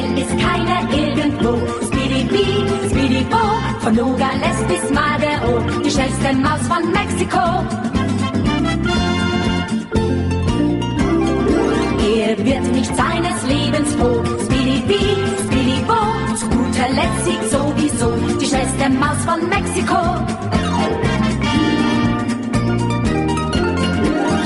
schnell 0.00 0.18
ist 0.18 0.38
keiner 0.38 0.80
irgendwo. 0.92 1.58
Speedy 1.86 2.28
Speedy 2.90 3.24
Bo, 3.24 3.38
von 3.80 3.94
Nogales 3.94 4.58
bis 4.68 4.90
Madero, 4.90 5.60
die 5.84 5.90
schnellste 5.90 6.32
Maus 6.34 6.60
von 6.68 6.90
Mexiko. 6.92 7.38
Er 12.16 12.38
wird 12.44 12.72
nicht 12.72 12.96
seines 12.96 13.46
Lebens 13.48 13.94
froh. 13.94 14.22
Speedy 14.44 14.82
Bee, 14.86 15.16
Speedy 15.46 15.80
Bo, 15.86 16.36
zu 16.36 16.46
guter 16.48 16.88
Letzt 16.90 17.24
siegt 17.24 17.50
sowieso 17.50 18.12
die 18.40 18.46
schnellste 18.46 18.90
Maus 18.90 19.18
von 19.26 19.48
Mexiko. 19.48 19.98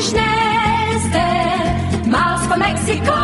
schnellste 0.04 1.26
Maus 2.12 2.44
von 2.52 2.60
Mexiko. 2.60 3.16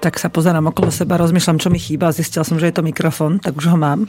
Tak 0.00 0.16
sa 0.16 0.32
pozerám 0.32 0.72
okolo 0.72 0.88
seba, 0.88 1.20
rozmýšľam, 1.20 1.60
čo 1.60 1.68
mi 1.68 1.78
chýba. 1.78 2.10
Zistil 2.10 2.42
som, 2.42 2.56
že 2.56 2.72
je 2.72 2.74
to 2.74 2.82
mikrofón, 2.82 3.38
tak 3.38 3.54
už 3.54 3.70
ho 3.70 3.78
mám. 3.78 4.08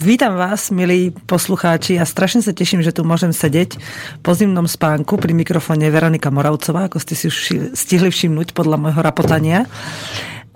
Vítam 0.00 0.32
vás, 0.32 0.72
milí 0.72 1.12
poslucháči, 1.28 2.00
a 2.00 2.08
strašne 2.08 2.40
sa 2.40 2.56
teším, 2.56 2.80
že 2.80 2.88
tu 2.88 3.04
môžem 3.04 3.36
sedieť 3.36 3.76
po 4.24 4.32
zimnom 4.32 4.64
spánku 4.64 5.20
pri 5.20 5.36
mikrofóne 5.36 5.92
Veronika 5.92 6.32
Moravcová, 6.32 6.88
ako 6.88 6.96
ste 7.04 7.12
si 7.12 7.28
už 7.28 7.36
stihli 7.76 8.08
všimnúť 8.08 8.56
podľa 8.56 8.80
môjho 8.80 9.00
rapotania. 9.04 9.68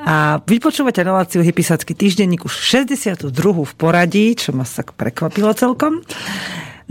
A 0.04 0.36
vypočúvate 0.44 1.00
reláciu 1.00 1.40
Hypisacký 1.40 1.96
týždenník 1.96 2.44
už 2.44 2.52
62. 2.52 3.32
v 3.64 3.72
poradí, 3.72 4.36
čo 4.36 4.52
ma 4.52 4.68
sa 4.68 4.84
prekvapilo 4.84 5.56
celkom. 5.56 6.04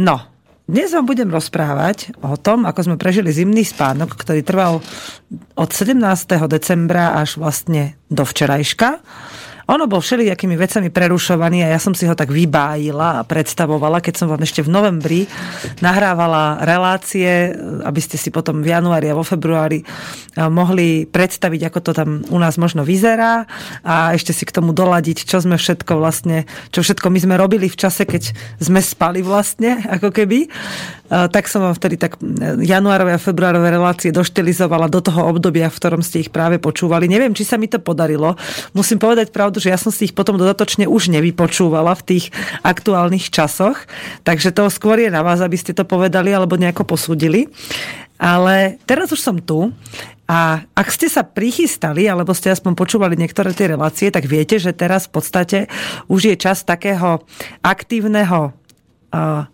No, 0.02 0.26
dnes 0.66 0.96
vám 0.98 1.06
budem 1.06 1.30
rozprávať 1.30 2.18
o 2.26 2.34
tom, 2.42 2.66
ako 2.66 2.90
sme 2.90 2.98
prežili 2.98 3.30
zimný 3.30 3.62
spánok, 3.62 4.18
ktorý 4.18 4.42
trval 4.42 4.82
od 5.54 5.70
17. 5.70 6.00
decembra 6.50 7.14
až 7.14 7.38
vlastne 7.38 8.00
do 8.10 8.26
včerajška. 8.26 8.98
Ono 9.72 9.88
bol 9.88 10.04
všelijakými 10.04 10.60
vecami 10.60 10.92
prerušovaný 10.92 11.64
a 11.64 11.72
ja 11.72 11.80
som 11.80 11.96
si 11.96 12.04
ho 12.04 12.16
tak 12.16 12.28
vybájila 12.28 13.24
a 13.24 13.26
predstavovala, 13.28 14.04
keď 14.04 14.14
som 14.20 14.28
vám 14.28 14.44
ešte 14.44 14.60
v 14.60 14.74
novembri 14.74 15.22
nahrávala 15.80 16.60
relácie, 16.68 17.56
aby 17.88 18.02
ste 18.04 18.20
si 18.20 18.28
potom 18.28 18.60
v 18.60 18.76
januári 18.76 19.08
a 19.08 19.16
vo 19.16 19.24
februári 19.24 19.80
eh, 19.80 19.88
mohli 20.52 21.08
predstaviť, 21.08 21.72
ako 21.72 21.80
to 21.80 21.92
tam 21.96 22.10
u 22.28 22.38
nás 22.40 22.60
možno 22.60 22.84
vyzerá 22.84 23.48
a 23.88 24.12
ešte 24.12 24.36
si 24.36 24.44
k 24.44 24.56
tomu 24.56 24.76
doladiť, 24.76 25.24
čo 25.24 25.40
sme 25.40 25.56
všetko 25.56 25.96
vlastne, 25.96 26.44
čo 26.76 26.84
všetko 26.84 27.08
my 27.08 27.20
sme 27.24 27.36
robili 27.40 27.72
v 27.72 27.80
čase, 27.80 28.04
keď 28.04 28.36
sme 28.60 28.84
spali 28.84 29.24
vlastne, 29.24 29.80
ako 29.88 30.12
keby. 30.12 30.52
Eh, 31.14 31.28
tak 31.30 31.46
som 31.46 31.62
vám 31.62 31.78
vtedy 31.78 32.02
tak 32.02 32.18
eh, 32.18 32.58
januárové 32.66 33.14
a 33.14 33.22
februárové 33.22 33.70
relácie 33.70 34.10
doštilizovala 34.10 34.90
do 34.90 34.98
toho 34.98 35.30
obdobia, 35.30 35.70
v 35.70 35.78
ktorom 35.78 36.02
ste 36.02 36.26
ich 36.26 36.34
práve 36.34 36.58
počúvali. 36.58 37.06
Neviem, 37.06 37.38
či 37.38 37.46
sa 37.46 37.62
mi 37.62 37.70
to 37.70 37.78
podarilo. 37.78 38.34
Musím 38.74 38.98
povedať 38.98 39.30
pravdu, 39.30 39.53
pravdu, 39.54 39.70
že 39.70 39.70
ja 39.70 39.78
som 39.78 39.94
si 39.94 40.10
ich 40.10 40.18
potom 40.18 40.42
dodatočne 40.42 40.90
už 40.90 41.14
nevypočúvala 41.14 41.94
v 42.02 42.06
tých 42.10 42.26
aktuálnych 42.66 43.30
časoch, 43.30 43.86
takže 44.26 44.50
to 44.50 44.66
skôr 44.74 44.98
je 44.98 45.14
na 45.14 45.22
vás, 45.22 45.46
aby 45.46 45.54
ste 45.54 45.78
to 45.78 45.86
povedali 45.86 46.34
alebo 46.34 46.58
nejako 46.58 46.90
posúdili. 46.90 47.54
Ale 48.18 48.82
teraz 48.90 49.14
už 49.14 49.22
som 49.22 49.38
tu 49.38 49.70
a 50.26 50.66
ak 50.74 50.90
ste 50.90 51.06
sa 51.06 51.22
prichystali, 51.22 52.10
alebo 52.10 52.34
ste 52.34 52.50
aspoň 52.50 52.74
počúvali 52.74 53.14
niektoré 53.14 53.54
tie 53.54 53.70
relácie, 53.70 54.10
tak 54.10 54.26
viete, 54.26 54.58
že 54.58 54.74
teraz 54.74 55.06
v 55.06 55.22
podstate 55.22 55.58
už 56.10 56.34
je 56.34 56.36
čas 56.42 56.66
takého 56.66 57.22
aktívneho, 57.62 58.58
uh, 59.14 59.46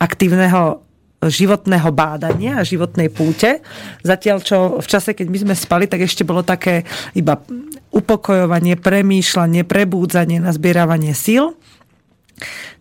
aktívneho 0.00 0.80
životného 1.22 1.90
bádania 1.94 2.58
a 2.58 2.66
životnej 2.66 3.06
púte. 3.12 3.62
Zatiaľ, 4.02 4.42
čo 4.42 4.56
v 4.82 4.86
čase, 4.86 5.14
keď 5.14 5.26
my 5.30 5.38
sme 5.48 5.54
spali, 5.54 5.84
tak 5.86 6.02
ešte 6.02 6.26
bolo 6.26 6.42
také 6.42 6.82
iba 7.14 7.38
upokojovanie, 7.94 8.74
premýšľanie, 8.80 9.62
prebúdzanie, 9.62 10.42
nazbieravanie 10.42 11.14
síl. 11.14 11.54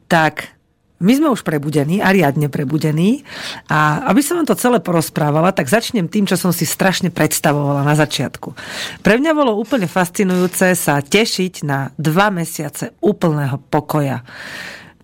Tak 0.09 0.62
my 1.01 1.18
sme 1.18 1.34
už 1.34 1.41
prebudení 1.41 1.97
a 1.97 2.13
riadne 2.13 2.46
prebudení. 2.47 3.25
A 3.68 4.06
aby 4.13 4.22
som 4.22 4.38
vám 4.38 4.47
to 4.47 4.56
celé 4.56 4.78
porozprávala, 4.78 5.50
tak 5.50 5.66
začnem 5.66 6.06
tým, 6.06 6.30
čo 6.30 6.38
som 6.38 6.53
si 6.53 6.63
strašne 6.69 7.09
predstavovala 7.09 7.81
na 7.81 7.97
začiatku. 7.97 8.53
Pre 9.01 9.16
mňa 9.18 9.31
bolo 9.34 9.57
úplne 9.57 9.90
fascinujúce 9.90 10.78
sa 10.78 11.01
tešiť 11.01 11.66
na 11.66 11.90
dva 11.97 12.30
mesiace 12.30 12.94
úplného 13.01 13.57
pokoja 13.74 14.22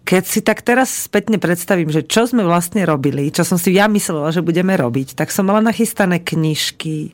keď 0.07 0.23
si 0.23 0.39
tak 0.39 0.63
teraz 0.63 0.87
spätne 0.87 1.35
predstavím, 1.35 1.91
že 1.91 1.99
čo 1.99 2.23
sme 2.23 2.47
vlastne 2.47 2.87
robili, 2.87 3.27
čo 3.27 3.43
som 3.43 3.59
si 3.59 3.75
ja 3.75 3.91
myslela, 3.91 4.31
že 4.31 4.39
budeme 4.39 4.71
robiť, 4.71 5.19
tak 5.19 5.35
som 5.35 5.51
mala 5.51 5.59
nachystané 5.59 6.23
knižky, 6.23 7.11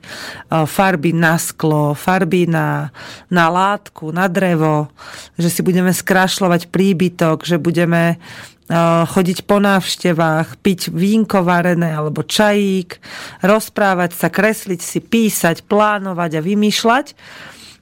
farby 0.53 1.09
na 1.09 1.41
sklo, 1.41 1.97
farby 1.97 2.45
na, 2.45 2.93
na 3.33 3.49
látku, 3.49 4.13
na 4.13 4.29
drevo, 4.29 4.93
že 5.41 5.49
si 5.49 5.65
budeme 5.65 5.89
skrášľovať 5.89 6.69
príbytok, 6.69 7.41
že 7.41 7.57
budeme 7.57 8.21
chodiť 9.09 9.49
po 9.49 9.57
návštevách, 9.57 10.61
piť 10.61 10.93
vínko 10.93 11.41
varené 11.41 11.97
alebo 11.97 12.21
čajík, 12.21 13.01
rozprávať 13.41 14.13
sa, 14.13 14.29
kresliť 14.29 14.81
si, 14.85 15.01
písať, 15.01 15.65
plánovať 15.65 16.37
a 16.37 16.45
vymýšľať 16.45 17.17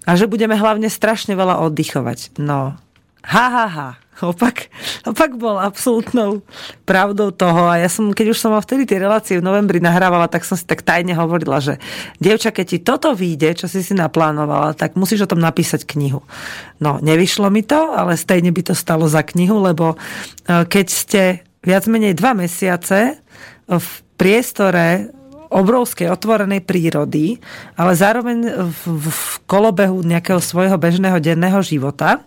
a 0.08 0.12
že 0.16 0.32
budeme 0.32 0.56
hlavne 0.56 0.88
strašne 0.88 1.36
veľa 1.36 1.60
oddychovať. 1.68 2.40
No, 2.40 2.80
ha, 3.28 3.46
ha, 3.52 3.68
ha. 3.68 3.90
Opak, 4.22 4.70
opak 5.02 5.34
bol 5.34 5.58
absolútnou 5.58 6.46
pravdou 6.86 7.34
toho. 7.34 7.66
A 7.66 7.82
ja 7.82 7.90
som, 7.90 8.14
keď 8.14 8.34
už 8.34 8.40
som 8.40 8.54
vtedy 8.54 8.86
tie 8.86 9.02
relácie 9.02 9.42
v 9.42 9.46
novembri 9.46 9.82
nahrávala, 9.82 10.30
tak 10.30 10.46
som 10.46 10.54
si 10.54 10.64
tak 10.64 10.86
tajne 10.86 11.18
hovorila, 11.18 11.58
že 11.58 11.82
dievča, 12.22 12.54
keď 12.54 12.66
ti 12.66 12.78
toto 12.86 13.18
vyjde, 13.18 13.66
čo 13.66 13.66
si 13.66 13.82
si 13.82 13.98
naplánovala, 13.98 14.78
tak 14.78 14.94
musíš 14.94 15.26
o 15.26 15.32
tom 15.34 15.42
napísať 15.42 15.90
knihu. 15.98 16.22
No, 16.78 17.02
nevyšlo 17.02 17.50
mi 17.50 17.66
to, 17.66 17.98
ale 17.98 18.14
stejne 18.14 18.54
by 18.54 18.62
to 18.62 18.74
stalo 18.78 19.10
za 19.10 19.26
knihu, 19.26 19.58
lebo 19.58 19.94
e, 19.94 20.68
keď 20.70 20.86
ste 20.88 21.22
viac 21.66 21.90
menej 21.90 22.14
dva 22.14 22.38
mesiace 22.38 23.18
v 23.66 23.88
priestore 24.18 25.10
obrovskej 25.52 26.08
otvorenej 26.08 26.64
prírody, 26.64 27.36
ale 27.76 27.92
zároveň 27.92 28.72
v, 28.72 28.82
v 28.96 29.22
kolobehu 29.44 30.00
nejakého 30.00 30.40
svojho 30.40 30.80
bežného 30.80 31.20
denného 31.20 31.60
života, 31.60 32.24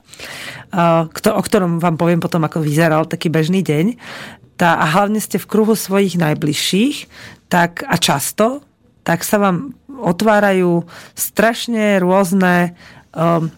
o 1.10 1.42
ktorom 1.42 1.78
vám 1.78 1.94
poviem 1.94 2.18
potom, 2.18 2.42
ako 2.42 2.60
vyzeral 2.60 3.06
taký 3.06 3.30
bežný 3.30 3.62
deň, 3.62 3.94
tá, 4.54 4.78
a 4.78 4.86
hlavne 4.86 5.18
ste 5.18 5.38
v 5.38 5.50
kruhu 5.50 5.74
svojich 5.74 6.14
najbližších, 6.14 6.96
tak 7.50 7.82
a 7.86 7.98
často, 7.98 8.62
tak 9.02 9.26
sa 9.26 9.42
vám 9.42 9.74
otvárajú 9.90 10.86
strašne 11.14 11.98
rôzne 11.98 12.74
um, 13.14 13.50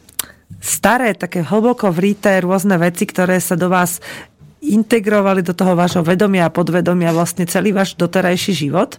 staré, 0.61 1.13
také 1.13 1.45
hlboko 1.45 1.93
vrité 1.93 2.41
rôzne 2.41 2.77
veci, 2.81 3.05
ktoré 3.05 3.39
sa 3.41 3.55
do 3.55 3.69
vás 3.69 4.01
integrovali 4.65 5.45
do 5.45 5.55
toho 5.55 5.79
vášho 5.79 6.03
vedomia 6.03 6.49
a 6.49 6.55
podvedomia 6.55 7.15
vlastne 7.15 7.47
celý 7.47 7.71
váš 7.71 7.95
doterajší 7.95 8.67
život. 8.67 8.99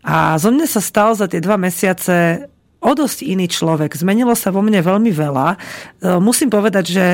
A 0.00 0.38
zo 0.38 0.54
mňa 0.54 0.66
sa 0.68 0.80
stal 0.80 1.12
za 1.18 1.26
tie 1.26 1.42
dva 1.42 1.60
mesiace 1.60 2.46
o 2.80 2.90
dosť 2.96 3.28
iný 3.28 3.46
človek. 3.46 3.92
Zmenilo 3.92 4.32
sa 4.32 4.48
vo 4.48 4.64
mne 4.64 4.80
veľmi 4.80 5.12
veľa. 5.12 5.48
E, 5.52 5.56
musím 6.18 6.48
povedať, 6.48 6.84
že 6.88 7.06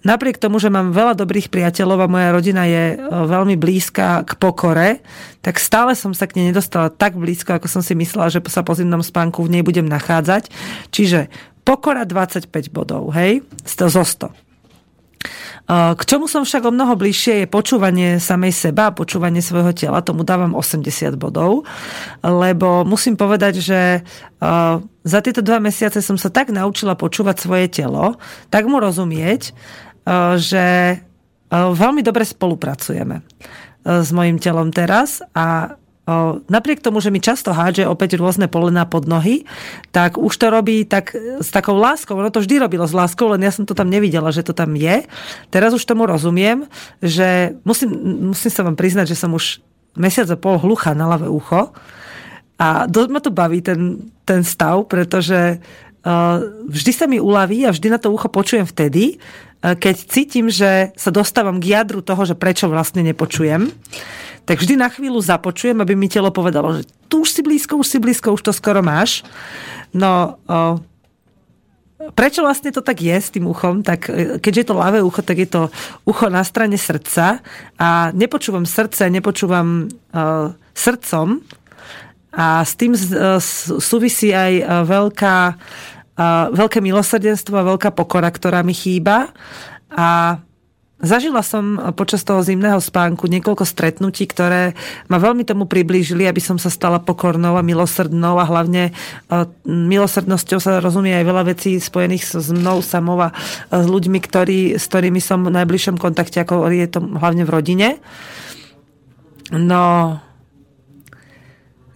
napriek 0.00 0.40
tomu, 0.40 0.56
že 0.56 0.72
mám 0.72 0.96
veľa 0.96 1.12
dobrých 1.12 1.52
priateľov 1.52 2.08
a 2.08 2.12
moja 2.12 2.28
rodina 2.32 2.64
je 2.64 2.96
e, 2.96 3.04
veľmi 3.06 3.60
blízka 3.60 4.24
k 4.24 4.32
pokore, 4.40 5.04
tak 5.44 5.60
stále 5.60 5.92
som 5.92 6.16
sa 6.16 6.24
k 6.24 6.40
nej 6.40 6.52
nedostala 6.52 6.88
tak 6.88 7.20
blízko, 7.20 7.60
ako 7.60 7.68
som 7.68 7.84
si 7.84 7.92
myslela, 7.92 8.32
že 8.32 8.40
sa 8.48 8.64
po 8.64 8.72
zimnom 8.72 9.04
spánku 9.04 9.44
v 9.44 9.60
nej 9.60 9.62
budem 9.62 9.84
nachádzať. 9.84 10.48
Čiže 10.88 11.28
pokora 11.68 12.08
25 12.08 12.48
bodov, 12.72 13.12
hej, 13.12 13.44
zo 13.68 14.02
100. 14.02 14.49
K 15.70 16.00
čomu 16.02 16.26
som 16.26 16.42
však 16.42 16.66
o 16.66 16.74
mnoho 16.74 16.96
bližšie 16.96 17.44
je 17.44 17.46
počúvanie 17.46 18.16
samej 18.18 18.50
seba, 18.56 18.90
počúvanie 18.90 19.44
svojho 19.44 19.70
tela. 19.76 20.00
Tomu 20.00 20.24
dávam 20.24 20.56
80 20.56 21.14
bodov, 21.20 21.68
lebo 22.24 22.82
musím 22.88 23.14
povedať, 23.14 23.60
že 23.60 23.80
za 25.04 25.18
tieto 25.20 25.44
dva 25.44 25.60
mesiace 25.60 26.00
som 26.00 26.16
sa 26.16 26.32
tak 26.32 26.50
naučila 26.50 26.96
počúvať 26.96 27.36
svoje 27.36 27.66
telo, 27.68 28.16
tak 28.48 28.66
mu 28.66 28.80
rozumieť, 28.80 29.52
že 30.40 30.98
veľmi 31.52 32.02
dobre 32.02 32.24
spolupracujeme 32.24 33.22
s 33.84 34.08
mojim 34.10 34.40
telom 34.40 34.72
teraz 34.74 35.20
a 35.36 35.76
napriek 36.46 36.82
tomu, 36.82 36.98
že 36.98 37.12
mi 37.12 37.22
často 37.22 37.54
hádže 37.54 37.86
opäť 37.86 38.18
rôzne 38.18 38.50
polená 38.50 38.84
pod 38.86 39.06
nohy, 39.06 39.46
tak 39.94 40.18
už 40.18 40.34
to 40.34 40.46
robí 40.50 40.84
tak 40.84 41.14
s 41.16 41.48
takou 41.50 41.78
láskou. 41.78 42.18
Ono 42.18 42.32
to 42.32 42.42
vždy 42.42 42.60
robilo 42.60 42.84
s 42.84 42.94
láskou, 42.94 43.30
len 43.30 43.42
ja 43.44 43.52
som 43.54 43.64
to 43.64 43.74
tam 43.74 43.88
nevidela, 43.88 44.34
že 44.34 44.44
to 44.44 44.52
tam 44.52 44.74
je. 44.74 45.06
Teraz 45.48 45.74
už 45.74 45.82
tomu 45.86 46.04
rozumiem, 46.04 46.66
že 47.00 47.58
musím, 47.62 47.90
musím 48.30 48.50
sa 48.50 48.66
vám 48.66 48.76
priznať, 48.78 49.12
že 49.12 49.20
som 49.20 49.32
už 49.32 49.62
mesiac 49.98 50.30
a 50.30 50.38
pol 50.38 50.58
hlucha 50.60 50.94
na 50.94 51.10
ľavé 51.10 51.26
ucho 51.26 51.74
A 52.60 52.84
dosť 52.86 53.10
ma 53.10 53.20
to 53.24 53.32
baví, 53.32 53.64
ten, 53.64 54.12
ten 54.28 54.44
stav, 54.44 54.84
pretože 54.84 55.58
uh, 55.58 56.38
vždy 56.68 56.92
sa 56.92 57.08
mi 57.08 57.16
uľaví 57.16 57.64
a 57.64 57.72
vždy 57.72 57.88
na 57.88 57.98
to 57.98 58.12
ucho 58.12 58.28
počujem 58.28 58.68
vtedy, 58.68 59.16
keď 59.60 59.96
cítim, 60.08 60.48
že 60.48 60.92
sa 60.96 61.12
dostávam 61.12 61.60
k 61.60 61.76
jadru 61.76 62.00
toho, 62.00 62.24
že 62.24 62.36
prečo 62.36 62.68
vlastne 62.68 63.04
nepočujem. 63.04 63.68
Tak 64.48 64.56
vždy 64.56 64.74
na 64.80 64.88
chvíľu 64.88 65.20
započujem, 65.20 65.78
aby 65.78 65.92
mi 65.92 66.08
telo 66.08 66.32
povedalo, 66.32 66.80
že 66.80 66.88
tu 67.12 67.22
už 67.22 67.30
si 67.30 67.40
blízko, 67.44 67.76
už 67.76 67.88
si 67.88 67.98
blízko, 68.00 68.34
už 68.34 68.42
to 68.42 68.52
skoro 68.56 68.80
máš. 68.80 69.22
No, 69.92 70.40
uh, 70.48 70.80
Prečo 72.00 72.40
vlastne 72.40 72.72
to 72.72 72.80
tak 72.80 73.04
je 73.04 73.12
s 73.12 73.28
tým 73.28 73.44
uchom? 73.44 73.84
Tak, 73.84 74.08
keďže 74.40 74.60
je 74.64 74.68
to 74.72 74.80
ľavé 74.80 75.04
ucho, 75.04 75.20
tak 75.20 75.36
je 75.36 75.44
to 75.44 75.68
ucho 76.08 76.32
na 76.32 76.40
strane 76.40 76.80
srdca 76.80 77.44
a 77.76 78.08
nepočúvam 78.16 78.64
srdce, 78.64 79.12
nepočúvam 79.12 79.84
uh, 79.84 80.48
srdcom, 80.72 81.44
a 82.30 82.62
s 82.62 82.78
tým 82.78 82.94
súvisí 83.82 84.30
aj 84.30 84.86
veľká, 84.86 85.36
veľké 86.52 86.84
milosrdenstvo 86.84 87.54
a 87.56 87.68
veľká 87.74 87.96
pokora, 87.96 88.28
ktorá 88.28 88.60
mi 88.60 88.76
chýba. 88.76 89.32
A 89.90 90.38
Zažila 91.00 91.40
som 91.40 91.80
počas 91.96 92.20
toho 92.20 92.44
zimného 92.44 92.76
spánku 92.76 93.24
niekoľko 93.24 93.64
stretnutí, 93.64 94.28
ktoré 94.28 94.76
ma 95.08 95.16
veľmi 95.16 95.48
tomu 95.48 95.64
priblížili, 95.64 96.28
aby 96.28 96.44
som 96.44 96.60
sa 96.60 96.68
stala 96.68 97.00
pokornou 97.00 97.56
a 97.56 97.64
milosrdnou 97.64 98.36
a 98.36 98.44
hlavne 98.44 98.92
milosrdnosťou 99.64 100.60
sa 100.60 100.84
rozumie 100.84 101.16
aj 101.16 101.24
veľa 101.24 101.42
vecí 101.56 101.80
spojených 101.80 102.36
s 102.36 102.52
mnou 102.52 102.84
samou 102.84 103.16
a 103.16 103.32
s 103.72 103.86
ľuďmi, 103.88 104.20
ktorí, 104.20 104.76
s 104.76 104.84
ktorými 104.92 105.24
som 105.24 105.40
v 105.40 105.56
najbližšom 105.56 105.96
kontakte, 105.96 106.44
ako 106.44 106.68
je 106.68 106.84
to 106.92 107.00
hlavne 107.00 107.48
v 107.48 107.52
rodine. 107.56 107.88
No, 109.56 110.20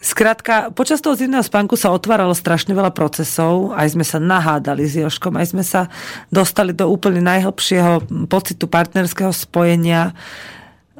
Skrátka, 0.05 0.69
počas 0.77 1.01
toho 1.01 1.17
zimného 1.17 1.41
spánku 1.41 1.81
sa 1.81 1.89
otváralo 1.89 2.37
strašne 2.37 2.77
veľa 2.77 2.93
procesov, 2.93 3.73
aj 3.73 3.97
sme 3.97 4.05
sa 4.05 4.21
nahádali 4.21 4.85
s 4.85 5.01
Joškom, 5.01 5.33
aj 5.33 5.57
sme 5.57 5.65
sa 5.65 5.89
dostali 6.29 6.77
do 6.77 6.93
úplne 6.93 7.25
najhlbšieho 7.25 8.29
pocitu 8.29 8.69
partnerského 8.69 9.33
spojenia. 9.33 10.13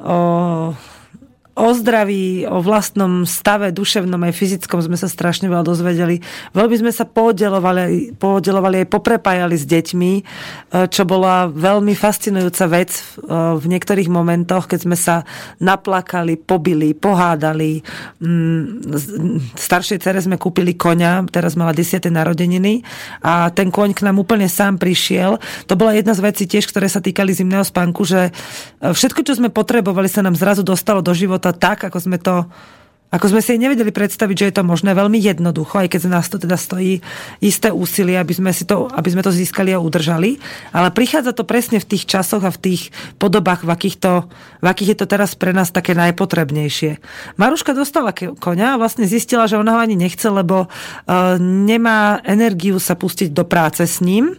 O, 0.01 0.73
o 1.55 1.71
zdraví, 1.71 2.43
o 2.43 2.59
vlastnom 2.59 3.23
stave 3.23 3.71
duševnom 3.71 4.19
aj 4.27 4.35
fyzickom 4.35 4.83
sme 4.83 4.99
sa 4.99 5.07
strašne 5.07 5.47
veľa 5.47 5.63
dozvedeli. 5.63 6.19
Veľmi 6.51 6.75
sme 6.83 6.91
sa 6.91 7.07
podelovali 7.07 8.75
aj 8.83 8.87
poprepájali 8.91 9.55
s 9.55 9.63
deťmi, 9.63 10.11
e, 10.19 10.23
čo 10.91 11.07
bola 11.07 11.47
veľmi 11.47 11.95
fascinujúca 11.95 12.67
vec 12.67 12.91
e, 12.91 13.01
v 13.55 13.65
niektorých 13.71 14.11
momentoch, 14.11 14.67
keď 14.67 14.79
sme 14.83 14.99
sa 14.99 15.23
naplakali, 15.63 16.35
pobili, 16.35 16.91
pohádali. 16.91 17.79
Mm, 18.19 18.91
staršej 19.55 20.03
cere 20.03 20.19
sme 20.19 20.35
kúpili 20.35 20.75
koňa, 20.75 21.23
teraz 21.31 21.55
mala 21.55 21.71
10. 21.71 22.03
narodeniny 22.11 22.83
a 23.23 23.47
ten 23.55 23.71
koň 23.71 23.95
k 23.95 24.03
nám 24.03 24.19
úplne 24.19 24.51
sám 24.51 24.75
prišiel. 24.75 25.39
To 25.71 25.79
bola 25.79 25.95
jedna 25.95 26.11
z 26.11 26.19
vecí 26.19 26.43
tiež, 26.51 26.67
ktoré 26.67 26.91
sa 26.91 26.99
týkali 26.99 27.31
zimného 27.31 27.63
spánku, 27.63 28.03
že 28.03 28.29
e, 28.83 28.91
všetko, 28.91 29.23
čo 29.23 29.39
sme 29.39 29.47
potrebovali, 29.47 30.11
sa 30.11 30.19
nám 30.19 30.35
zrazu 30.35 30.59
dostalo 30.59 30.99
do 30.99 31.15
života 31.15 31.44
to 31.45 31.53
tak, 31.53 31.85
ako 31.85 32.01
sme 32.01 32.17
to 32.17 32.49
ako 33.15 33.31
sme 33.31 33.39
si 33.39 33.55
nevedeli 33.55 33.95
predstaviť, 33.95 34.35
že 34.35 34.47
je 34.51 34.55
to 34.59 34.67
možné 34.67 34.91
veľmi 34.91 35.15
jednoducho, 35.15 35.79
aj 35.79 35.93
keď 35.93 36.01
z 36.03 36.11
nás 36.11 36.27
to 36.27 36.35
teda 36.35 36.59
stojí 36.59 36.99
isté 37.39 37.71
úsilie, 37.71 38.19
aby 38.19 38.35
sme, 38.35 38.51
si 38.51 38.67
to, 38.67 38.91
aby 38.91 39.07
sme 39.07 39.23
to 39.23 39.31
získali 39.31 39.71
a 39.71 39.79
udržali. 39.79 40.35
Ale 40.75 40.91
prichádza 40.91 41.31
to 41.31 41.47
presne 41.47 41.79
v 41.79 41.95
tých 41.95 42.03
časoch 42.11 42.43
a 42.43 42.51
v 42.51 42.59
tých 42.59 42.91
podobách, 43.15 43.63
v 43.63 43.71
akých, 43.71 43.97
to, 44.03 44.13
v 44.59 44.67
akých 44.67 44.89
je 44.91 44.97
to 44.99 45.07
teraz 45.07 45.31
pre 45.39 45.55
nás 45.55 45.71
také 45.71 45.95
najpotrebnejšie. 45.95 46.99
Maruška 47.39 47.71
dostala 47.71 48.11
konia 48.11 48.75
a 48.75 48.79
vlastne 48.81 49.07
zistila, 49.07 49.47
že 49.47 49.61
ona 49.61 49.77
ho 49.77 49.79
ani 49.79 49.95
nechce, 49.95 50.27
lebo 50.27 50.67
uh, 50.67 51.39
nemá 51.39 52.19
energiu 52.27 52.83
sa 52.83 52.99
pustiť 52.99 53.31
do 53.31 53.47
práce 53.47 53.85
s 53.85 54.03
ním. 54.03 54.35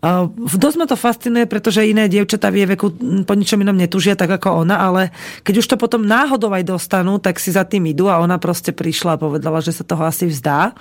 V 0.00 0.54
dosť 0.56 0.76
ma 0.80 0.88
to 0.88 0.96
fascinuje, 0.96 1.44
pretože 1.44 1.84
iné 1.84 2.08
dievčatá 2.08 2.48
v 2.48 2.64
jej 2.64 2.68
veku 2.72 2.88
po 3.28 3.34
ničom 3.36 3.60
inom 3.60 3.76
netúžia 3.76 4.16
tak 4.16 4.32
ako 4.32 4.64
ona, 4.64 4.80
ale 4.80 5.12
keď 5.44 5.60
už 5.60 5.66
to 5.68 5.76
potom 5.76 6.08
náhodou 6.08 6.48
aj 6.56 6.64
dostanú, 6.64 7.20
tak 7.20 7.36
si 7.36 7.52
za 7.52 7.68
tým 7.68 7.84
idú 7.84 8.08
a 8.08 8.16
ona 8.16 8.40
proste 8.40 8.72
prišla 8.72 9.20
a 9.20 9.20
povedala, 9.20 9.60
že 9.60 9.76
sa 9.76 9.84
toho 9.84 10.08
asi 10.08 10.24
vzdá. 10.24 10.72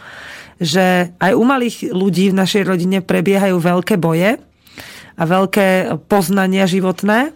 Že 0.63 1.11
aj 1.19 1.31
u 1.35 1.43
malých 1.43 1.91
ľudí 1.91 2.31
v 2.31 2.39
našej 2.39 2.63
rodine 2.63 3.03
prebiehajú 3.03 3.59
veľké 3.59 3.99
boje 3.99 4.39
a 5.19 5.23
veľké 5.27 5.99
poznania 6.07 6.63
životné. 6.63 7.35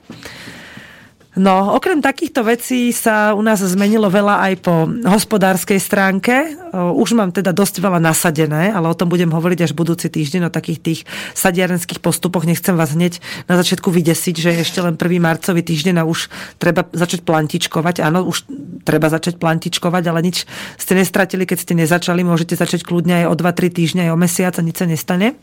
No, 1.33 1.74
okrem 1.74 1.97
takýchto 1.97 2.45
vecí 2.45 2.94
sa 2.94 3.33
u 3.33 3.41
nás 3.41 3.57
zmenilo 3.57 4.06
veľa 4.06 4.45
aj 4.45 4.53
po 4.62 4.85
hospodárskej 4.85 5.81
stránke. 5.81 6.53
Už 6.69 7.18
mám 7.18 7.33
teda 7.33 7.50
dosť 7.50 7.81
veľa 7.81 7.97
nasadené, 7.97 8.69
ale 8.69 8.85
o 8.85 8.94
tom 8.94 9.09
budem 9.09 9.33
hovoriť 9.33 9.65
až 9.65 9.74
budúci 9.74 10.13
týždeň 10.13 10.45
o 10.45 10.53
takých 10.53 10.80
tých 10.85 11.00
sadiarenských 11.33 12.06
postupoch. 12.06 12.45
Nechcem 12.45 12.77
vás 12.77 12.94
hneď 12.94 13.18
na 13.50 13.57
začiatku 13.57 13.89
vydesiť, 13.89 14.35
že 14.38 14.62
ešte 14.62 14.77
len 14.85 14.94
prvý 14.94 15.18
marcový 15.18 15.65
týždeň 15.65 16.06
a 16.06 16.07
už 16.07 16.30
treba 16.62 16.85
začať 16.94 17.25
plantičkovať. 17.25 18.06
Áno, 18.06 18.29
už 18.29 18.45
treba 18.86 19.09
začať 19.09 19.41
plantičkovať, 19.41 20.03
ale 20.13 20.21
nič 20.21 20.45
ste 20.77 20.94
nestratili, 20.94 21.50
keď 21.50 21.57
ste 21.57 21.74
nezačali. 21.74 22.21
Môžete 22.21 22.53
začať 22.53 22.86
kľudne 22.86 23.25
aj 23.25 23.33
o 23.33 23.36
2-3 23.41 23.74
týždne, 23.74 24.06
aj 24.06 24.13
o 24.13 24.21
mesiac 24.21 24.53
a 24.53 24.62
nič 24.62 24.77
sa 24.77 24.86
nestane. 24.86 25.33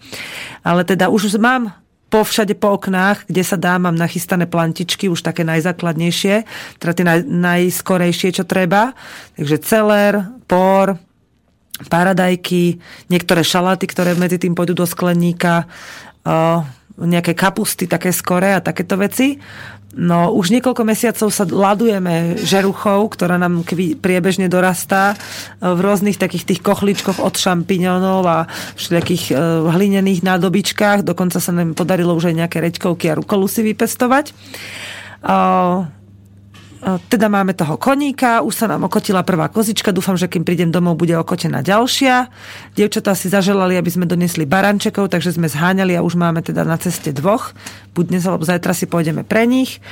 Ale 0.63 0.87
teda 0.87 1.11
už 1.11 1.35
mám 1.43 1.75
po 2.11 2.27
všade 2.27 2.59
po 2.59 2.75
oknách, 2.75 3.31
kde 3.31 3.43
sa 3.47 3.55
dá, 3.55 3.79
mám 3.79 3.95
nachystané 3.95 4.51
plantičky, 4.51 5.07
už 5.07 5.23
také 5.23 5.47
najzákladnejšie, 5.47 6.43
teda 6.83 6.93
tie 6.93 7.07
naj, 7.07 7.21
najskorejšie, 7.25 8.35
čo 8.35 8.45
treba. 8.45 8.99
Takže 9.39 9.57
celer, 9.63 10.19
por, 10.51 10.99
paradajky, 11.87 12.83
niektoré 13.09 13.47
šaláty, 13.47 13.87
ktoré 13.87 14.19
medzi 14.19 14.43
tým 14.43 14.59
pôjdu 14.59 14.75
do 14.75 14.85
skleníka, 14.85 15.71
nejaké 16.99 17.37
kapusty 17.37 17.87
také 17.87 18.11
skore 18.11 18.57
a 18.57 18.65
takéto 18.65 18.99
veci. 18.99 19.39
No 19.91 20.31
už 20.31 20.55
niekoľko 20.55 20.87
mesiacov 20.87 21.35
sa 21.35 21.43
ladujeme 21.43 22.39
žeruchou, 22.39 23.11
ktorá 23.11 23.43
nám 23.43 23.67
kví, 23.67 23.99
priebežne 23.99 24.47
dorastá 24.47 25.19
e, 25.59 25.67
v 25.67 25.79
rôznych 25.83 26.15
takých 26.15 26.47
tých 26.47 26.61
kochličkoch 26.63 27.19
od 27.19 27.35
šampiňonov 27.35 28.23
a 28.23 28.47
všelijakých 28.79 29.35
e, 29.35 29.67
hlinených 29.67 30.23
nádobičkách. 30.23 31.03
Dokonca 31.03 31.43
sa 31.43 31.51
nám 31.51 31.75
podarilo 31.75 32.15
už 32.15 32.31
aj 32.31 32.39
nejaké 32.47 32.63
reďkovky 32.63 33.11
a 33.11 33.19
rukolusy 33.19 33.67
vypestovať. 33.67 34.31
Teda 36.81 37.29
máme 37.29 37.53
toho 37.53 37.77
koníka, 37.77 38.41
už 38.41 38.57
sa 38.57 38.65
nám 38.65 38.89
okotila 38.89 39.21
prvá 39.21 39.53
kozička, 39.53 39.93
dúfam, 39.93 40.17
že 40.17 40.33
kým 40.33 40.49
prídem 40.49 40.73
domov, 40.73 40.97
bude 40.97 41.13
okotená 41.13 41.61
ďalšia. 41.61 42.33
Dievčatá 42.73 43.13
si 43.13 43.29
zaželali, 43.29 43.77
aby 43.77 43.91
sme 43.93 44.09
donesli 44.09 44.49
barančekov, 44.49 45.13
takže 45.13 45.37
sme 45.37 45.45
zháňali 45.45 45.93
a 45.93 46.01
už 46.01 46.17
máme 46.17 46.41
teda 46.41 46.65
na 46.65 46.81
ceste 46.81 47.13
dvoch. 47.13 47.53
Buď 47.93 48.05
dnes 48.17 48.25
alebo 48.25 48.49
zajtra 48.49 48.73
si 48.73 48.89
pôjdeme 48.89 49.29
pre 49.29 49.45
nich. 49.45 49.85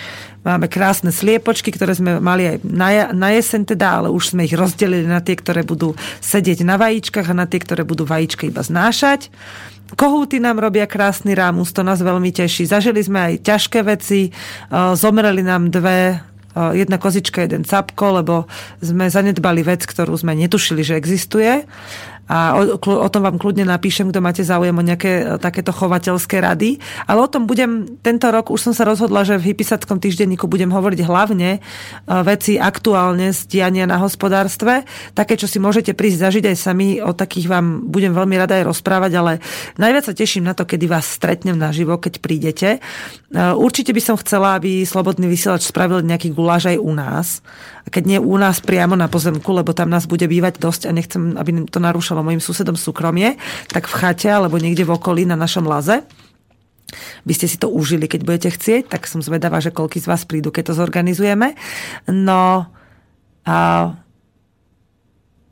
Máme 0.49 0.65
krásne 0.73 1.13
sliepočky, 1.13 1.77
ktoré 1.77 1.93
sme 1.93 2.25
mali 2.25 2.57
aj 2.57 2.57
na, 2.65 3.13
na 3.13 3.37
jeseň 3.37 3.77
teda, 3.77 4.01
ale 4.01 4.09
už 4.09 4.33
sme 4.33 4.49
ich 4.49 4.57
rozdelili 4.57 5.05
na 5.05 5.21
tie, 5.21 5.37
ktoré 5.37 5.69
budú 5.69 5.93
sedieť 6.25 6.65
na 6.65 6.81
vajíčkach 6.81 7.29
a 7.29 7.37
na 7.37 7.45
tie, 7.45 7.61
ktoré 7.61 7.85
budú 7.85 8.09
vajíčka 8.09 8.49
iba 8.49 8.65
znášať. 8.65 9.29
Kohúty 9.93 10.41
nám 10.41 10.57
robia 10.57 10.89
krásny 10.89 11.37
rámus, 11.37 11.73
to 11.77 11.85
nás 11.85 12.01
veľmi 12.01 12.33
teší. 12.33 12.65
Zažili 12.65 13.05
sme 13.05 13.19
aj 13.21 13.45
ťažké 13.45 13.85
veci, 13.85 14.33
zomreli 14.73 15.45
nám 15.45 15.69
dve 15.69 16.25
jedna 16.75 16.99
kozička, 16.99 17.45
jeden 17.47 17.63
capko, 17.65 18.23
lebo 18.23 18.35
sme 18.83 19.09
zanedbali 19.09 19.63
vec, 19.63 19.87
ktorú 19.87 20.19
sme 20.19 20.35
netušili, 20.35 20.83
že 20.83 20.99
existuje 20.99 21.65
a 22.29 22.61
o, 22.61 22.77
o 22.77 23.09
tom 23.09 23.25
vám 23.25 23.41
kľudne 23.41 23.65
napíšem, 23.65 24.13
kto 24.13 24.21
máte 24.21 24.45
záujem 24.45 24.77
o 24.77 24.85
nejaké 24.85 25.13
e, 25.25 25.41
takéto 25.41 25.73
chovateľské 25.73 26.45
rady. 26.45 26.77
Ale 27.09 27.25
o 27.25 27.29
tom 27.33 27.49
budem 27.49 27.99
tento 28.05 28.29
rok, 28.29 28.53
už 28.53 28.69
som 28.69 28.75
sa 28.77 28.85
rozhodla, 28.85 29.25
že 29.25 29.41
v 29.41 29.57
Hypisackom 29.57 29.97
týždenníku 29.97 30.45
budem 30.45 30.69
hovoriť 30.69 31.01
hlavne 31.09 31.57
e, 31.57 31.61
veci 32.29 32.61
aktuálne 32.61 33.33
z 33.33 33.49
diania 33.49 33.89
na 33.89 33.97
hospodárstve, 33.97 34.85
také, 35.17 35.41
čo 35.41 35.49
si 35.49 35.57
môžete 35.57 35.97
prísť 35.97 36.29
zažiť 36.29 36.45
aj 36.53 36.57
sami, 36.61 37.01
o 37.01 37.17
takých 37.17 37.49
vám 37.49 37.89
budem 37.89 38.13
veľmi 38.13 38.37
rada 38.37 38.61
aj 38.61 38.69
rozprávať, 38.69 39.13
ale 39.17 39.33
najviac 39.81 40.13
sa 40.13 40.15
teším 40.15 40.45
na 40.45 40.53
to, 40.53 40.69
kedy 40.69 40.85
vás 40.85 41.09
stretnem 41.09 41.57
naživo, 41.57 41.97
keď 41.97 42.21
prídete. 42.21 42.69
E, 42.77 42.79
určite 43.57 43.97
by 43.97 44.03
som 44.05 44.21
chcela, 44.21 44.61
aby 44.61 44.85
Slobodný 44.85 45.33
vysielač 45.33 45.65
spravil 45.65 46.05
nejaký 46.05 46.37
guláš 46.37 46.69
aj 46.69 46.77
u 46.77 46.93
nás. 46.93 47.41
A 47.85 47.89
keď 47.89 48.05
nie 48.05 48.19
u 48.21 48.37
nás 48.37 48.61
priamo 48.61 49.01
na 49.01 49.09
pozemku, 49.09 49.49
lebo 49.49 49.73
tam 49.73 49.89
nás 49.89 50.05
bude 50.05 50.29
bývať 50.29 50.61
dosť 50.61 50.83
a 50.89 50.93
nechcem, 50.93 51.41
aby 51.41 51.65
to 51.73 51.81
narúšalo 51.81 52.18
narušilo 52.19 52.27
mojim 52.27 52.43
susedom 52.43 52.77
súkromie, 52.77 53.39
tak 53.71 53.87
v 53.87 53.95
chate 53.95 54.31
alebo 54.31 54.59
niekde 54.59 54.85
v 54.85 54.95
okolí 54.99 55.23
na 55.25 55.39
našom 55.39 55.67
laze 55.67 56.03
by 57.29 57.33
ste 57.37 57.47
si 57.47 57.61
to 57.61 57.69
užili, 57.69 58.09
keď 58.09 58.21
budete 58.25 58.51
chcieť, 58.57 58.89
tak 58.89 59.05
som 59.05 59.21
zvedavá, 59.21 59.61
že 59.61 59.69
koľky 59.69 60.01
z 60.01 60.09
vás 60.09 60.25
prídu, 60.25 60.49
keď 60.49 60.73
to 60.73 60.79
zorganizujeme. 60.81 61.53
No 62.09 62.73
a 63.45 63.57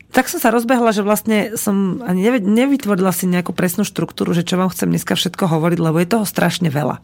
tak 0.09 0.33
som 0.33 0.41
sa 0.41 0.49
rozbehla, 0.49 0.89
že 0.97 1.05
vlastne 1.05 1.53
som 1.53 2.01
ani 2.01 2.25
nevytvorila 2.41 3.13
si 3.13 3.29
nejakú 3.29 3.53
presnú 3.53 3.85
štruktúru, 3.85 4.33
že 4.33 4.41
čo 4.41 4.57
vám 4.57 4.73
chcem 4.73 4.89
dneska 4.89 5.13
všetko 5.13 5.45
hovoriť, 5.45 5.77
lebo 5.77 6.01
je 6.01 6.09
toho 6.09 6.25
strašne 6.25 6.73
veľa. 6.73 6.97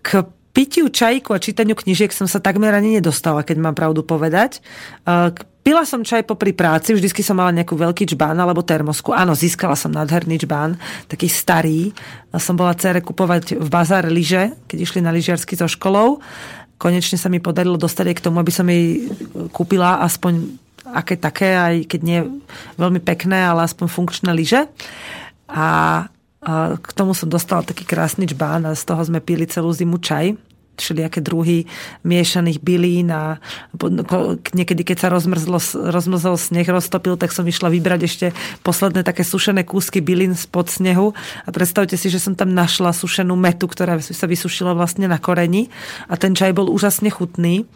K 0.00 0.08
pitiu 0.54 0.86
čajku 0.86 1.34
a 1.34 1.42
čítaniu 1.42 1.74
knižiek 1.74 2.14
som 2.14 2.30
sa 2.30 2.38
takmer 2.38 2.70
ani 2.70 3.02
nedostala, 3.02 3.42
keď 3.42 3.56
mám 3.58 3.74
pravdu 3.74 4.06
povedať. 4.06 4.62
Uh, 5.02 5.34
pila 5.66 5.82
som 5.82 6.06
čaj 6.06 6.22
popri 6.22 6.54
práci, 6.54 6.94
vždycky 6.94 7.26
som 7.26 7.34
mala 7.34 7.50
nejakú 7.50 7.74
veľký 7.74 8.14
čbán 8.14 8.38
alebo 8.38 8.62
termosku. 8.62 9.10
Áno, 9.10 9.34
získala 9.34 9.74
som 9.74 9.90
nádherný 9.90 10.46
čbán, 10.46 10.78
taký 11.10 11.26
starý. 11.26 11.90
Som 12.38 12.54
bola 12.54 12.78
cere 12.78 13.02
kupovať 13.02 13.58
v 13.58 13.68
bazáre 13.68 14.08
lyže, 14.08 14.54
keď 14.70 14.78
išli 14.78 15.00
na 15.02 15.10
lyžiarsky 15.10 15.58
so 15.58 15.66
školou. 15.66 16.22
Konečne 16.78 17.18
sa 17.18 17.26
mi 17.26 17.42
podarilo 17.42 17.74
dostať 17.74 18.14
aj 18.14 18.16
k 18.20 18.24
tomu, 18.24 18.38
aby 18.38 18.52
som 18.54 18.70
jej 18.70 19.10
kúpila 19.50 20.06
aspoň 20.06 20.62
aké 20.84 21.16
také, 21.18 21.56
aj 21.56 21.74
keď 21.90 22.00
nie 22.04 22.20
veľmi 22.78 23.00
pekné, 23.02 23.42
ale 23.42 23.66
aspoň 23.66 23.90
funkčné 23.90 24.30
lyže. 24.30 24.68
A 25.50 25.66
k 26.80 26.90
tomu 26.92 27.16
som 27.16 27.28
dostala 27.28 27.64
taký 27.64 27.88
krásny 27.88 28.28
čbán 28.28 28.68
a 28.68 28.76
z 28.76 28.84
toho 28.84 29.00
sme 29.00 29.24
pili 29.24 29.48
celú 29.48 29.72
zimu 29.72 29.96
čaj 29.98 30.36
všelijaké 30.76 31.22
druhy 31.22 31.66
miešaných 32.02 32.58
bylín 32.60 33.10
a 33.14 33.38
niekedy, 34.54 34.82
keď 34.82 35.06
sa 35.06 35.08
rozmrzlo, 35.10 35.58
rozmrzol 35.90 36.36
sneh, 36.36 36.66
roztopil, 36.66 37.14
tak 37.18 37.30
som 37.30 37.46
išla 37.46 37.70
vybrať 37.70 38.00
ešte 38.04 38.26
posledné 38.66 39.06
také 39.06 39.22
sušené 39.22 39.62
kúsky 39.66 40.02
bylín 40.02 40.34
spod 40.34 40.70
snehu. 40.70 41.14
A 41.46 41.48
predstavte 41.54 41.94
si, 41.94 42.10
že 42.10 42.22
som 42.22 42.34
tam 42.34 42.52
našla 42.52 42.90
sušenú 42.94 43.34
metu, 43.38 43.70
ktorá 43.70 43.98
sa 44.02 44.26
vysušila 44.26 44.74
vlastne 44.74 45.06
na 45.06 45.18
koreni. 45.18 45.70
A 46.10 46.18
ten 46.18 46.34
čaj 46.34 46.54
bol 46.54 46.70
úžasne 46.70 47.08
chutný. 47.08 47.66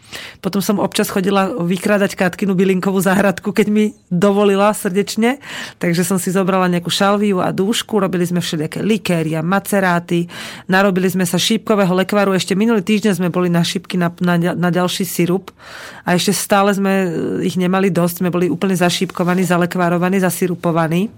Potom 0.43 0.59
som 0.59 0.79
občas 0.79 1.11
chodila 1.11 1.51
vykrádať 1.51 2.15
Katkinu 2.19 2.55
bylinkovú 2.55 2.99
záhradku, 2.99 3.55
keď 3.55 3.67
mi 3.71 3.85
dovolila 4.11 4.71
srdečne, 4.75 5.39
takže 5.79 6.03
som 6.03 6.17
si 6.19 6.33
zobrala 6.33 6.67
nejakú 6.67 6.91
šalviu 6.91 7.39
a 7.39 7.53
dúšku, 7.53 8.01
robili 8.01 8.25
sme 8.27 8.43
všelijaké 8.43 8.83
likéry 8.83 9.37
a 9.37 9.45
maceráty, 9.45 10.27
narobili 10.65 11.07
sme 11.07 11.23
sa 11.23 11.37
šípkového 11.39 11.93
lekvaru. 12.03 12.35
Ešte 12.35 12.57
minulý 12.57 12.81
týždeň 12.89 13.13
sme 13.21 13.29
boli 13.29 13.53
na 13.53 13.61
šipky 13.61 14.01
na, 14.01 14.09
na, 14.17 14.57
na 14.57 14.69
ďalší 14.73 15.05
sirup 15.05 15.53
a 16.01 16.17
ešte 16.17 16.33
stále 16.33 16.73
sme 16.73 16.93
eh, 17.05 17.09
ich 17.45 17.53
nemali 17.53 17.93
dosť. 17.93 18.25
Sme 18.25 18.33
boli 18.33 18.49
úplne 18.49 18.73
zašípkovaní, 18.73 19.45
zalekvárovaní, 19.45 20.17
zasirupovaní. 20.17 21.13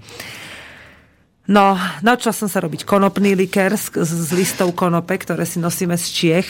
No, 1.47 1.79
naučila 2.03 2.35
som 2.35 2.51
sa 2.51 2.59
robiť 2.59 2.83
konopný 2.83 3.33
likér 3.33 3.73
z, 3.79 4.03
z 4.03 4.29
listov 4.35 4.75
konope, 4.75 5.15
ktoré 5.15 5.47
si 5.47 5.57
nosíme 5.57 5.95
z 5.95 6.05
Čiech 6.11 6.47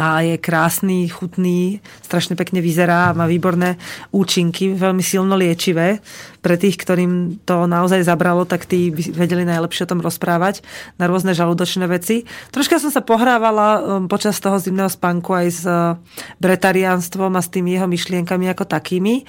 a 0.00 0.24
je 0.24 0.40
krásny, 0.40 1.08
chutný, 1.08 1.84
strašne 2.00 2.32
pekne 2.32 2.64
vyzerá 2.64 3.12
a 3.12 3.16
má 3.16 3.28
výborné 3.28 3.76
účinky, 4.08 4.72
veľmi 4.72 5.04
silno 5.04 5.36
liečivé. 5.36 6.00
Pre 6.42 6.56
tých, 6.58 6.74
ktorým 6.80 7.44
to 7.46 7.70
naozaj 7.70 8.02
zabralo, 8.02 8.42
tak 8.48 8.66
tí 8.66 8.90
by 8.90 9.14
vedeli 9.14 9.46
najlepšie 9.46 9.86
o 9.86 9.90
tom 9.94 10.02
rozprávať 10.02 10.64
na 10.98 11.06
rôzne 11.06 11.36
žalúdočné 11.36 11.86
veci. 11.86 12.26
Troška 12.50 12.82
som 12.82 12.90
sa 12.90 13.04
pohrávala 13.04 13.68
um, 13.78 14.10
počas 14.10 14.42
toho 14.42 14.58
zimného 14.58 14.90
spánku 14.90 15.30
aj 15.30 15.46
s 15.52 15.62
uh, 15.68 15.94
bretariánstvom 16.42 17.30
a 17.38 17.44
s 17.44 17.52
tými 17.52 17.78
jeho 17.78 17.86
myšlienkami 17.86 18.50
ako 18.50 18.66
takými. 18.66 19.22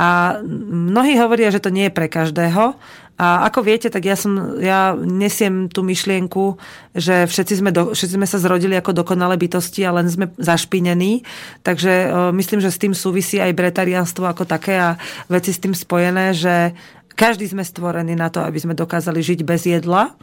A 0.00 0.40
mnohí 0.68 1.16
hovoria, 1.20 1.52
že 1.52 1.60
to 1.60 1.68
nie 1.68 1.88
je 1.88 1.96
pre 1.96 2.08
každého, 2.08 2.76
a 3.20 3.44
ako 3.52 3.60
viete, 3.60 3.92
tak 3.92 4.08
ja, 4.08 4.16
som, 4.16 4.56
ja 4.64 4.96
nesiem 4.96 5.68
tú 5.68 5.84
myšlienku, 5.84 6.56
že 6.96 7.28
všetci 7.28 7.54
sme, 7.60 7.68
do, 7.68 7.92
všetci 7.92 8.16
sme 8.16 8.24
sa 8.24 8.40
zrodili 8.40 8.72
ako 8.80 8.96
dokonalé 8.96 9.36
bytosti 9.36 9.84
a 9.84 9.92
len 9.92 10.08
sme 10.08 10.32
zašpinení. 10.40 11.20
Takže 11.60 11.92
e, 11.92 12.08
myslím, 12.32 12.64
že 12.64 12.72
s 12.72 12.80
tým 12.80 12.96
súvisí 12.96 13.36
aj 13.36 13.52
bretarianstvo 13.52 14.24
ako 14.24 14.48
také 14.48 14.80
a 14.80 14.96
veci 15.28 15.52
s 15.52 15.60
tým 15.60 15.76
spojené, 15.76 16.32
že 16.32 16.72
každý 17.12 17.44
sme 17.44 17.60
stvorení 17.60 18.16
na 18.16 18.32
to, 18.32 18.40
aby 18.40 18.56
sme 18.56 18.72
dokázali 18.72 19.20
žiť 19.20 19.44
bez 19.44 19.68
jedla, 19.68 20.16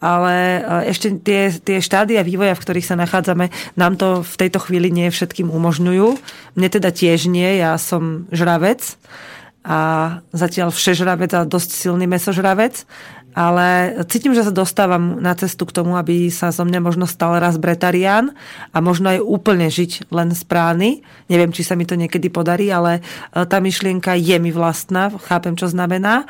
ale 0.00 0.64
e, 0.64 0.96
ešte 0.96 1.12
tie, 1.20 1.52
tie 1.52 1.84
štádia 1.84 2.24
vývoja, 2.24 2.56
v 2.56 2.64
ktorých 2.64 2.88
sa 2.88 2.96
nachádzame, 2.96 3.52
nám 3.76 4.00
to 4.00 4.24
v 4.24 4.34
tejto 4.40 4.64
chvíli 4.64 4.88
nie 4.88 5.12
všetkým 5.12 5.52
umožňujú. 5.52 6.08
Mne 6.56 6.68
teda 6.72 6.88
tiež 6.88 7.28
nie, 7.28 7.60
ja 7.60 7.76
som 7.76 8.24
žravec 8.32 8.96
a 9.60 9.78
zatiaľ 10.32 10.72
všežravec 10.72 11.30
a 11.36 11.44
dosť 11.44 11.70
silný 11.76 12.08
mesožravec, 12.08 12.88
ale 13.30 13.94
cítim, 14.10 14.34
že 14.34 14.42
sa 14.42 14.50
dostávam 14.50 15.22
na 15.22 15.38
cestu 15.38 15.62
k 15.62 15.74
tomu, 15.74 15.94
aby 15.94 16.34
sa 16.34 16.50
zo 16.50 16.66
mňa 16.66 16.80
možno 16.82 17.06
stal 17.06 17.38
raz 17.38 17.62
bretarián 17.62 18.34
a 18.74 18.82
možno 18.82 19.14
aj 19.14 19.22
úplne 19.22 19.70
žiť 19.70 20.10
len 20.10 20.34
z 20.34 20.42
prány. 20.42 21.06
Neviem, 21.30 21.54
či 21.54 21.62
sa 21.62 21.78
mi 21.78 21.86
to 21.86 21.94
niekedy 21.94 22.26
podarí, 22.26 22.74
ale 22.74 22.98
e, 22.98 23.46
tá 23.46 23.62
myšlienka 23.62 24.18
je 24.18 24.34
mi 24.42 24.50
vlastná, 24.50 25.14
chápem, 25.30 25.54
čo 25.54 25.70
znamená. 25.70 26.26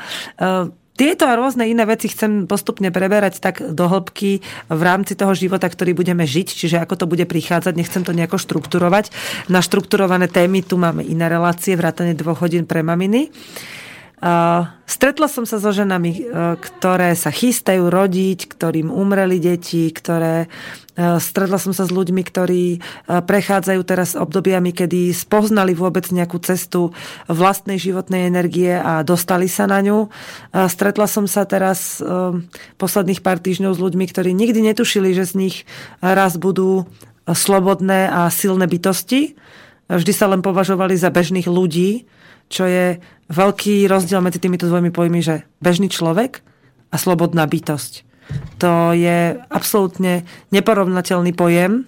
Tieto 1.01 1.25
a 1.25 1.33
rôzne 1.33 1.65
iné 1.65 1.81
veci 1.89 2.13
chcem 2.13 2.45
postupne 2.45 2.93
preberať 2.93 3.41
tak 3.41 3.73
do 3.73 3.89
hĺbky 3.89 4.37
v 4.69 4.81
rámci 4.85 5.17
toho 5.17 5.33
života, 5.33 5.65
ktorý 5.65 5.97
budeme 5.97 6.29
žiť, 6.29 6.53
čiže 6.53 6.77
ako 6.77 6.93
to 6.93 7.05
bude 7.09 7.25
prichádzať, 7.25 7.73
nechcem 7.73 8.05
to 8.05 8.13
nejako 8.13 8.37
štrukturovať. 8.37 9.09
Na 9.49 9.65
štrukturované 9.65 10.29
témy 10.29 10.61
tu 10.61 10.77
máme 10.77 11.01
iné 11.01 11.25
relácie, 11.25 11.73
vrátane 11.73 12.13
dvoch 12.13 12.45
hodín 12.45 12.69
pre 12.69 12.85
maminy. 12.85 13.33
Stretla 14.85 15.25
som 15.25 15.49
sa 15.49 15.57
so 15.57 15.73
ženami, 15.73 16.11
e, 16.13 16.21
ktoré 16.61 17.17
sa 17.17 17.33
chystajú 17.33 17.89
rodiť, 17.89 18.53
ktorým 18.53 18.93
umreli 18.93 19.41
deti, 19.41 19.89
ktoré... 19.89 20.45
E, 20.93 21.17
stretla 21.17 21.57
som 21.57 21.73
sa 21.73 21.89
s 21.89 21.91
ľuďmi, 21.95 22.21
ktorí 22.21 22.85
prechádzajú 23.09 23.81
teraz 23.81 24.13
obdobiami, 24.13 24.77
kedy 24.77 25.09
spoznali 25.09 25.73
vôbec 25.73 26.05
nejakú 26.13 26.37
cestu 26.45 26.93
vlastnej 27.25 27.81
životnej 27.81 28.29
energie 28.29 28.77
a 28.77 29.01
dostali 29.01 29.49
sa 29.49 29.65
na 29.65 29.81
ňu. 29.81 30.13
Stretla 30.53 31.09
som 31.09 31.25
sa 31.25 31.49
teraz 31.49 31.97
posledných 32.77 33.25
pár 33.25 33.41
týždňov 33.41 33.73
s 33.73 33.81
ľuďmi, 33.81 34.05
ktorí 34.05 34.37
nikdy 34.37 34.69
netušili, 34.69 35.17
že 35.17 35.25
z 35.25 35.33
nich 35.33 35.55
raz 35.97 36.37
budú 36.37 36.85
slobodné 37.25 38.05
a 38.05 38.29
silné 38.29 38.69
bytosti. 38.69 39.33
Vždy 39.89 40.13
sa 40.13 40.29
len 40.29 40.45
považovali 40.45 40.93
za 40.93 41.09
bežných 41.09 41.49
ľudí, 41.49 42.05
čo 42.51 42.67
je 42.67 42.99
veľký 43.31 43.87
rozdiel 43.87 44.19
medzi 44.19 44.43
týmito 44.43 44.67
dvojmi 44.67 44.91
pojmy, 44.91 45.23
že 45.23 45.47
bežný 45.63 45.87
človek 45.87 46.43
a 46.91 46.99
slobodná 46.99 47.47
bytosť. 47.47 48.03
To 48.59 48.91
je 48.91 49.39
absolútne 49.47 50.27
neporovnateľný 50.51 51.31
pojem 51.31 51.87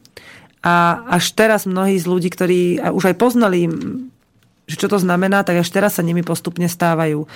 a 0.63 1.03
až 1.12 1.36
teraz 1.36 1.67
mnohí 1.67 2.00
z 2.00 2.08
ľudí, 2.08 2.32
ktorí 2.32 2.79
už 2.79 3.12
aj 3.12 3.15
poznali 3.20 3.67
že 4.63 4.79
čo 4.79 4.88
to 4.88 4.96
znamená, 4.96 5.43
tak 5.43 5.60
až 5.60 5.67
teraz 5.75 6.00
sa 6.00 6.08
nimi 6.08 6.24
postupne 6.24 6.72
stávajú. 6.72 7.27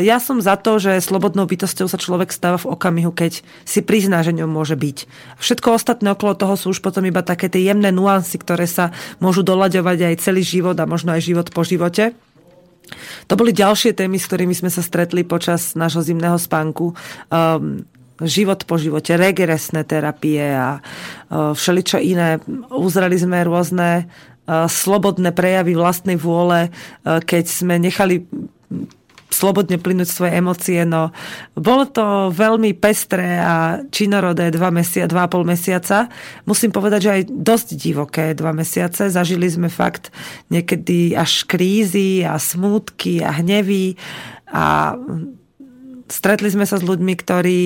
Ja 0.00 0.16
som 0.16 0.40
za 0.40 0.56
to, 0.56 0.80
že 0.80 0.96
slobodnou 1.04 1.44
bytosťou 1.44 1.92
sa 1.92 2.00
človek 2.00 2.32
stáva 2.32 2.56
v 2.56 2.72
okamihu, 2.72 3.12
keď 3.12 3.44
si 3.68 3.84
prizná, 3.84 4.24
že 4.24 4.32
ňom 4.32 4.48
môže 4.48 4.72
byť. 4.72 5.04
Všetko 5.44 5.76
ostatné 5.76 6.16
okolo 6.16 6.32
toho 6.32 6.56
sú 6.56 6.72
už 6.72 6.80
potom 6.80 7.04
iba 7.04 7.20
také 7.20 7.52
tie 7.52 7.68
jemné 7.68 7.92
nuancy, 7.92 8.40
ktoré 8.40 8.64
sa 8.64 8.96
môžu 9.20 9.44
doľaďovať 9.44 10.08
aj 10.08 10.24
celý 10.24 10.40
život 10.40 10.80
a 10.80 10.88
možno 10.88 11.12
aj 11.12 11.20
život 11.28 11.52
po 11.52 11.68
živote. 11.68 12.16
To 13.28 13.34
boli 13.34 13.56
ďalšie 13.56 13.96
témy, 13.96 14.20
s 14.20 14.28
ktorými 14.28 14.54
sme 14.54 14.70
sa 14.70 14.84
stretli 14.84 15.24
počas 15.24 15.74
nášho 15.74 16.04
zimného 16.04 16.36
spánku. 16.36 16.92
Um, 17.32 17.88
život 18.22 18.62
po 18.64 18.78
živote, 18.78 19.18
regresné 19.18 19.82
terapie 19.82 20.42
a 20.54 20.78
uh, 20.78 21.50
všeličo 21.50 21.98
iné. 21.98 22.38
Uzreli 22.70 23.18
sme 23.18 23.42
rôzne 23.42 24.06
uh, 24.06 24.70
slobodné 24.70 25.34
prejavy 25.34 25.74
vlastnej 25.74 26.14
vôle, 26.14 26.70
uh, 26.70 27.18
keď 27.18 27.44
sme 27.50 27.82
nechali 27.82 28.22
slobodne 29.34 29.82
plynúť 29.82 30.06
svoje 30.06 30.32
emócie. 30.38 30.86
No, 30.86 31.10
bolo 31.58 31.90
to 31.90 32.30
veľmi 32.30 32.70
pestré 32.78 33.42
a 33.42 33.82
činorodé 33.90 34.54
dva, 34.54 34.70
mesia, 34.70 35.10
dva 35.10 35.26
a 35.26 35.30
pol 35.30 35.42
mesiaca. 35.42 36.06
Musím 36.46 36.70
povedať, 36.70 37.00
že 37.02 37.10
aj 37.10 37.22
dosť 37.34 37.68
divoké 37.74 38.30
dva 38.38 38.54
mesiace. 38.54 39.10
Zažili 39.10 39.50
sme 39.50 39.66
fakt 39.66 40.14
niekedy 40.54 41.18
až 41.18 41.42
krízy 41.50 42.22
a 42.22 42.38
smútky 42.38 43.18
a 43.26 43.34
hnevy 43.34 43.98
a 44.54 44.94
stretli 46.06 46.48
sme 46.54 46.62
sa 46.62 46.78
s 46.78 46.86
ľuďmi, 46.86 47.14
ktorí 47.18 47.60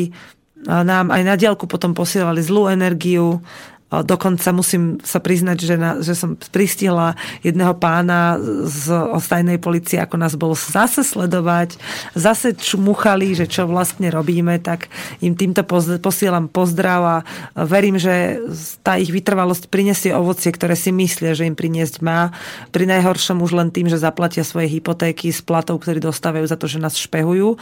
nám 0.67 1.15
aj 1.15 1.23
na 1.23 1.39
diálku 1.39 1.71
potom 1.71 1.95
posielali 1.95 2.43
zlú 2.43 2.67
energiu 2.67 3.39
Dokonca 3.89 4.53
musím 4.53 5.01
sa 5.01 5.17
priznať, 5.17 5.59
že, 5.65 5.77
na, 5.81 5.91
že 6.05 6.13
som 6.13 6.37
pristihla 6.37 7.17
jedného 7.41 7.73
pána 7.73 8.37
z 8.69 8.93
ostajnej 8.93 9.57
policie, 9.57 9.97
ako 9.97 10.21
nás 10.21 10.37
bol 10.37 10.53
zase 10.53 11.01
sledovať, 11.01 11.81
zase 12.13 12.53
čmuchali, 12.53 13.33
že 13.33 13.49
čo 13.49 13.65
vlastne 13.65 14.13
robíme, 14.13 14.61
tak 14.61 14.93
im 15.25 15.33
týmto 15.33 15.65
posielam 16.05 16.53
pozdrav 16.53 17.01
a 17.01 17.17
verím, 17.65 17.97
že 17.97 18.37
tá 18.85 19.01
ich 19.01 19.09
vytrvalosť 19.09 19.73
prinesie 19.73 20.13
ovocie, 20.13 20.53
ktoré 20.53 20.77
si 20.77 20.93
myslia, 20.93 21.33
že 21.33 21.49
im 21.49 21.57
priniesť 21.57 22.05
má. 22.05 22.37
Pri 22.69 22.85
najhoršom 22.85 23.41
už 23.41 23.57
len 23.57 23.73
tým, 23.73 23.89
že 23.89 23.97
zaplatia 23.97 24.45
svoje 24.45 24.69
hypotéky 24.69 25.33
z 25.33 25.41
platov, 25.41 25.81
ktorí 25.81 26.05
dostávajú 26.05 26.45
za 26.45 26.61
to, 26.61 26.69
že 26.69 26.77
nás 26.77 26.93
špehujú. 26.93 27.57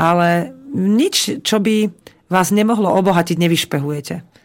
Ale 0.00 0.56
nič, 0.72 1.44
čo 1.44 1.60
by 1.60 1.92
vás 2.32 2.48
nemohlo 2.48 2.96
obohatiť, 2.96 3.36
nevyšpehujete 3.36 4.35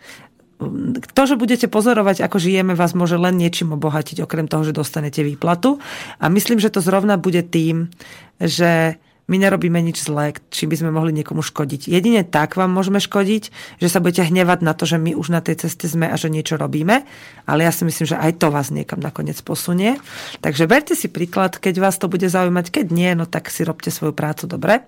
to, 1.17 1.21
že 1.25 1.39
budete 1.39 1.67
pozorovať, 1.67 2.21
ako 2.21 2.37
žijeme, 2.37 2.77
vás 2.77 2.93
môže 2.93 3.17
len 3.17 3.37
niečím 3.37 3.73
obohatiť, 3.73 4.21
okrem 4.21 4.45
toho, 4.45 4.61
že 4.61 4.77
dostanete 4.77 5.25
výplatu. 5.25 5.81
A 6.21 6.29
myslím, 6.29 6.61
že 6.61 6.69
to 6.69 6.83
zrovna 6.83 7.17
bude 7.17 7.41
tým, 7.41 7.89
že 8.37 9.01
my 9.31 9.39
nerobíme 9.39 9.79
nič 9.79 10.03
zlé, 10.03 10.35
čím 10.51 10.75
by 10.75 10.77
sme 10.83 10.91
mohli 10.91 11.15
niekomu 11.15 11.39
škodiť. 11.39 11.87
Jedine 11.87 12.27
tak 12.27 12.59
vám 12.59 12.67
môžeme 12.67 12.99
škodiť, 12.99 13.43
že 13.79 13.87
sa 13.87 14.03
budete 14.03 14.27
hnevať 14.27 14.59
na 14.59 14.75
to, 14.75 14.83
že 14.83 14.99
my 14.99 15.15
už 15.15 15.31
na 15.31 15.39
tej 15.39 15.63
ceste 15.63 15.87
sme 15.87 16.11
a 16.11 16.19
že 16.19 16.27
niečo 16.27 16.59
robíme, 16.59 17.07
ale 17.47 17.63
ja 17.63 17.71
si 17.71 17.87
myslím, 17.87 18.11
že 18.11 18.19
aj 18.19 18.43
to 18.43 18.51
vás 18.51 18.75
niekam 18.75 18.99
nakoniec 18.99 19.39
posunie. 19.39 19.95
Takže 20.43 20.67
berte 20.67 20.99
si 20.99 21.07
príklad, 21.07 21.55
keď 21.55 21.79
vás 21.79 21.95
to 21.95 22.11
bude 22.11 22.27
zaujímať, 22.27 22.75
keď 22.75 22.85
nie, 22.91 23.15
no 23.15 23.23
tak 23.23 23.47
si 23.47 23.63
robte 23.63 23.87
svoju 23.87 24.11
prácu 24.11 24.51
dobre. 24.51 24.83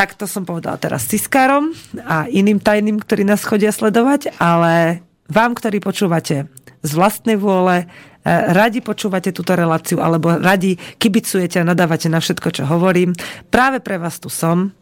Tak 0.00 0.16
to 0.16 0.24
som 0.24 0.48
povedala 0.48 0.80
teraz 0.80 1.04
Ciskárom 1.04 1.76
a 2.08 2.24
iným 2.32 2.56
tajným, 2.56 2.96
ktorí 3.04 3.20
nás 3.28 3.44
chodia 3.44 3.68
sledovať, 3.68 4.32
ale 4.40 5.04
vám, 5.28 5.52
ktorí 5.52 5.76
počúvate 5.84 6.48
z 6.80 6.90
vlastnej 6.96 7.36
vôle, 7.36 7.84
E, 8.20 8.52
radi 8.52 8.84
počúvate 8.84 9.32
túto 9.32 9.56
reláciu 9.56 9.96
alebo 10.04 10.36
radi 10.36 10.76
kibicujete 10.76 11.56
a 11.56 11.64
nadávate 11.64 12.12
na 12.12 12.20
všetko, 12.20 12.48
čo 12.52 12.68
hovorím. 12.68 13.16
Práve 13.48 13.80
pre 13.80 13.96
vás 13.96 14.20
tu 14.20 14.28
som. 14.28 14.76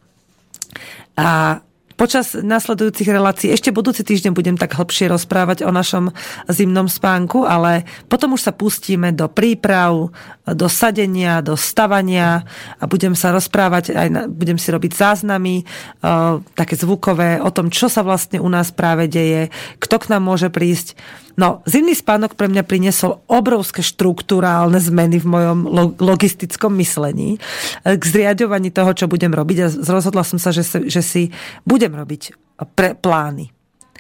A 1.15 1.63
Počas 1.99 2.39
nasledujúcich 2.39 3.11
relácií 3.11 3.51
ešte 3.51 3.75
budúci 3.75 4.07
týždeň 4.07 4.31
budem 4.31 4.55
tak 4.55 4.79
hlbšie 4.79 5.11
rozprávať 5.11 5.67
o 5.67 5.75
našom 5.75 6.15
zimnom 6.47 6.87
spánku, 6.87 7.43
ale 7.43 7.83
potom 8.07 8.39
už 8.39 8.47
sa 8.47 8.53
pustíme 8.55 9.11
do 9.11 9.27
príprav, 9.27 10.15
do 10.47 10.67
sadenia, 10.71 11.43
do 11.43 11.59
stavania 11.59 12.47
a 12.79 12.87
budem 12.87 13.19
sa 13.19 13.35
rozprávať, 13.35 13.99
aj 13.99 14.09
na, 14.15 14.23
budem 14.31 14.63
si 14.63 14.71
robiť 14.71 14.95
záznamy, 14.95 15.67
o, 15.67 16.39
také 16.55 16.79
zvukové 16.79 17.43
o 17.43 17.51
tom, 17.51 17.67
čo 17.67 17.91
sa 17.91 18.07
vlastne 18.07 18.39
u 18.39 18.47
nás 18.47 18.71
práve 18.71 19.11
deje, 19.11 19.51
kto 19.83 19.99
k 19.99 20.15
nám 20.15 20.23
môže 20.23 20.55
prísť. 20.55 20.95
No, 21.39 21.63
zimný 21.71 21.95
spánok 21.95 22.35
pre 22.35 22.51
mňa 22.51 22.67
priniesol 22.67 23.23
obrovské 23.31 23.79
štruktúrálne 23.79 24.83
zmeny 24.83 25.23
v 25.23 25.31
mojom 25.31 25.59
logistickom 26.03 26.75
myslení 26.83 27.39
k 27.87 28.03
zriadovaní 28.03 28.75
toho, 28.75 28.91
čo 28.91 29.07
budem 29.07 29.31
robiť 29.31 29.59
a 29.63 29.67
rozhodla 29.87 30.27
som 30.27 30.43
sa, 30.43 30.51
že 30.51 30.67
si, 30.67 30.91
že 30.91 30.99
si 30.99 31.23
budem 31.63 31.95
robiť 31.95 32.35
pre 32.75 32.99
plány. 32.99 33.55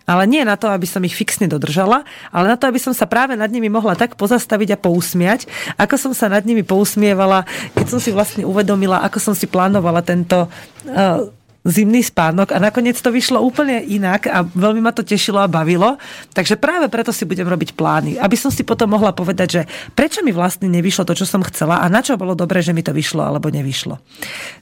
Ale 0.09 0.25
nie 0.25 0.41
na 0.41 0.57
to, 0.57 0.73
aby 0.73 0.89
som 0.89 1.05
ich 1.05 1.13
fixne 1.13 1.47
dodržala, 1.47 2.03
ale 2.33 2.49
na 2.49 2.57
to, 2.57 2.65
aby 2.65 2.81
som 2.81 2.97
sa 2.97 3.05
práve 3.05 3.37
nad 3.37 3.53
nimi 3.53 3.69
mohla 3.69 3.93
tak 3.93 4.17
pozastaviť 4.17 4.75
a 4.75 4.81
pousmiať, 4.81 5.45
ako 5.77 5.95
som 6.01 6.13
sa 6.17 6.33
nad 6.33 6.43
nimi 6.49 6.65
pousmievala, 6.65 7.45
keď 7.77 7.87
som 7.87 8.01
si 8.01 8.11
vlastne 8.11 8.49
uvedomila, 8.49 9.05
ako 9.05 9.21
som 9.21 9.35
si 9.37 9.45
plánovala 9.45 10.01
tento 10.01 10.49
uh, 10.49 11.29
zimný 11.69 12.01
spánok 12.01 12.57
a 12.57 12.59
nakoniec 12.59 12.97
to 12.97 13.13
vyšlo 13.13 13.45
úplne 13.45 13.85
inak 13.85 14.25
a 14.25 14.41
veľmi 14.43 14.81
ma 14.81 14.97
to 14.97 15.05
tešilo 15.05 15.45
a 15.45 15.47
bavilo. 15.47 16.01
Takže 16.33 16.57
práve 16.57 16.89
preto 16.89 17.13
si 17.13 17.29
budem 17.29 17.45
robiť 17.45 17.77
plány, 17.77 18.17
aby 18.17 18.37
som 18.41 18.49
si 18.49 18.65
potom 18.65 18.89
mohla 18.89 19.13
povedať, 19.13 19.49
že 19.49 19.63
prečo 19.93 20.25
mi 20.25 20.33
vlastne 20.33 20.73
nevyšlo 20.73 21.05
to, 21.05 21.13
čo 21.13 21.29
som 21.29 21.45
chcela 21.45 21.85
a 21.85 21.87
na 21.93 22.01
čo 22.01 22.17
bolo 22.17 22.33
dobré, 22.33 22.65
že 22.65 22.73
mi 22.73 22.81
to 22.81 22.97
vyšlo 22.97 23.21
alebo 23.21 23.53
nevyšlo. 23.53 24.01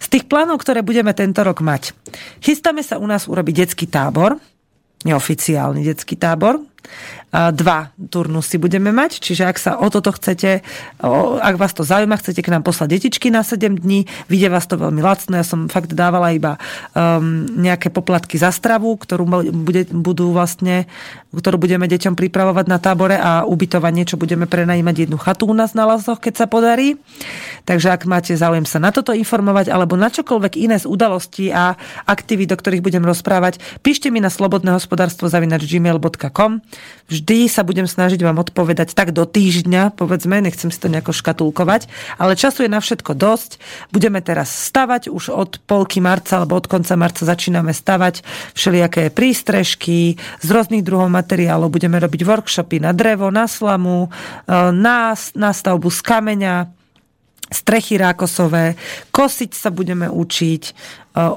Z 0.02 0.06
tých 0.10 0.26
plánov, 0.26 0.58
ktoré 0.58 0.82
budeme 0.82 1.14
tento 1.14 1.46
rok 1.46 1.62
mať, 1.62 1.94
chystáme 2.42 2.82
sa 2.82 2.98
u 2.98 3.06
nás 3.06 3.30
urobiť 3.30 3.54
detský 3.64 3.86
tábor, 3.86 4.42
neoficiálny 5.06 5.86
detský 5.86 6.18
tábor, 6.18 6.58
dva 7.52 7.92
turnusy 8.08 8.56
budeme 8.56 8.94
mať, 8.94 9.20
čiže 9.20 9.44
ak 9.44 9.56
sa 9.60 9.72
o 9.76 9.90
toto 9.92 10.14
chcete, 10.14 10.64
ak 11.42 11.56
vás 11.60 11.72
to 11.76 11.84
zaujíma, 11.84 12.16
chcete 12.16 12.40
k 12.40 12.48
nám 12.48 12.64
poslať 12.64 12.96
detičky 12.96 13.28
na 13.28 13.44
7 13.44 13.76
dní, 13.76 14.08
vyjde 14.30 14.48
vás 14.48 14.64
to 14.64 14.80
veľmi 14.80 15.02
lacno, 15.04 15.36
ja 15.36 15.44
som 15.44 15.68
fakt 15.68 15.92
dávala 15.92 16.32
iba 16.32 16.56
um, 16.96 17.44
nejaké 17.60 17.92
poplatky 17.92 18.40
za 18.40 18.48
stravu, 18.54 18.96
ktorú 18.96 19.28
bude, 19.52 19.84
budú 19.90 20.32
vlastne, 20.32 20.88
ktorú 21.34 21.60
budeme 21.60 21.84
deťom 21.90 22.16
pripravovať 22.16 22.66
na 22.70 22.78
tábore 22.80 23.20
a 23.20 23.44
ubytovanie, 23.44 24.08
čo 24.08 24.16
budeme 24.16 24.48
prenajímať 24.48 25.04
jednu 25.04 25.18
chatu 25.20 25.50
u 25.50 25.54
nás 25.54 25.76
na 25.76 25.84
Lasoch, 25.84 26.22
keď 26.22 26.34
sa 26.40 26.46
podarí. 26.48 26.96
Takže 27.68 27.92
ak 27.92 28.08
máte 28.08 28.32
záujem 28.32 28.64
sa 28.64 28.80
na 28.80 28.94
toto 28.94 29.12
informovať 29.12 29.68
alebo 29.68 29.98
na 29.98 30.08
čokoľvek 30.08 30.56
iné 30.56 30.78
z 30.80 30.86
udalostí 30.88 31.52
a 31.52 31.76
aktivít, 32.08 32.54
o 32.54 32.56
ktorých 32.56 32.80
budem 32.80 33.04
rozprávať, 33.04 33.58
píšte 33.84 34.08
mi 34.08 34.22
na 34.22 34.30
slobodné 34.30 34.72
hospodárstvo 34.72 35.28
gmail.com 35.28 36.62
Vždy 37.06 37.46
sa 37.46 37.62
budem 37.62 37.86
snažiť 37.86 38.18
vám 38.18 38.42
odpovedať 38.42 38.90
tak 38.90 39.14
do 39.14 39.22
týždňa, 39.22 39.94
povedzme, 39.94 40.42
nechcem 40.42 40.74
si 40.74 40.78
to 40.82 40.90
nejako 40.90 41.14
škatulkovať, 41.14 41.86
ale 42.18 42.34
času 42.34 42.66
je 42.66 42.70
na 42.70 42.82
všetko 42.82 43.14
dosť. 43.14 43.62
Budeme 43.94 44.18
teraz 44.18 44.50
stavať, 44.50 45.06
už 45.06 45.30
od 45.30 45.62
polky 45.70 46.02
marca 46.02 46.42
alebo 46.42 46.58
od 46.58 46.66
konca 46.66 46.98
marca 46.98 47.22
začíname 47.22 47.70
stavať 47.70 48.26
všelijaké 48.58 49.14
prístrežky 49.14 50.18
z 50.18 50.48
rôznych 50.50 50.82
druhov 50.82 51.06
materiálov. 51.06 51.70
Budeme 51.70 52.02
robiť 52.02 52.26
workshopy 52.26 52.82
na 52.82 52.90
drevo, 52.90 53.30
na 53.30 53.46
slamu, 53.46 54.10
e, 54.10 54.52
na, 54.74 55.14
na 55.14 55.50
stavbu 55.54 55.86
z 55.86 56.00
kameňa, 56.02 56.75
strechy 57.50 57.94
rákosové, 57.98 58.74
kosiť 59.14 59.50
sa 59.54 59.70
budeme 59.70 60.10
učiť, 60.10 60.62
e, 60.66 60.72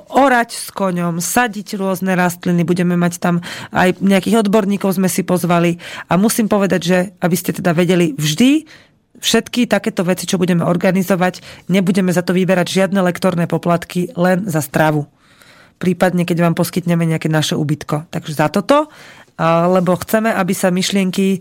orať 0.10 0.50
s 0.58 0.68
koňom, 0.74 1.22
sadiť 1.22 1.78
rôzne 1.78 2.18
rastliny, 2.18 2.66
budeme 2.66 2.98
mať 2.98 3.22
tam 3.22 3.46
aj 3.70 4.02
nejakých 4.02 4.42
odborníkov 4.42 4.98
sme 4.98 5.10
si 5.12 5.22
pozvali 5.22 5.78
a 6.10 6.18
musím 6.18 6.50
povedať, 6.50 6.82
že 6.82 6.98
aby 7.22 7.36
ste 7.38 7.54
teda 7.54 7.78
vedeli 7.78 8.18
vždy, 8.18 8.66
všetky 9.20 9.68
takéto 9.68 10.02
veci, 10.08 10.26
čo 10.26 10.40
budeme 10.40 10.64
organizovať, 10.64 11.68
nebudeme 11.68 12.10
za 12.10 12.24
to 12.24 12.32
vyberať 12.32 12.68
žiadne 12.72 13.04
lektorné 13.04 13.46
poplatky, 13.52 14.10
len 14.16 14.48
za 14.48 14.64
stravu. 14.64 15.12
Prípadne, 15.80 16.28
keď 16.28 16.44
vám 16.44 16.56
poskytneme 16.56 17.08
nejaké 17.08 17.32
naše 17.32 17.56
ubytko. 17.56 18.08
Takže 18.12 18.34
za 18.36 18.48
toto 18.52 18.92
lebo 19.72 19.96
chceme, 19.96 20.36
aby 20.36 20.52
sa 20.52 20.68
myšlienky, 20.68 21.28
e, 21.32 21.40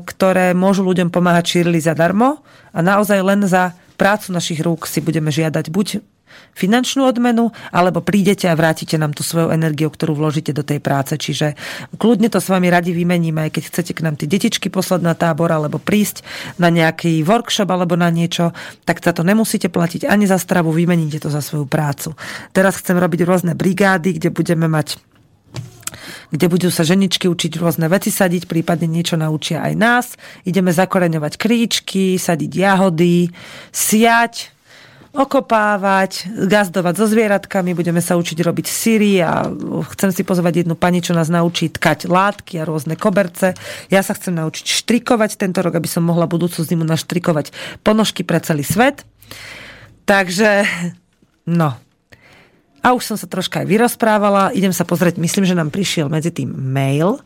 ktoré 0.00 0.56
môžu 0.56 0.80
ľuďom 0.88 1.12
pomáhať, 1.12 1.44
šírili 1.60 1.76
zadarmo 1.76 2.40
a 2.72 2.78
naozaj 2.80 3.20
len 3.20 3.44
za 3.44 3.76
prácu 3.96 4.34
našich 4.34 4.60
rúk 4.60 4.86
si 4.86 4.98
budeme 5.00 5.30
žiadať 5.30 5.70
buď 5.70 5.88
finančnú 6.54 7.06
odmenu, 7.06 7.50
alebo 7.70 8.02
prídete 8.02 8.46
a 8.46 8.58
vrátite 8.58 8.98
nám 8.98 9.14
tú 9.14 9.26
svoju 9.26 9.50
energiu, 9.50 9.90
ktorú 9.90 10.18
vložíte 10.18 10.54
do 10.54 10.62
tej 10.62 10.78
práce. 10.78 11.14
Čiže 11.18 11.58
kľudne 11.98 12.30
to 12.30 12.38
s 12.38 12.50
vami 12.50 12.70
radi 12.70 12.94
vymeníme, 12.94 13.46
aj 13.46 13.50
keď 13.58 13.62
chcete 13.70 13.92
k 13.94 14.04
nám 14.06 14.14
tie 14.18 14.30
detičky 14.30 14.70
poslať 14.70 15.00
na 15.02 15.14
tábor, 15.14 15.50
alebo 15.50 15.82
prísť 15.82 16.22
na 16.58 16.70
nejaký 16.70 17.22
workshop 17.26 17.70
alebo 17.70 17.98
na 17.98 18.10
niečo, 18.10 18.54
tak 18.86 19.02
za 19.02 19.14
to 19.14 19.26
nemusíte 19.26 19.70
platiť 19.70 20.06
ani 20.06 20.26
za 20.30 20.38
stravu, 20.38 20.70
vymeníte 20.70 21.22
to 21.22 21.30
za 21.30 21.42
svoju 21.42 21.66
prácu. 21.66 22.14
Teraz 22.54 22.78
chcem 22.78 22.98
robiť 22.98 23.26
rôzne 23.26 23.52
brigády, 23.58 24.18
kde 24.18 24.30
budeme 24.30 24.70
mať 24.70 24.98
kde 26.30 26.46
budú 26.48 26.68
sa 26.68 26.86
ženičky 26.86 27.28
učiť 27.30 27.60
rôzne 27.60 27.86
veci 27.90 28.08
sadiť, 28.10 28.48
prípadne 28.48 28.88
niečo 28.88 29.14
naučia 29.18 29.62
aj 29.62 29.74
nás. 29.76 30.06
Ideme 30.44 30.70
zakoreňovať 30.74 31.32
kríčky, 31.36 32.16
sadiť 32.18 32.50
jahody, 32.50 33.30
siať, 33.70 34.54
okopávať, 35.14 36.26
gazdovať 36.50 36.94
so 36.98 37.06
zvieratkami, 37.06 37.70
budeme 37.70 38.02
sa 38.02 38.18
učiť 38.18 38.38
robiť 38.42 38.66
syry 38.66 39.22
a 39.22 39.46
chcem 39.94 40.10
si 40.10 40.26
pozvať 40.26 40.66
jednu 40.66 40.74
pani, 40.74 40.98
čo 40.98 41.14
nás 41.14 41.30
naučí 41.30 41.70
tkať 41.70 42.10
látky 42.10 42.58
a 42.58 42.66
rôzne 42.66 42.98
koberce. 42.98 43.54
Ja 43.94 44.02
sa 44.02 44.18
chcem 44.18 44.34
naučiť 44.34 44.66
štrikovať 44.82 45.38
tento 45.38 45.62
rok, 45.62 45.78
aby 45.78 45.86
som 45.86 46.02
mohla 46.02 46.26
budúcu 46.26 46.66
zimu 46.66 46.82
naštrikovať 46.82 47.54
ponožky 47.86 48.26
pre 48.26 48.42
celý 48.42 48.66
svet. 48.66 49.06
Takže, 50.02 50.66
no, 51.46 51.78
a 52.84 52.92
už 52.92 53.02
som 53.08 53.16
sa 53.16 53.24
troška 53.24 53.64
aj 53.64 53.66
vyrozprávala. 53.72 54.52
Idem 54.52 54.76
sa 54.76 54.84
pozrieť, 54.84 55.16
myslím, 55.16 55.48
že 55.48 55.56
nám 55.56 55.72
prišiel 55.72 56.12
medzi 56.12 56.28
tým 56.28 56.52
mail. 56.52 57.16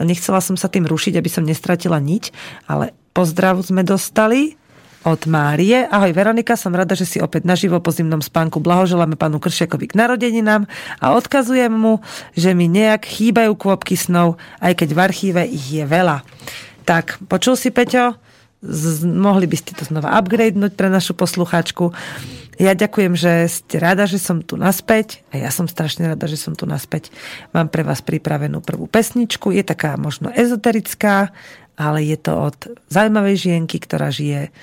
Nechcela 0.00 0.40
som 0.40 0.56
sa 0.56 0.72
tým 0.72 0.88
rušiť, 0.88 1.20
aby 1.20 1.28
som 1.28 1.44
nestratila 1.44 2.00
niť, 2.00 2.32
ale 2.64 2.96
pozdrav 3.12 3.60
sme 3.60 3.84
dostali 3.84 4.56
od 5.04 5.28
Márie. 5.28 5.84
Ahoj 5.84 6.16
Veronika, 6.16 6.56
som 6.56 6.72
rada, 6.72 6.96
že 6.96 7.04
si 7.04 7.20
opäť 7.20 7.44
naživo 7.44 7.76
po 7.78 7.92
zimnom 7.92 8.24
spánku 8.24 8.58
blahoželáme 8.58 9.20
pánu 9.20 9.36
Kršiakovi 9.36 9.92
k 9.92 9.98
narodeninám 10.00 10.64
a 10.98 11.12
odkazujem 11.12 11.70
mu, 11.70 12.00
že 12.32 12.56
mi 12.56 12.66
nejak 12.72 13.04
chýbajú 13.04 13.52
kôpky 13.54 14.00
snov, 14.00 14.40
aj 14.64 14.80
keď 14.80 14.88
v 14.96 15.02
archíve 15.04 15.42
ich 15.44 15.78
je 15.78 15.84
veľa. 15.84 16.24
Tak, 16.88 17.20
počul 17.28 17.54
si 17.60 17.68
Peťo? 17.68 18.16
Z, 18.64 19.04
mohli 19.04 19.44
by 19.44 19.56
ste 19.60 19.76
to 19.76 19.84
znova 19.84 20.16
upgradenúť 20.16 20.72
pre 20.72 20.88
našu 20.88 21.12
poslucháčku. 21.12 21.92
Ja 22.54 22.78
ďakujem, 22.78 23.18
že 23.18 23.50
ste 23.50 23.76
rada, 23.82 24.06
že 24.06 24.22
som 24.22 24.38
tu 24.38 24.54
naspäť 24.54 25.26
a 25.34 25.42
ja 25.42 25.50
som 25.50 25.66
strašne 25.66 26.14
rada, 26.14 26.30
že 26.30 26.38
som 26.38 26.54
tu 26.54 26.70
naspäť. 26.70 27.10
Mám 27.50 27.74
pre 27.74 27.82
vás 27.82 27.98
pripravenú 27.98 28.62
prvú 28.62 28.86
pesničku. 28.86 29.50
Je 29.50 29.66
taká 29.66 29.98
možno 29.98 30.30
ezoterická, 30.30 31.34
ale 31.74 32.06
je 32.06 32.18
to 32.18 32.32
od 32.38 32.56
zaujímavej 32.90 33.50
žienky, 33.50 33.82
ktorá 33.82 34.14
žije 34.14 34.54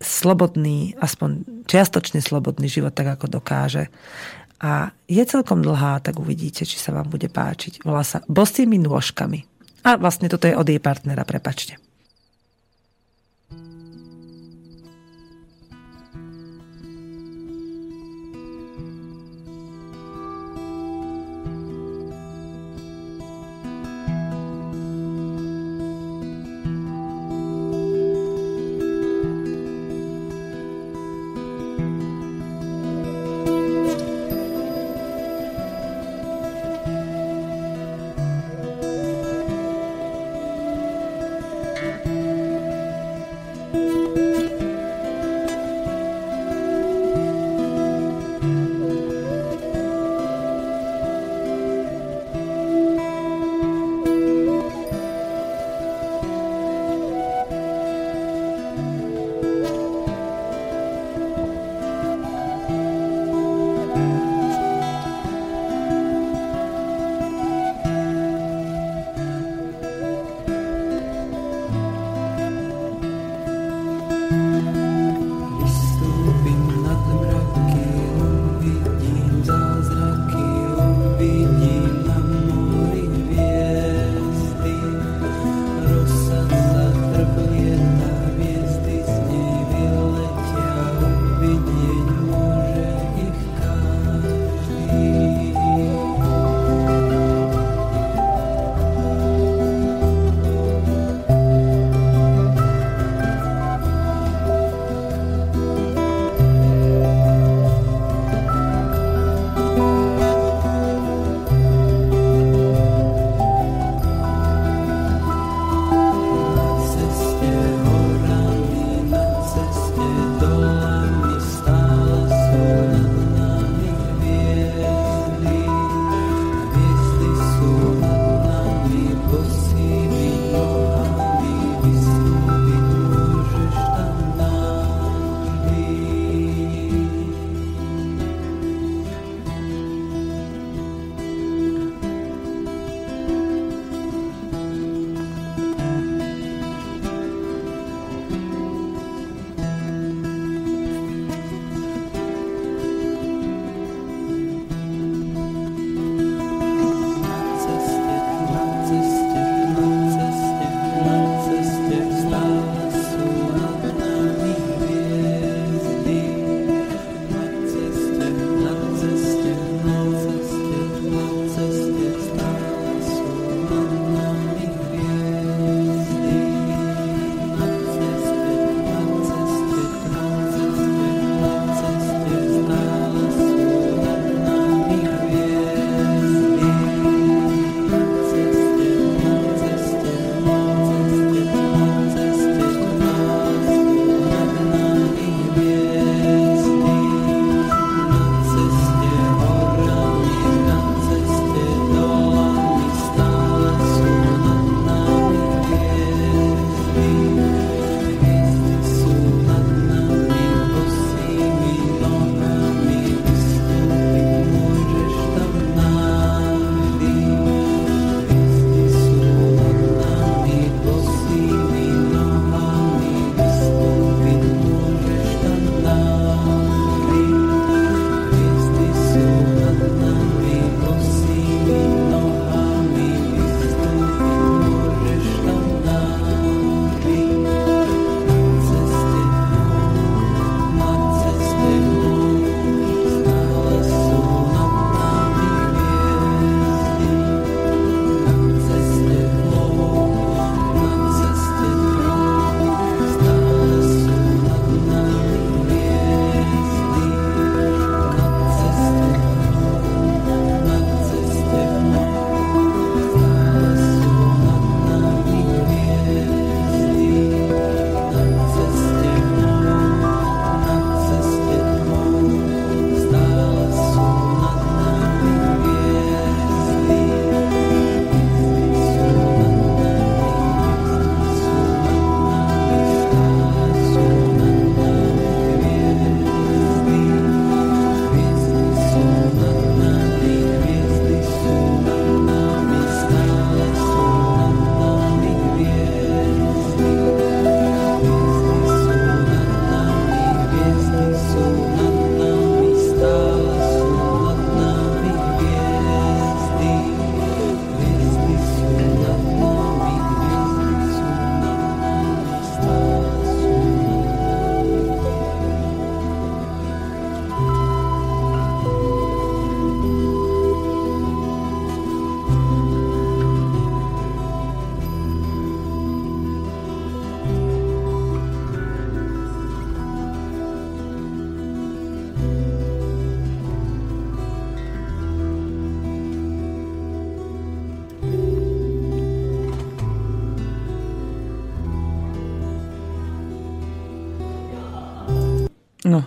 slobodný, 0.00 0.96
aspoň 0.98 1.44
čiastočne 1.68 2.18
slobodný 2.24 2.66
život, 2.66 2.96
tak 2.96 3.20
ako 3.20 3.28
dokáže. 3.28 3.92
A 4.56 4.90
je 5.04 5.20
celkom 5.28 5.60
dlhá, 5.60 6.00
tak 6.00 6.16
uvidíte, 6.16 6.64
či 6.64 6.80
sa 6.80 6.96
vám 6.96 7.12
bude 7.12 7.28
páčiť. 7.28 7.84
Volá 7.84 8.00
sa 8.02 8.24
Bosými 8.24 8.80
nôžkami. 8.80 9.44
A 9.84 10.00
vlastne 10.00 10.26
toto 10.32 10.48
je 10.48 10.56
od 10.56 10.66
jej 10.66 10.80
partnera, 10.80 11.22
prepačte. 11.28 11.76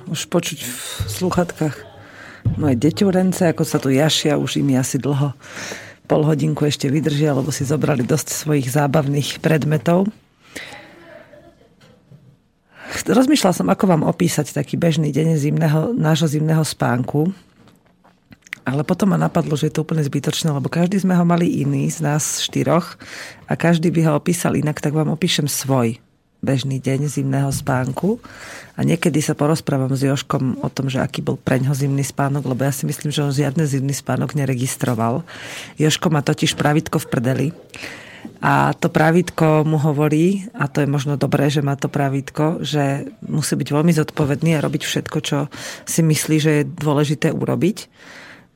Už 0.09 0.25
počuť 0.27 0.59
v 0.65 0.73
sluchatkách 1.05 1.75
moje 2.57 2.75
deťurence, 2.81 3.45
ako 3.45 3.63
sa 3.63 3.77
tu 3.77 3.93
jašia, 3.93 4.41
už 4.41 4.57
im 4.57 4.73
asi 4.75 4.97
dlho 4.97 5.37
pol 6.09 6.25
hodinku 6.25 6.65
ešte 6.65 6.89
vydržia, 6.89 7.37
lebo 7.37 7.53
si 7.53 7.61
zobrali 7.61 8.01
dosť 8.01 8.33
svojich 8.33 8.73
zábavných 8.73 9.37
predmetov. 9.45 10.09
Rozmýšľal 13.05 13.53
som, 13.53 13.69
ako 13.69 13.85
vám 13.85 14.03
opísať 14.05 14.49
taký 14.49 14.73
bežný 14.73 15.13
deň 15.13 15.37
zimného, 15.37 15.93
nášho 15.93 16.25
zimného 16.25 16.65
spánku. 16.65 17.29
Ale 18.65 18.81
potom 18.81 19.13
ma 19.13 19.17
napadlo, 19.17 19.53
že 19.53 19.69
je 19.69 19.73
to 19.77 19.85
úplne 19.85 20.01
zbytočné, 20.01 20.49
lebo 20.49 20.69
každý 20.69 21.01
sme 21.01 21.13
ho 21.13 21.25
mali 21.25 21.61
iný 21.61 21.89
z 21.89 22.01
nás 22.05 22.41
štyroch 22.41 22.97
a 23.45 23.53
každý 23.53 23.93
by 23.93 24.09
ho 24.09 24.17
opísal 24.17 24.57
inak, 24.57 24.81
tak 24.81 24.93
vám 24.93 25.09
opíšem 25.13 25.45
svoj 25.45 26.01
bežný 26.39 26.79
deň 26.79 27.11
zimného 27.11 27.51
spánku 27.51 28.23
a 28.79 28.81
niekedy 28.87 29.19
sa 29.19 29.35
porozprávam 29.35 29.91
s 29.91 30.07
Joškom 30.07 30.63
o 30.63 30.69
tom, 30.71 30.87
že 30.87 31.03
aký 31.03 31.19
bol 31.19 31.35
preňho 31.35 31.75
zimný 31.75 32.03
spánok, 32.07 32.47
lebo 32.47 32.63
ja 32.63 32.71
si 32.71 32.87
myslím, 32.87 33.11
že 33.11 33.23
on 33.23 33.35
žiadny 33.35 33.67
zimný 33.67 33.91
spánok 33.91 34.39
neregistroval. 34.39 35.27
Joško 35.75 36.07
má 36.07 36.23
totiž 36.23 36.55
pravítko 36.55 37.03
v 37.03 37.09
prdeli 37.11 37.47
a 38.39 38.71
to 38.71 38.87
pravítko 38.87 39.67
mu 39.67 39.75
hovorí, 39.75 40.47
a 40.55 40.71
to 40.71 40.79
je 40.83 40.87
možno 40.87 41.19
dobré, 41.19 41.51
že 41.51 41.59
má 41.59 41.75
to 41.75 41.91
pravítko, 41.91 42.63
že 42.63 43.11
musí 43.19 43.59
byť 43.59 43.69
veľmi 43.75 43.91
zodpovedný 43.91 44.55
a 44.55 44.63
robiť 44.63 44.83
všetko, 44.87 45.17
čo 45.19 45.37
si 45.83 45.99
myslí, 45.99 46.35
že 46.39 46.51
je 46.63 46.69
dôležité 46.71 47.35
urobiť. 47.35 47.91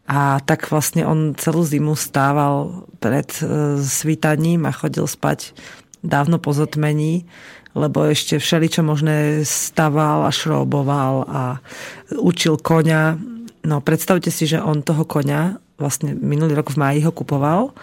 A 0.07 0.39
tak 0.43 0.67
vlastne 0.67 1.07
on 1.07 1.35
celú 1.35 1.63
zimu 1.63 1.95
stával 1.95 2.87
pred 2.99 3.27
e, 3.39 3.79
svítaním 3.79 4.67
a 4.67 4.75
chodil 4.75 5.07
spať 5.07 5.55
dávno 6.03 6.43
po 6.43 6.51
zotmení 6.51 7.23
lebo 7.73 8.05
ešte 8.05 8.37
všeličo 8.37 8.85
možné 8.85 9.41
staval 9.45 10.25
a 10.25 10.31
šroboval 10.31 11.15
a 11.25 11.43
učil 12.15 12.61
koňa. 12.61 13.17
No 13.65 13.81
predstavte 13.81 14.29
si, 14.29 14.45
že 14.45 14.61
on 14.61 14.85
toho 14.85 15.03
koňa 15.05 15.57
vlastne 15.81 16.13
minulý 16.13 16.53
rok 16.53 16.69
v 16.73 16.79
máji 16.79 16.99
ho 17.03 17.11
kupoval 17.11 17.73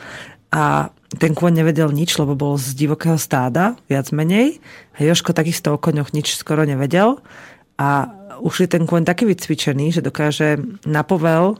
a 0.55 0.95
ten 1.11 1.35
kôň 1.35 1.63
nevedel 1.63 1.91
nič, 1.91 2.15
lebo 2.23 2.39
bol 2.39 2.55
z 2.55 2.71
divokého 2.79 3.19
stáda, 3.19 3.75
viac 3.91 4.15
menej. 4.15 4.63
A 4.95 5.03
Joško 5.03 5.35
takisto 5.35 5.75
o 5.75 5.81
koňoch 5.83 6.15
nič 6.15 6.39
skoro 6.39 6.63
nevedel. 6.63 7.19
A 7.75 8.15
už 8.39 8.63
je 8.63 8.69
ten 8.71 8.87
kôň 8.87 9.03
taký 9.03 9.27
vycvičený, 9.27 9.91
že 9.91 10.07
dokáže 10.07 10.63
na 10.87 11.03
povel 11.03 11.59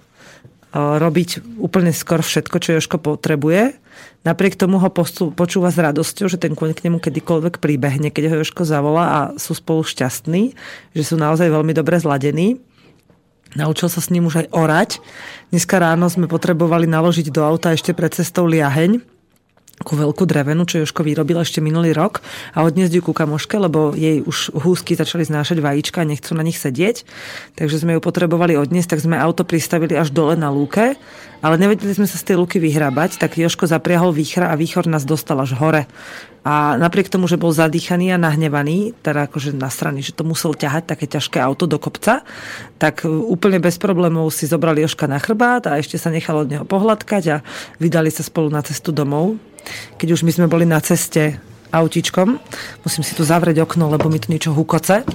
robiť 0.71 1.59
úplne 1.59 1.91
skoro 1.91 2.23
všetko, 2.23 2.57
čo 2.63 2.79
Joško 2.79 3.03
potrebuje. 3.03 3.75
Napriek 4.21 4.53
tomu 4.53 4.77
ho 4.77 4.89
počúva 5.33 5.73
s 5.73 5.81
radosťou, 5.81 6.29
že 6.29 6.37
ten 6.37 6.53
kôň 6.53 6.77
k 6.77 6.85
nemu 6.89 7.01
kedykoľvek 7.01 7.57
príbehne, 7.57 8.13
keď 8.13 8.29
ho 8.29 8.35
Joško 8.45 8.69
zavolá 8.69 9.05
a 9.09 9.21
sú 9.41 9.57
spolu 9.57 9.81
šťastní, 9.81 10.53
že 10.93 11.03
sú 11.09 11.17
naozaj 11.17 11.49
veľmi 11.49 11.73
dobre 11.73 11.97
zladení. 11.97 12.61
Naučil 13.57 13.89
sa 13.89 14.05
s 14.05 14.13
ním 14.13 14.29
už 14.29 14.45
aj 14.45 14.47
orať. 14.53 14.91
Dneska 15.49 15.81
ráno 15.81 16.07
sme 16.13 16.29
potrebovali 16.29 16.85
naložiť 16.85 17.33
do 17.33 17.41
auta 17.43 17.73
ešte 17.73 17.97
pred 17.97 18.13
cestou 18.13 18.45
liaheň, 18.45 19.01
takú 19.81 19.97
veľkú 19.97 20.29
drevenu, 20.29 20.69
čo 20.69 20.85
Joško 20.85 21.01
vyrobil 21.01 21.41
ešte 21.41 21.65
minulý 21.65 21.97
rok 21.97 22.21
a 22.53 22.69
odniesť 22.69 23.01
ju 23.01 23.03
ku 23.03 23.17
kamoške, 23.17 23.57
lebo 23.57 23.97
jej 23.97 24.21
už 24.21 24.53
húsky 24.53 24.93
začali 24.93 25.25
znášať 25.25 25.65
vajíčka 25.65 26.05
a 26.05 26.09
nechcú 26.09 26.37
na 26.37 26.45
nich 26.45 26.61
sedieť. 26.61 27.09
Takže 27.57 27.81
sme 27.81 27.97
ju 27.97 28.01
potrebovali 28.05 28.61
odniesť, 28.61 28.93
tak 28.93 29.01
sme 29.01 29.17
auto 29.17 29.41
pristavili 29.49 29.97
až 29.97 30.13
dole 30.13 30.37
na 30.37 30.53
lúke, 30.53 31.01
ale 31.41 31.55
nevedeli 31.57 31.97
sme 31.97 32.05
sa 32.05 32.21
z 32.21 32.29
tej 32.29 32.37
lúky 32.37 32.61
vyhrabať, 32.61 33.17
tak 33.17 33.41
Joško 33.41 33.65
zapriahol 33.73 34.13
výchra 34.13 34.53
a 34.53 34.61
výchor 34.61 34.85
nás 34.85 35.09
dostal 35.09 35.41
až 35.41 35.57
hore. 35.57 35.89
A 36.45 36.77
napriek 36.77 37.09
tomu, 37.09 37.25
že 37.25 37.41
bol 37.41 37.49
zadýchaný 37.49 38.13
a 38.13 38.21
nahnevaný, 38.21 38.93
teda 39.01 39.33
akože 39.33 39.57
na 39.57 39.73
strany, 39.73 40.05
že 40.05 40.13
to 40.13 40.29
musel 40.29 40.53
ťahať 40.53 40.93
také 40.93 41.09
ťažké 41.09 41.41
auto 41.41 41.65
do 41.65 41.81
kopca, 41.81 42.21
tak 42.77 43.09
úplne 43.09 43.57
bez 43.57 43.81
problémov 43.81 44.29
si 44.29 44.45
zobrali 44.45 44.85
Joška 44.85 45.09
na 45.09 45.17
chrbát 45.17 45.73
a 45.73 45.81
ešte 45.81 45.97
sa 45.97 46.13
nechal 46.13 46.45
od 46.45 46.53
neho 46.53 46.65
pohľadkať 46.69 47.25
a 47.33 47.37
vydali 47.81 48.13
sa 48.13 48.21
spolu 48.21 48.53
na 48.53 48.61
cestu 48.61 48.93
domov 48.93 49.41
keď 49.97 50.09
už 50.17 50.25
my 50.27 50.33
sme 50.33 50.47
boli 50.51 50.65
na 50.67 50.81
ceste 50.81 51.39
autičkom. 51.71 52.39
Musím 52.83 53.03
si 53.07 53.15
tu 53.15 53.23
zavrieť 53.23 53.63
okno, 53.63 53.91
lebo 53.91 54.11
mi 54.11 54.19
tu 54.19 54.31
niečo 54.31 54.55
hukoce. 54.55 55.07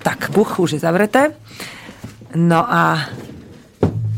Tak, 0.00 0.30
buch, 0.30 0.62
už 0.62 0.78
je 0.78 0.80
zavreté. 0.80 1.34
No 2.36 2.62
a 2.62 3.08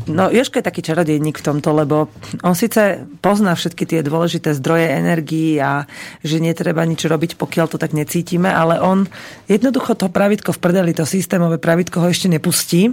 No, 0.09 0.25
Joško 0.33 0.57
je 0.57 0.65
taký 0.65 0.81
čarodejník 0.81 1.37
v 1.37 1.45
tomto, 1.45 1.69
lebo 1.69 2.09
on 2.41 2.57
síce 2.57 3.05
pozná 3.21 3.53
všetky 3.53 3.85
tie 3.85 4.01
dôležité 4.01 4.57
zdroje 4.57 4.89
energií 4.89 5.61
a 5.61 5.85
že 6.25 6.41
netreba 6.41 6.81
nič 6.81 7.05
robiť, 7.05 7.37
pokiaľ 7.37 7.65
to 7.69 7.77
tak 7.77 7.93
necítime, 7.93 8.49
ale 8.49 8.81
on 8.81 9.05
jednoducho 9.45 9.93
to 9.93 10.09
pravidko 10.09 10.49
v 10.49 10.61
prdeli, 10.65 10.97
to 10.97 11.05
systémové 11.05 11.61
pravidko 11.61 12.01
ho 12.01 12.09
ešte 12.09 12.25
nepustí. 12.25 12.89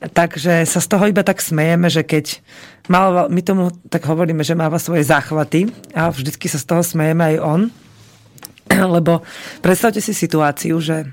Takže 0.00 0.64
sa 0.64 0.80
z 0.80 0.88
toho 0.88 1.12
iba 1.12 1.20
tak 1.20 1.44
smejeme, 1.44 1.92
že 1.92 2.00
keď 2.00 2.40
mal, 2.88 3.28
my 3.28 3.40
tomu 3.44 3.68
tak 3.92 4.08
hovoríme, 4.08 4.40
že 4.40 4.56
máva 4.56 4.80
svoje 4.80 5.04
záchvaty 5.04 5.68
a 5.92 6.08
vždycky 6.08 6.48
sa 6.48 6.56
z 6.56 6.64
toho 6.64 6.80
smejeme 6.80 7.20
aj 7.20 7.36
on. 7.44 7.60
Lebo 8.96 9.20
predstavte 9.60 10.00
si 10.00 10.16
situáciu, 10.16 10.80
že 10.80 11.04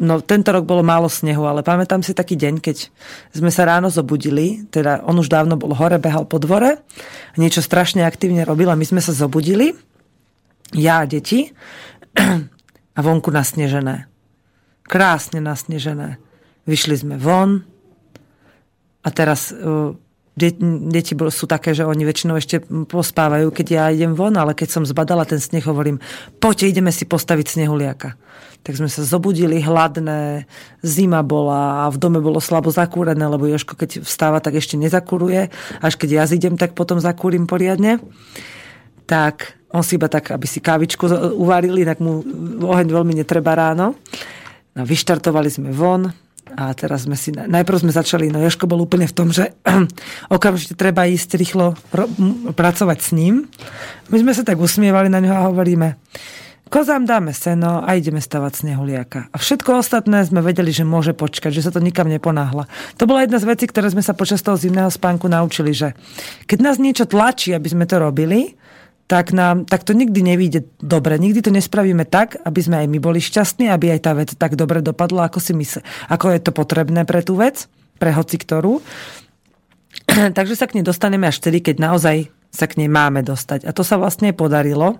no 0.00 0.24
tento 0.24 0.56
rok 0.56 0.64
bolo 0.64 0.80
málo 0.80 1.12
snehu, 1.12 1.44
ale 1.44 1.60
pamätám 1.60 2.00
si 2.00 2.16
taký 2.16 2.32
deň, 2.40 2.64
keď 2.64 2.88
sme 3.36 3.52
sa 3.52 3.68
ráno 3.68 3.92
zobudili, 3.92 4.64
teda 4.72 5.04
on 5.04 5.20
už 5.20 5.28
dávno 5.28 5.60
bol 5.60 5.76
hore, 5.76 6.00
behal 6.00 6.24
po 6.24 6.40
dvore, 6.40 6.80
niečo 7.36 7.60
strašne 7.60 8.08
aktívne 8.08 8.48
robil 8.48 8.72
a 8.72 8.78
my 8.78 8.88
sme 8.88 9.04
sa 9.04 9.12
zobudili, 9.12 9.76
ja 10.72 11.04
a 11.04 11.08
deti, 11.08 11.52
a 12.98 13.00
vonku 13.04 13.28
nasnežené. 13.28 14.08
Krásne 14.88 15.44
nasnežené. 15.44 16.16
Vyšli 16.64 16.96
sme 17.04 17.20
von, 17.20 17.68
a 19.02 19.08
teraz 19.14 19.54
uh, 19.54 19.94
deti 20.38 21.12
sú 21.18 21.44
také, 21.50 21.74
že 21.74 21.82
oni 21.82 22.06
väčšinou 22.06 22.38
ešte 22.38 22.62
pospávajú, 22.66 23.50
keď 23.50 23.66
ja 23.66 23.84
idem 23.90 24.14
von, 24.14 24.34
ale 24.38 24.54
keď 24.54 24.68
som 24.70 24.82
zbadala 24.86 25.26
ten 25.26 25.42
sneh, 25.42 25.66
hovorím, 25.66 25.98
poďte, 26.38 26.70
ideme 26.70 26.94
si 26.94 27.04
postaviť 27.04 27.58
snehuliaka. 27.58 28.14
Tak 28.62 28.74
sme 28.78 28.86
sa 28.90 29.02
zobudili 29.02 29.58
hladné, 29.58 30.46
zima 30.82 31.26
bola 31.26 31.86
a 31.86 31.90
v 31.90 31.98
dome 31.98 32.22
bolo 32.22 32.38
slabo 32.38 32.70
zakúrené, 32.70 33.22
lebo 33.26 33.50
Joško 33.50 33.74
keď 33.74 34.06
vstáva, 34.06 34.38
tak 34.38 34.58
ešte 34.58 34.78
nezakuruje. 34.78 35.50
Až 35.82 35.94
keď 35.98 36.22
ja 36.22 36.24
zidem, 36.30 36.54
tak 36.54 36.78
potom 36.78 37.02
zakúrim 37.02 37.50
poriadne. 37.50 37.98
Tak 39.10 39.58
on 39.74 39.82
si 39.82 39.98
iba 39.98 40.06
tak, 40.06 40.30
aby 40.30 40.46
si 40.46 40.62
kávičku 40.62 41.06
uvarili, 41.34 41.82
tak 41.82 41.98
mu 41.98 42.22
oheň 42.62 42.88
veľmi 42.88 43.14
netreba 43.18 43.58
ráno. 43.58 43.98
No, 44.74 44.82
vyštartovali 44.86 45.50
sme 45.50 45.70
von, 45.74 46.14
a 46.56 46.72
teraz 46.72 47.04
sme 47.04 47.18
si, 47.18 47.34
najprv 47.34 47.84
sme 47.84 47.92
začali, 47.92 48.32
no 48.32 48.40
Joško 48.40 48.70
bol 48.70 48.80
úplne 48.80 49.04
v 49.04 49.16
tom, 49.16 49.28
že 49.34 49.52
okamžite 50.34 50.78
treba 50.78 51.04
ísť 51.04 51.36
rýchlo 51.36 51.76
ro- 51.92 52.10
pracovať 52.54 52.98
s 53.00 53.10
ním. 53.12 53.48
My 54.08 54.22
sme 54.22 54.32
sa 54.32 54.46
tak 54.46 54.56
usmievali 54.56 55.12
na 55.12 55.20
ňo 55.20 55.32
a 55.34 55.46
hovoríme, 55.52 56.00
kozám 56.68 57.08
dáme 57.08 57.32
seno 57.32 57.82
a 57.82 57.96
ideme 57.96 58.20
stavať 58.20 58.64
snehuliaka. 58.64 59.32
A 59.32 59.36
všetko 59.36 59.80
ostatné 59.80 60.22
sme 60.24 60.44
vedeli, 60.44 60.70
že 60.70 60.84
môže 60.84 61.16
počkať, 61.16 61.50
že 61.50 61.64
sa 61.64 61.72
to 61.72 61.80
nikam 61.80 62.06
neponáhla. 62.06 62.68
To 63.00 63.08
bola 63.08 63.24
jedna 63.24 63.40
z 63.40 63.48
vecí, 63.48 63.64
ktoré 63.66 63.88
sme 63.88 64.04
sa 64.04 64.12
počas 64.12 64.44
toho 64.44 64.60
zimného 64.60 64.92
spánku 64.92 65.26
naučili, 65.26 65.72
že 65.72 65.96
keď 66.44 66.58
nás 66.60 66.76
niečo 66.76 67.08
tlačí, 67.08 67.56
aby 67.56 67.68
sme 67.72 67.88
to 67.88 67.96
robili, 67.98 68.54
tak, 69.08 69.32
nám, 69.32 69.64
tak 69.64 69.88
to 69.88 69.96
nikdy 69.96 70.20
nevíde 70.20 70.68
dobre. 70.84 71.16
Nikdy 71.16 71.40
to 71.40 71.50
nespravíme 71.50 72.04
tak, 72.04 72.36
aby 72.44 72.60
sme 72.60 72.76
aj 72.84 72.86
my 72.92 72.98
boli 73.00 73.24
šťastní, 73.24 73.72
aby 73.72 73.96
aj 73.96 74.00
tá 74.04 74.12
vec 74.12 74.30
tak 74.36 74.52
dobre 74.54 74.84
dopadla, 74.84 75.26
ako 75.26 75.40
si 75.40 75.56
mysle, 75.56 75.80
ako 76.12 76.28
je 76.36 76.40
to 76.44 76.52
potrebné 76.52 77.08
pre 77.08 77.24
tú 77.24 77.40
vec, 77.40 77.72
pre 77.96 78.12
hoci 78.12 78.36
ktorú. 78.36 78.84
Takže 80.36 80.54
sa 80.54 80.68
k 80.68 80.76
nej 80.76 80.84
dostaneme 80.84 81.24
až 81.24 81.40
vtedy, 81.40 81.64
keď 81.64 81.80
naozaj 81.80 82.28
sa 82.48 82.64
k 82.64 82.80
nej 82.80 82.88
máme 82.88 83.20
dostať. 83.20 83.68
A 83.68 83.76
to 83.76 83.84
sa 83.84 84.00
vlastne 84.00 84.32
podarilo, 84.32 84.96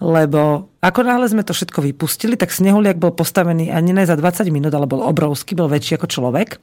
lebo 0.00 0.72
ako 0.80 1.04
náhle 1.04 1.28
sme 1.28 1.44
to 1.44 1.52
všetko 1.52 1.84
vypustili, 1.84 2.40
tak 2.40 2.56
snehuliak 2.56 2.96
bol 2.96 3.12
postavený 3.12 3.68
ani 3.68 3.92
ne 3.92 4.08
za 4.08 4.16
20 4.16 4.48
minút, 4.48 4.72
ale 4.72 4.88
bol 4.88 5.04
obrovský, 5.04 5.52
bol 5.52 5.68
väčší 5.68 6.00
ako 6.00 6.08
človek. 6.08 6.56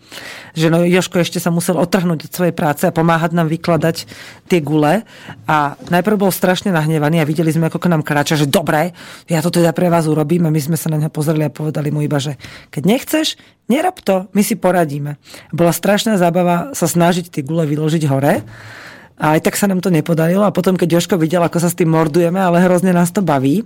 Že 0.57 0.67
no, 0.73 0.81
Joško 0.81 1.21
ešte 1.21 1.37
sa 1.37 1.53
musel 1.53 1.77
otrhnúť 1.77 2.25
od 2.25 2.31
svojej 2.33 2.49
práce 2.49 2.89
a 2.89 2.91
pomáhať 2.91 3.37
nám 3.37 3.45
vykladať 3.45 4.09
tie 4.49 4.57
gule. 4.57 5.05
A 5.45 5.77
najprv 5.93 6.17
bol 6.17 6.33
strašne 6.33 6.73
nahnevaný 6.73 7.21
a 7.21 7.29
videli 7.29 7.53
sme, 7.53 7.69
ako 7.69 7.77
k 7.77 7.93
nám 7.93 8.01
kráča, 8.01 8.41
že 8.41 8.49
dobre, 8.49 8.97
ja 9.29 9.37
to 9.45 9.53
teda 9.53 9.69
pre 9.69 9.85
vás 9.93 10.09
urobím. 10.09 10.49
A 10.49 10.53
my 10.53 10.57
sme 10.57 10.77
sa 10.81 10.89
na 10.89 10.97
neho 10.97 11.13
pozreli 11.13 11.45
a 11.45 11.53
povedali 11.53 11.93
mu 11.93 12.01
iba, 12.01 12.17
že 12.17 12.41
keď 12.73 12.83
nechceš, 12.89 13.37
nerob 13.69 14.01
to, 14.01 14.25
my 14.33 14.41
si 14.41 14.57
poradíme. 14.57 15.21
Bola 15.53 15.69
strašná 15.69 16.17
zábava 16.17 16.73
sa 16.73 16.89
snažiť 16.89 17.29
tie 17.29 17.45
gule 17.45 17.69
vyložiť 17.69 18.09
hore. 18.09 18.41
A 19.17 19.33
aj 19.33 19.49
tak 19.49 19.57
sa 19.57 19.65
nám 19.65 19.81
to 19.81 19.89
nepodarilo 19.89 20.45
a 20.45 20.53
potom, 20.53 20.77
keď 20.77 21.01
Joško 21.01 21.17
videl, 21.17 21.41
ako 21.41 21.57
sa 21.57 21.73
s 21.73 21.77
tým 21.77 21.89
mordujeme, 21.89 22.37
ale 22.37 22.61
hrozne 22.61 22.93
nás 22.93 23.09
to 23.09 23.25
baví, 23.25 23.65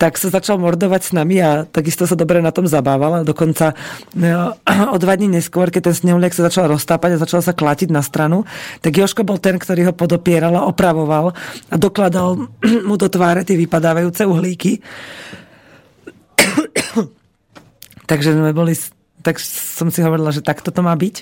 tak 0.00 0.16
sa 0.16 0.32
začal 0.32 0.56
mordovať 0.56 1.00
s 1.04 1.10
nami 1.12 1.36
a 1.44 1.68
takisto 1.68 2.08
sa 2.08 2.16
dobre 2.16 2.40
na 2.40 2.48
tom 2.48 2.64
zabával. 2.64 3.20
Dokonca 3.20 3.76
no, 4.16 4.56
o 4.94 4.96
dva 4.96 5.12
dní 5.20 5.28
neskôr, 5.28 5.68
keď 5.68 5.92
ten 5.92 5.96
snehuliak 6.00 6.32
sa 6.32 6.48
začal 6.48 6.72
roztápať 6.72 7.20
a 7.20 7.22
začal 7.22 7.44
sa 7.44 7.52
klatiť 7.52 7.92
na 7.92 8.00
stranu, 8.00 8.48
tak 8.80 8.96
Joško 8.96 9.20
bol 9.28 9.36
ten, 9.36 9.60
ktorý 9.60 9.92
ho 9.92 9.94
podopieral 9.94 10.56
a 10.56 10.64
opravoval 10.64 11.36
a 11.68 11.74
dokladal 11.76 12.48
mu 12.88 12.96
do 12.96 13.08
tváre 13.12 13.44
tie 13.44 13.60
vypadávajúce 13.60 14.24
uhlíky. 14.24 14.80
Takže 18.10 18.32
sme 18.32 18.56
boli 18.56 18.72
tak 19.20 19.38
som 19.40 19.92
si 19.92 20.00
hovorila, 20.00 20.32
že 20.32 20.44
takto 20.44 20.72
to 20.72 20.80
má 20.80 20.96
byť. 20.96 21.16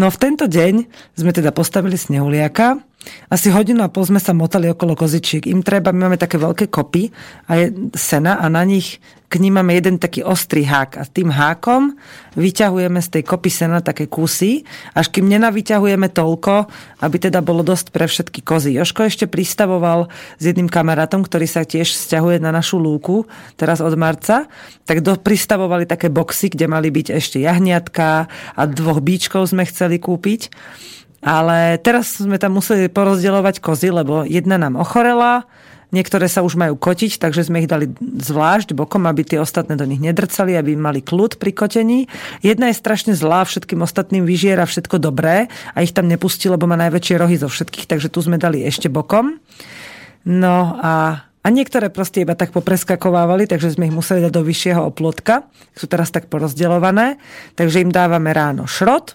No 0.00 0.08
v 0.08 0.20
tento 0.20 0.48
deň 0.48 0.74
sme 1.16 1.30
teda 1.32 1.52
postavili 1.52 1.94
snehuliaka 1.94 2.80
asi 3.30 3.50
hodinu 3.50 3.82
a 3.86 3.92
pol 3.92 4.06
sme 4.06 4.18
sa 4.22 4.34
motali 4.34 4.70
okolo 4.70 4.98
kozičiek. 4.98 5.46
Im 5.46 5.62
treba, 5.62 5.94
my 5.94 6.10
máme 6.10 6.18
také 6.18 6.38
veľké 6.38 6.70
kopy 6.70 7.10
a 7.46 7.58
je 7.58 7.66
sena 7.94 8.38
a 8.42 8.46
na 8.50 8.62
nich 8.66 8.98
k 9.26 9.42
ním 9.42 9.58
máme 9.58 9.74
jeden 9.74 9.98
taký 9.98 10.22
ostrý 10.22 10.62
hák 10.62 11.02
a 11.02 11.02
tým 11.02 11.34
hákom 11.34 11.98
vyťahujeme 12.38 13.02
z 13.02 13.08
tej 13.10 13.22
kopy 13.26 13.50
sena 13.50 13.82
také 13.82 14.06
kusy, 14.06 14.62
až 14.94 15.10
kým 15.10 15.26
nenavyťahujeme 15.26 16.06
toľko, 16.14 16.70
aby 17.02 17.16
teda 17.18 17.42
bolo 17.42 17.66
dosť 17.66 17.90
pre 17.90 18.06
všetky 18.06 18.46
kozy. 18.46 18.78
Joško 18.78 19.02
ešte 19.10 19.26
pristavoval 19.26 20.06
s 20.38 20.42
jedným 20.46 20.70
kamarátom, 20.70 21.26
ktorý 21.26 21.50
sa 21.50 21.66
tiež 21.66 21.90
stiahuje 21.90 22.38
na 22.38 22.54
našu 22.54 22.78
lúku, 22.78 23.26
teraz 23.58 23.82
od 23.82 23.98
marca, 23.98 24.46
tak 24.86 25.02
do, 25.02 25.18
pristavovali 25.18 25.90
také 25.90 26.06
boxy, 26.06 26.54
kde 26.54 26.70
mali 26.70 26.94
byť 26.94 27.18
ešte 27.18 27.42
jahniatka 27.42 28.30
a 28.54 28.62
dvoch 28.70 29.02
bíčkov 29.02 29.50
sme 29.50 29.66
chceli 29.66 29.98
kúpiť. 29.98 30.54
Ale 31.26 31.82
teraz 31.82 32.22
sme 32.22 32.38
tam 32.38 32.62
museli 32.62 32.86
porozdeľovať 32.86 33.58
kozy, 33.58 33.90
lebo 33.90 34.22
jedna 34.22 34.62
nám 34.62 34.78
ochorela, 34.78 35.42
niektoré 35.90 36.30
sa 36.30 36.46
už 36.46 36.54
majú 36.54 36.78
kotiť, 36.78 37.18
takže 37.18 37.50
sme 37.50 37.66
ich 37.66 37.70
dali 37.70 37.90
zvlášť 37.98 38.78
bokom, 38.78 39.10
aby 39.10 39.26
tie 39.26 39.42
ostatné 39.42 39.74
do 39.74 39.82
nich 39.82 39.98
nedrcali, 39.98 40.54
aby 40.54 40.78
mali 40.78 41.02
kľud 41.02 41.42
pri 41.42 41.50
kotení. 41.50 42.06
Jedna 42.46 42.70
je 42.70 42.78
strašne 42.78 43.18
zlá, 43.18 43.42
všetkým 43.42 43.82
ostatným 43.82 44.22
vyžiera 44.22 44.70
všetko 44.70 45.02
dobré 45.02 45.50
a 45.74 45.82
ich 45.82 45.90
tam 45.90 46.06
nepustí, 46.06 46.46
lebo 46.46 46.70
má 46.70 46.78
najväčšie 46.78 47.18
rohy 47.18 47.36
zo 47.42 47.50
všetkých, 47.50 47.90
takže 47.90 48.06
tu 48.06 48.22
sme 48.22 48.38
dali 48.38 48.62
ešte 48.62 48.86
bokom. 48.86 49.42
No 50.26 50.78
a 50.78 51.26
a 51.46 51.48
niektoré 51.54 51.94
proste 51.94 52.26
iba 52.26 52.34
tak 52.34 52.50
popreskakovávali, 52.50 53.46
takže 53.46 53.78
sme 53.78 53.86
ich 53.86 53.94
museli 53.94 54.18
dať 54.18 54.34
do 54.34 54.42
vyššieho 54.42 54.82
oplotka. 54.82 55.46
Sú 55.78 55.86
teraz 55.86 56.10
tak 56.10 56.26
porozdeľované. 56.26 57.22
Takže 57.54 57.86
im 57.86 57.94
dávame 57.94 58.34
ráno 58.34 58.66
šrot 58.66 59.14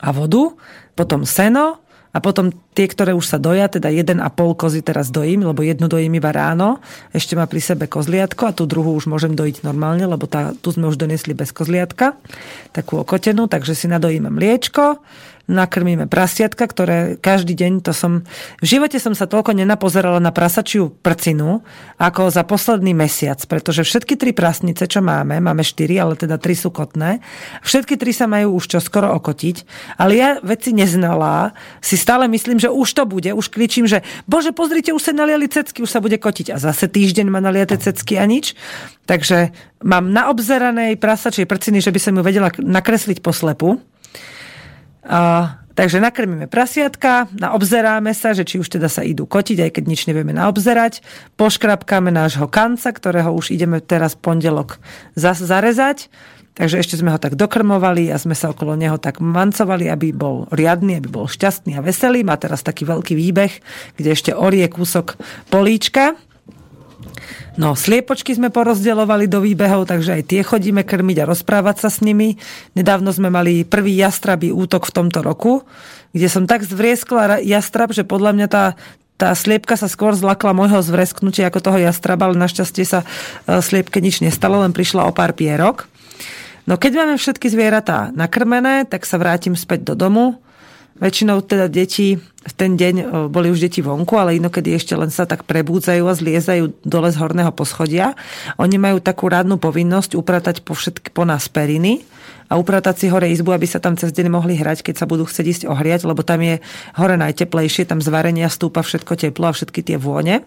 a 0.00 0.08
vodu 0.16 0.56
potom 0.98 1.22
seno 1.22 1.78
a 2.10 2.18
potom 2.18 2.50
tie, 2.74 2.90
ktoré 2.90 3.14
už 3.14 3.30
sa 3.30 3.38
doja, 3.38 3.70
teda 3.70 3.92
jeden 3.92 4.18
a 4.18 4.32
pol 4.32 4.58
kozy 4.58 4.82
teraz 4.82 5.12
dojím, 5.14 5.46
lebo 5.46 5.62
jednu 5.62 5.86
dojím 5.86 6.18
iba 6.18 6.34
ráno, 6.34 6.82
ešte 7.14 7.38
má 7.38 7.46
pri 7.46 7.62
sebe 7.62 7.86
kozliatko 7.86 8.50
a 8.50 8.56
tú 8.56 8.66
druhú 8.66 8.96
už 8.98 9.06
môžem 9.06 9.38
dojiť 9.38 9.62
normálne, 9.62 10.08
lebo 10.08 10.26
tá, 10.26 10.56
tu 10.58 10.74
sme 10.74 10.90
už 10.90 10.98
donesli 10.98 11.36
bez 11.36 11.54
kozliatka, 11.54 12.18
takú 12.74 12.98
okotenú, 12.98 13.46
takže 13.46 13.76
si 13.78 13.86
nadojíme 13.86 14.32
mliečko, 14.32 14.98
nakrmíme 15.48 16.04
prasiatka, 16.06 16.68
ktoré 16.68 17.16
každý 17.16 17.56
deň, 17.56 17.72
to 17.80 17.96
som, 17.96 18.28
v 18.60 18.66
živote 18.68 19.00
som 19.00 19.16
sa 19.16 19.24
toľko 19.24 19.56
nenapozerala 19.56 20.20
na 20.20 20.28
prasačiu 20.28 20.92
prcinu, 20.92 21.64
ako 21.96 22.28
za 22.28 22.44
posledný 22.44 22.92
mesiac, 22.92 23.40
pretože 23.48 23.88
všetky 23.88 24.20
tri 24.20 24.36
prasnice, 24.36 24.84
čo 24.84 25.00
máme, 25.00 25.40
máme 25.40 25.64
štyri, 25.64 25.96
ale 25.96 26.20
teda 26.20 26.36
tri 26.36 26.52
sú 26.52 26.68
kotné, 26.68 27.24
všetky 27.64 27.96
tri 27.96 28.12
sa 28.12 28.28
majú 28.28 28.60
už 28.60 28.76
čo 28.76 28.78
skoro 28.78 29.08
okotiť, 29.16 29.56
ale 29.96 30.12
ja 30.14 30.28
veci 30.44 30.76
neznala, 30.76 31.56
si 31.80 31.96
stále 31.96 32.28
myslím, 32.28 32.60
že 32.60 32.68
už 32.68 32.88
to 32.92 33.08
bude, 33.08 33.32
už 33.32 33.48
kričím, 33.48 33.88
že 33.88 34.04
bože, 34.28 34.52
pozrite, 34.52 34.92
už 34.92 35.00
sa 35.00 35.12
naliali 35.16 35.48
cecky, 35.48 35.80
už 35.80 35.90
sa 35.90 36.04
bude 36.04 36.20
kotiť 36.20 36.52
a 36.52 36.60
zase 36.60 36.92
týždeň 36.92 37.26
ma 37.32 37.40
naliate 37.40 37.80
cecky 37.80 38.20
a 38.20 38.28
nič. 38.28 38.52
Takže 39.08 39.56
mám 39.80 40.12
na 40.12 40.28
obzeranej 40.28 41.00
prasačej 41.00 41.48
prciny, 41.48 41.80
že 41.80 41.88
by 41.88 42.00
som 42.02 42.12
ju 42.20 42.22
vedela 42.22 42.52
nakresliť 42.52 43.24
po 43.24 43.32
slepu. 43.32 43.80
Takže 45.78 46.02
nakrmíme 46.02 46.50
prasiatka, 46.50 47.30
naobzeráme 47.38 48.10
sa, 48.10 48.34
že 48.34 48.42
či 48.42 48.58
už 48.58 48.66
teda 48.66 48.90
sa 48.90 49.06
idú 49.06 49.30
kotiť, 49.30 49.62
aj 49.62 49.70
keď 49.78 49.84
nič 49.86 50.10
nevieme 50.10 50.34
naobzerať. 50.34 51.06
Poškrapkáme 51.38 52.10
nášho 52.10 52.50
kanca, 52.50 52.90
ktorého 52.90 53.30
už 53.30 53.54
ideme 53.54 53.78
teraz 53.78 54.18
pondelok 54.18 54.82
zas 55.14 55.38
zarezať. 55.38 56.10
Takže 56.58 56.82
ešte 56.82 56.98
sme 56.98 57.14
ho 57.14 57.22
tak 57.22 57.38
dokrmovali 57.38 58.10
a 58.10 58.18
sme 58.18 58.34
sa 58.34 58.50
okolo 58.50 58.74
neho 58.74 58.98
tak 58.98 59.22
mancovali, 59.22 59.86
aby 59.86 60.10
bol 60.10 60.50
riadny, 60.50 60.98
aby 60.98 61.06
bol 61.06 61.30
šťastný 61.30 61.78
a 61.78 61.84
veselý. 61.86 62.26
Má 62.26 62.34
teraz 62.34 62.66
taký 62.66 62.82
veľký 62.82 63.14
výbeh, 63.14 63.52
kde 63.94 64.08
ešte 64.10 64.34
orie 64.34 64.66
kúsok 64.66 65.14
políčka. 65.54 66.18
No, 67.58 67.74
sliepočky 67.74 68.38
sme 68.38 68.54
porozdeľovali 68.54 69.26
do 69.26 69.42
výbehov, 69.42 69.90
takže 69.90 70.22
aj 70.22 70.30
tie 70.30 70.46
chodíme 70.46 70.86
krmiť 70.86 71.26
a 71.26 71.28
rozprávať 71.28 71.82
sa 71.82 71.90
s 71.90 71.98
nimi. 72.06 72.38
Nedávno 72.78 73.10
sme 73.10 73.34
mali 73.34 73.66
prvý 73.66 73.98
jastrabý 73.98 74.54
útok 74.54 74.86
v 74.86 74.94
tomto 74.94 75.26
roku, 75.26 75.66
kde 76.14 76.30
som 76.30 76.46
tak 76.46 76.62
zvrieskla 76.62 77.42
jastrab, 77.42 77.90
že 77.90 78.06
podľa 78.06 78.30
mňa 78.38 78.46
tá, 78.46 78.78
tá 79.18 79.34
sliepka 79.34 79.74
sa 79.74 79.90
skôr 79.90 80.14
zlakla 80.14 80.54
môjho 80.54 80.78
zvresknutia 80.86 81.50
ako 81.50 81.58
toho 81.58 81.78
jastraba, 81.82 82.30
ale 82.30 82.38
našťastie 82.38 82.86
sa 82.86 83.02
e, 83.02 83.58
sliepke 83.58 83.98
nič 83.98 84.22
nestalo, 84.22 84.62
len 84.62 84.70
prišla 84.70 85.10
o 85.10 85.12
pár 85.12 85.34
pierok. 85.34 85.90
No 86.70 86.78
keď 86.78 86.94
máme 86.94 87.14
všetky 87.18 87.50
zvieratá 87.50 88.14
nakrmené, 88.14 88.86
tak 88.86 89.02
sa 89.02 89.18
vrátim 89.18 89.58
späť 89.58 89.82
do 89.82 89.94
domu 89.98 90.38
Väčšinou 90.98 91.42
teda 91.46 91.70
deti 91.70 92.18
v 92.48 92.54
ten 92.56 92.80
deň 92.80 93.28
boli 93.28 93.52
už 93.52 93.60
deti 93.60 93.84
vonku, 93.84 94.16
ale 94.16 94.40
inokedy 94.40 94.72
ešte 94.72 94.96
len 94.96 95.12
sa 95.12 95.28
tak 95.28 95.44
prebúdzajú 95.44 96.04
a 96.08 96.16
zliezajú 96.16 96.80
dole 96.80 97.12
z 97.12 97.20
horného 97.20 97.52
poschodia. 97.52 98.16
Oni 98.56 98.80
majú 98.80 98.98
takú 99.04 99.28
rádnu 99.28 99.60
povinnosť 99.60 100.16
upratať 100.16 100.64
po, 100.64 100.72
všetky, 100.72 101.12
po 101.12 101.28
nás 101.28 101.46
periny 101.52 102.02
a 102.48 102.56
upratať 102.56 102.94
si 103.04 103.06
hore 103.12 103.28
izbu, 103.28 103.52
aby 103.52 103.68
sa 103.68 103.78
tam 103.78 104.00
cez 104.00 104.16
deň 104.16 104.32
mohli 104.32 104.56
hrať, 104.56 104.80
keď 104.80 105.04
sa 105.04 105.06
budú 105.06 105.28
chcieť 105.28 105.46
ísť 105.46 105.62
ohriať, 105.68 106.08
lebo 106.08 106.24
tam 106.24 106.40
je 106.40 106.64
hore 106.96 107.20
najteplejšie, 107.20 107.84
tam 107.84 108.00
z 108.00 108.08
varenia 108.08 108.48
stúpa 108.48 108.80
všetko 108.80 109.12
teplo 109.20 109.52
a 109.52 109.52
všetky 109.52 109.84
tie 109.84 110.00
vône. 110.00 110.40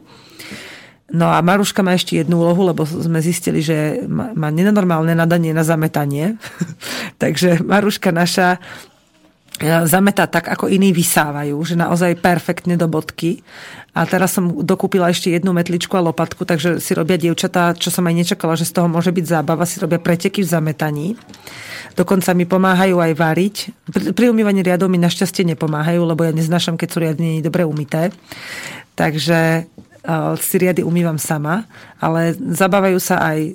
No 1.12 1.28
a 1.28 1.44
Maruška 1.44 1.84
má 1.84 1.92
ešte 1.92 2.16
jednu 2.16 2.40
úlohu, 2.40 2.72
lebo 2.72 2.88
sme 2.88 3.20
zistili, 3.20 3.60
že 3.60 4.00
má 4.08 4.48
nenormálne 4.48 5.12
nadanie 5.12 5.52
na 5.52 5.68
zametanie. 5.68 6.40
Takže 7.22 7.62
Maruška 7.68 8.16
naša 8.16 8.64
zametá 9.62 10.26
tak, 10.26 10.50
ako 10.50 10.68
iní 10.68 10.90
vysávajú, 10.90 11.56
že 11.62 11.78
naozaj 11.78 12.18
perfektne 12.18 12.76
do 12.76 12.90
bodky. 12.90 13.46
A 13.92 14.08
teraz 14.08 14.34
som 14.34 14.64
dokúpila 14.64 15.12
ešte 15.12 15.30
jednu 15.30 15.52
metličku 15.52 15.92
a 16.00 16.02
lopatku, 16.02 16.48
takže 16.48 16.80
si 16.80 16.96
robia 16.96 17.20
dievčatá, 17.20 17.76
čo 17.76 17.92
som 17.92 18.08
aj 18.08 18.16
nečakala, 18.24 18.56
že 18.56 18.64
z 18.64 18.80
toho 18.80 18.88
môže 18.88 19.12
byť 19.12 19.26
zábava, 19.28 19.68
si 19.68 19.84
robia 19.84 20.00
preteky 20.00 20.42
v 20.42 20.52
zametaní. 20.52 21.08
Dokonca 21.94 22.32
mi 22.32 22.48
pomáhajú 22.48 23.04
aj 23.04 23.12
variť. 23.14 23.56
Pri, 23.92 24.04
pri 24.16 24.26
umývaní 24.32 24.64
riadov 24.64 24.88
mi 24.88 24.96
našťastie 24.98 25.44
nepomáhajú, 25.54 26.02
lebo 26.08 26.24
ja 26.24 26.32
neznášam, 26.32 26.80
keď 26.80 26.88
sú 26.88 26.98
riadne 27.04 27.44
dobre 27.44 27.68
umité. 27.68 28.16
Takže 28.96 29.68
uh, 29.68 30.40
si 30.40 30.56
riady 30.56 30.88
umývam 30.88 31.20
sama, 31.20 31.68
ale 32.00 32.32
zabávajú 32.34 32.96
sa 32.96 33.20
aj 33.20 33.40
uh, 33.44 33.54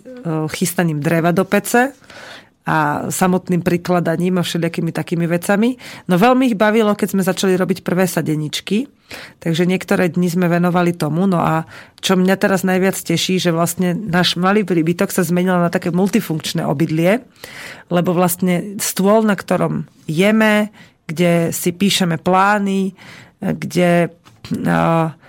chystaním 0.53 1.01
dreva 1.01 1.33
do 1.33 1.49
pece 1.49 1.97
a 2.67 3.07
samotným 3.15 3.63
prikladaním 3.63 4.43
a 4.43 4.43
všelijakými 4.43 4.91
takými 4.91 5.31
vecami. 5.31 5.79
No 6.11 6.19
veľmi 6.19 6.51
ich 6.51 6.59
bavilo, 6.59 6.99
keď 6.99 7.09
sme 7.15 7.23
začali 7.23 7.55
robiť 7.55 7.87
prvé 7.87 8.11
sadeničky, 8.11 8.91
takže 9.39 9.71
niektoré 9.71 10.11
dni 10.11 10.27
sme 10.27 10.51
venovali 10.51 10.91
tomu. 10.91 11.31
No 11.31 11.39
a 11.39 11.63
čo 12.03 12.19
mňa 12.19 12.35
teraz 12.35 12.67
najviac 12.67 12.99
teší, 12.99 13.39
že 13.39 13.55
vlastne 13.55 13.95
náš 13.95 14.35
malý 14.35 14.67
príbytok 14.67 15.15
sa 15.15 15.23
zmenil 15.23 15.63
na 15.63 15.71
také 15.71 15.95
multifunkčné 15.95 16.67
obydlie, 16.67 17.23
lebo 17.87 18.11
vlastne 18.11 18.75
stôl, 18.83 19.23
na 19.23 19.39
ktorom 19.39 19.87
jeme, 20.11 20.75
kde 21.07 21.55
si 21.55 21.71
píšeme 21.71 22.19
plány, 22.19 22.99
kde 23.39 24.11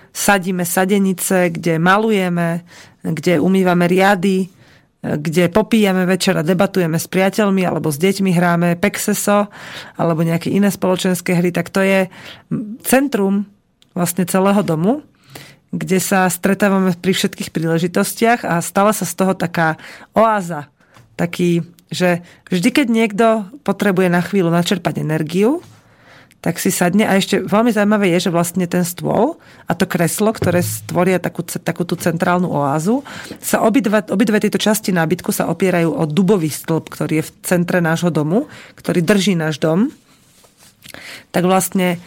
sadíme 0.09 0.65
sadenice, 0.65 1.53
kde 1.53 1.77
malujeme, 1.77 2.65
kde 3.05 3.37
umývame 3.37 3.85
riady, 3.85 4.56
kde 5.15 5.47
popíjame 5.47 6.03
večer 6.03 6.35
a 6.35 6.43
debatujeme 6.43 6.99
s 6.99 7.07
priateľmi 7.07 7.63
alebo 7.63 7.87
s 7.87 8.01
deťmi 8.01 8.35
hráme 8.35 8.75
pexeso 8.75 9.47
alebo 9.95 10.27
nejaké 10.27 10.51
iné 10.51 10.67
spoločenské 10.67 11.39
hry, 11.39 11.55
tak 11.55 11.71
to 11.71 11.79
je 11.79 12.11
centrum 12.83 13.47
vlastne 13.95 14.27
celého 14.27 14.59
domu, 14.61 15.07
kde 15.71 16.03
sa 16.03 16.27
stretávame 16.27 16.91
pri 16.97 17.13
všetkých 17.15 17.53
príležitostiach 17.55 18.43
a 18.43 18.59
stala 18.59 18.91
sa 18.91 19.07
z 19.07 19.13
toho 19.15 19.33
taká 19.33 19.79
oáza. 20.11 20.67
Taký, 21.17 21.65
že 21.89 22.21
vždy, 22.51 22.69
keď 22.69 22.87
niekto 22.91 23.25
potrebuje 23.65 24.07
na 24.11 24.21
chvíľu 24.21 24.53
načerpať 24.53 25.01
energiu, 25.01 25.65
tak 26.47 26.63
si 26.63 26.71
sadne 26.71 27.03
a 27.03 27.19
ešte 27.19 27.43
veľmi 27.43 27.75
zaujímavé 27.75 28.07
je, 28.15 28.31
že 28.31 28.31
vlastne 28.31 28.63
ten 28.71 28.87
stôl 28.87 29.35
a 29.67 29.75
to 29.75 29.83
kreslo, 29.83 30.31
ktoré 30.31 30.63
stvoria 30.63 31.19
takú, 31.19 31.43
takú 31.43 31.83
tú 31.83 31.99
centrálnu 31.99 32.47
oázu, 32.47 33.03
sa 33.43 33.67
obidve, 33.67 34.07
obidve 34.07 34.39
tieto 34.39 34.55
časti 34.55 34.95
nábytku 34.95 35.35
sa 35.35 35.51
opierajú 35.51 35.91
o 35.91 36.07
dubový 36.07 36.47
stĺp, 36.47 36.87
ktorý 36.87 37.19
je 37.19 37.27
v 37.27 37.33
centre 37.43 37.83
nášho 37.83 38.15
domu, 38.15 38.47
ktorý 38.79 39.03
drží 39.03 39.35
náš 39.35 39.59
dom. 39.59 39.91
Tak 41.35 41.43
vlastne 41.43 41.99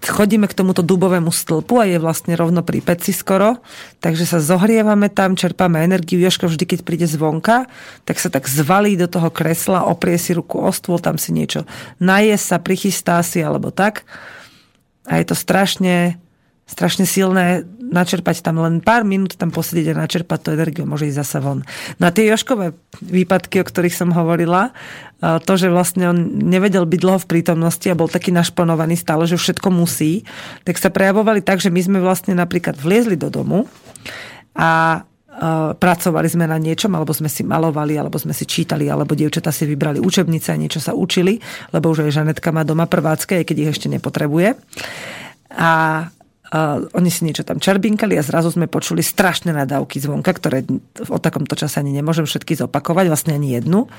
chodíme 0.00 0.48
k 0.48 0.56
tomuto 0.56 0.80
dubovému 0.80 1.28
stĺpu 1.28 1.74
a 1.76 1.84
je 1.84 2.00
vlastne 2.00 2.32
rovno 2.32 2.64
pri 2.64 2.80
peci 2.80 3.12
skoro, 3.12 3.60
takže 4.00 4.24
sa 4.24 4.40
zohrievame 4.40 5.12
tam, 5.12 5.36
čerpáme 5.36 5.84
energiu. 5.84 6.16
Joško 6.16 6.48
vždy, 6.48 6.64
keď 6.64 6.80
príde 6.80 7.04
zvonka, 7.04 7.68
tak 8.08 8.16
sa 8.16 8.32
tak 8.32 8.48
zvalí 8.48 8.96
do 8.96 9.04
toho 9.04 9.28
kresla, 9.28 9.84
oprie 9.84 10.16
si 10.16 10.32
ruku 10.32 10.64
o 10.64 10.72
stôl, 10.72 10.96
tam 10.96 11.20
si 11.20 11.36
niečo 11.36 11.68
naje 12.00 12.36
sa, 12.40 12.56
prichystá 12.56 13.20
si 13.20 13.44
alebo 13.44 13.68
tak. 13.68 14.08
A 15.06 15.20
je 15.20 15.28
to 15.28 15.36
strašne 15.36 16.18
strašne 16.66 17.06
silné 17.06 17.62
načerpať 17.78 18.42
tam 18.42 18.58
len 18.58 18.82
pár 18.82 19.06
minút 19.06 19.38
tam 19.38 19.54
posedieť 19.54 19.94
a 19.94 20.02
načerpať 20.02 20.38
tú 20.42 20.48
energiu, 20.50 20.82
môže 20.82 21.06
ísť 21.06 21.20
zase 21.22 21.38
von. 21.38 21.62
No 22.02 22.10
a 22.10 22.10
tie 22.10 22.26
Joškové 22.26 22.74
výpadky, 22.98 23.62
o 23.62 23.68
ktorých 23.68 23.94
som 23.94 24.10
hovorila, 24.10 24.74
to, 25.20 25.52
že 25.56 25.72
vlastne 25.72 26.12
on 26.12 26.18
nevedel 26.44 26.84
byť 26.84 27.00
dlho 27.00 27.18
v 27.24 27.30
prítomnosti 27.30 27.88
a 27.88 27.96
bol 27.96 28.08
taký 28.08 28.32
našponovaný 28.36 29.00
stále, 29.00 29.24
že 29.24 29.40
všetko 29.40 29.72
musí, 29.72 30.28
tak 30.68 30.76
sa 30.76 30.92
prejavovali 30.92 31.40
tak, 31.40 31.64
že 31.64 31.72
my 31.72 31.80
sme 31.80 31.98
vlastne 32.04 32.36
napríklad 32.36 32.76
vliezli 32.76 33.16
do 33.16 33.32
domu 33.32 33.64
a 34.52 35.00
pracovali 35.76 36.28
sme 36.32 36.48
na 36.48 36.56
niečom, 36.56 36.88
alebo 36.96 37.12
sme 37.12 37.28
si 37.28 37.44
malovali, 37.44 37.92
alebo 38.00 38.16
sme 38.16 38.32
si 38.32 38.48
čítali, 38.48 38.88
alebo 38.88 39.12
dievčatá 39.12 39.52
si 39.52 39.68
vybrali 39.68 40.00
učebnice 40.00 40.48
a 40.48 40.56
niečo 40.56 40.80
sa 40.80 40.96
učili, 40.96 41.36
lebo 41.76 41.92
už 41.92 42.08
aj 42.08 42.24
Žanetka 42.24 42.56
má 42.56 42.64
doma 42.64 42.88
prvácké, 42.88 43.44
aj 43.44 43.52
keď 43.52 43.56
ich 43.60 43.72
ešte 43.76 43.92
nepotrebuje. 43.92 44.56
A 45.52 45.72
Uh, 46.46 46.86
oni 46.94 47.10
si 47.10 47.26
niečo 47.26 47.42
tam 47.42 47.58
čerbinkali 47.58 48.14
a 48.14 48.22
zrazu 48.22 48.54
sme 48.54 48.70
počuli 48.70 49.02
strašné 49.02 49.50
nadávky 49.50 49.98
zvonka, 49.98 50.30
ktoré 50.30 50.62
o 51.10 51.18
takomto 51.18 51.58
čase 51.58 51.82
ani 51.82 51.90
nemôžem 51.90 52.22
všetky 52.22 52.54
zopakovať, 52.54 53.10
vlastne 53.10 53.34
ani 53.34 53.58
jednu. 53.58 53.90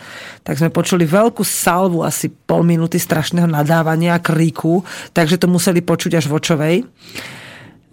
Tak 0.47 0.55
sme 0.55 0.71
počuli 0.71 1.03
veľkú 1.03 1.43
salvu, 1.43 2.07
asi 2.07 2.31
pol 2.31 2.63
minúty 2.63 3.03
strašného 3.03 3.51
nadávania 3.51 4.15
a 4.15 4.23
kríku, 4.23 4.79
takže 5.11 5.43
to 5.43 5.51
museli 5.51 5.83
počuť 5.83 6.23
až 6.23 6.31
vočovej. 6.31 6.87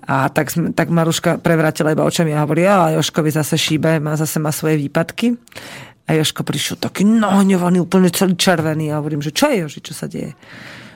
A 0.07 0.29
tak, 0.29 0.53
tak 0.53 0.87
Maruška 0.87 1.43
prevrátila 1.43 1.97
iba 1.97 2.07
očami 2.07 2.31
a 2.37 2.47
hovorí, 2.47 2.63
a 2.69 2.95
Joškovi 2.95 3.35
zase 3.35 3.57
šíbe, 3.57 3.99
má 3.99 4.15
zase 4.15 4.37
má 4.37 4.53
svoje 4.53 4.77
výpadky. 4.77 5.35
A 6.05 6.15
Joško 6.21 6.45
prišiel 6.45 6.77
taký 6.77 7.09
nahnevaný, 7.09 7.81
úplne 7.81 8.13
celý 8.13 8.37
červený. 8.37 8.93
A 8.93 9.01
hovorím, 9.01 9.25
že 9.25 9.33
čo 9.33 9.49
je 9.49 9.65
Joži, 9.65 9.81
čo 9.81 9.97
sa 9.97 10.05
deje? 10.05 10.37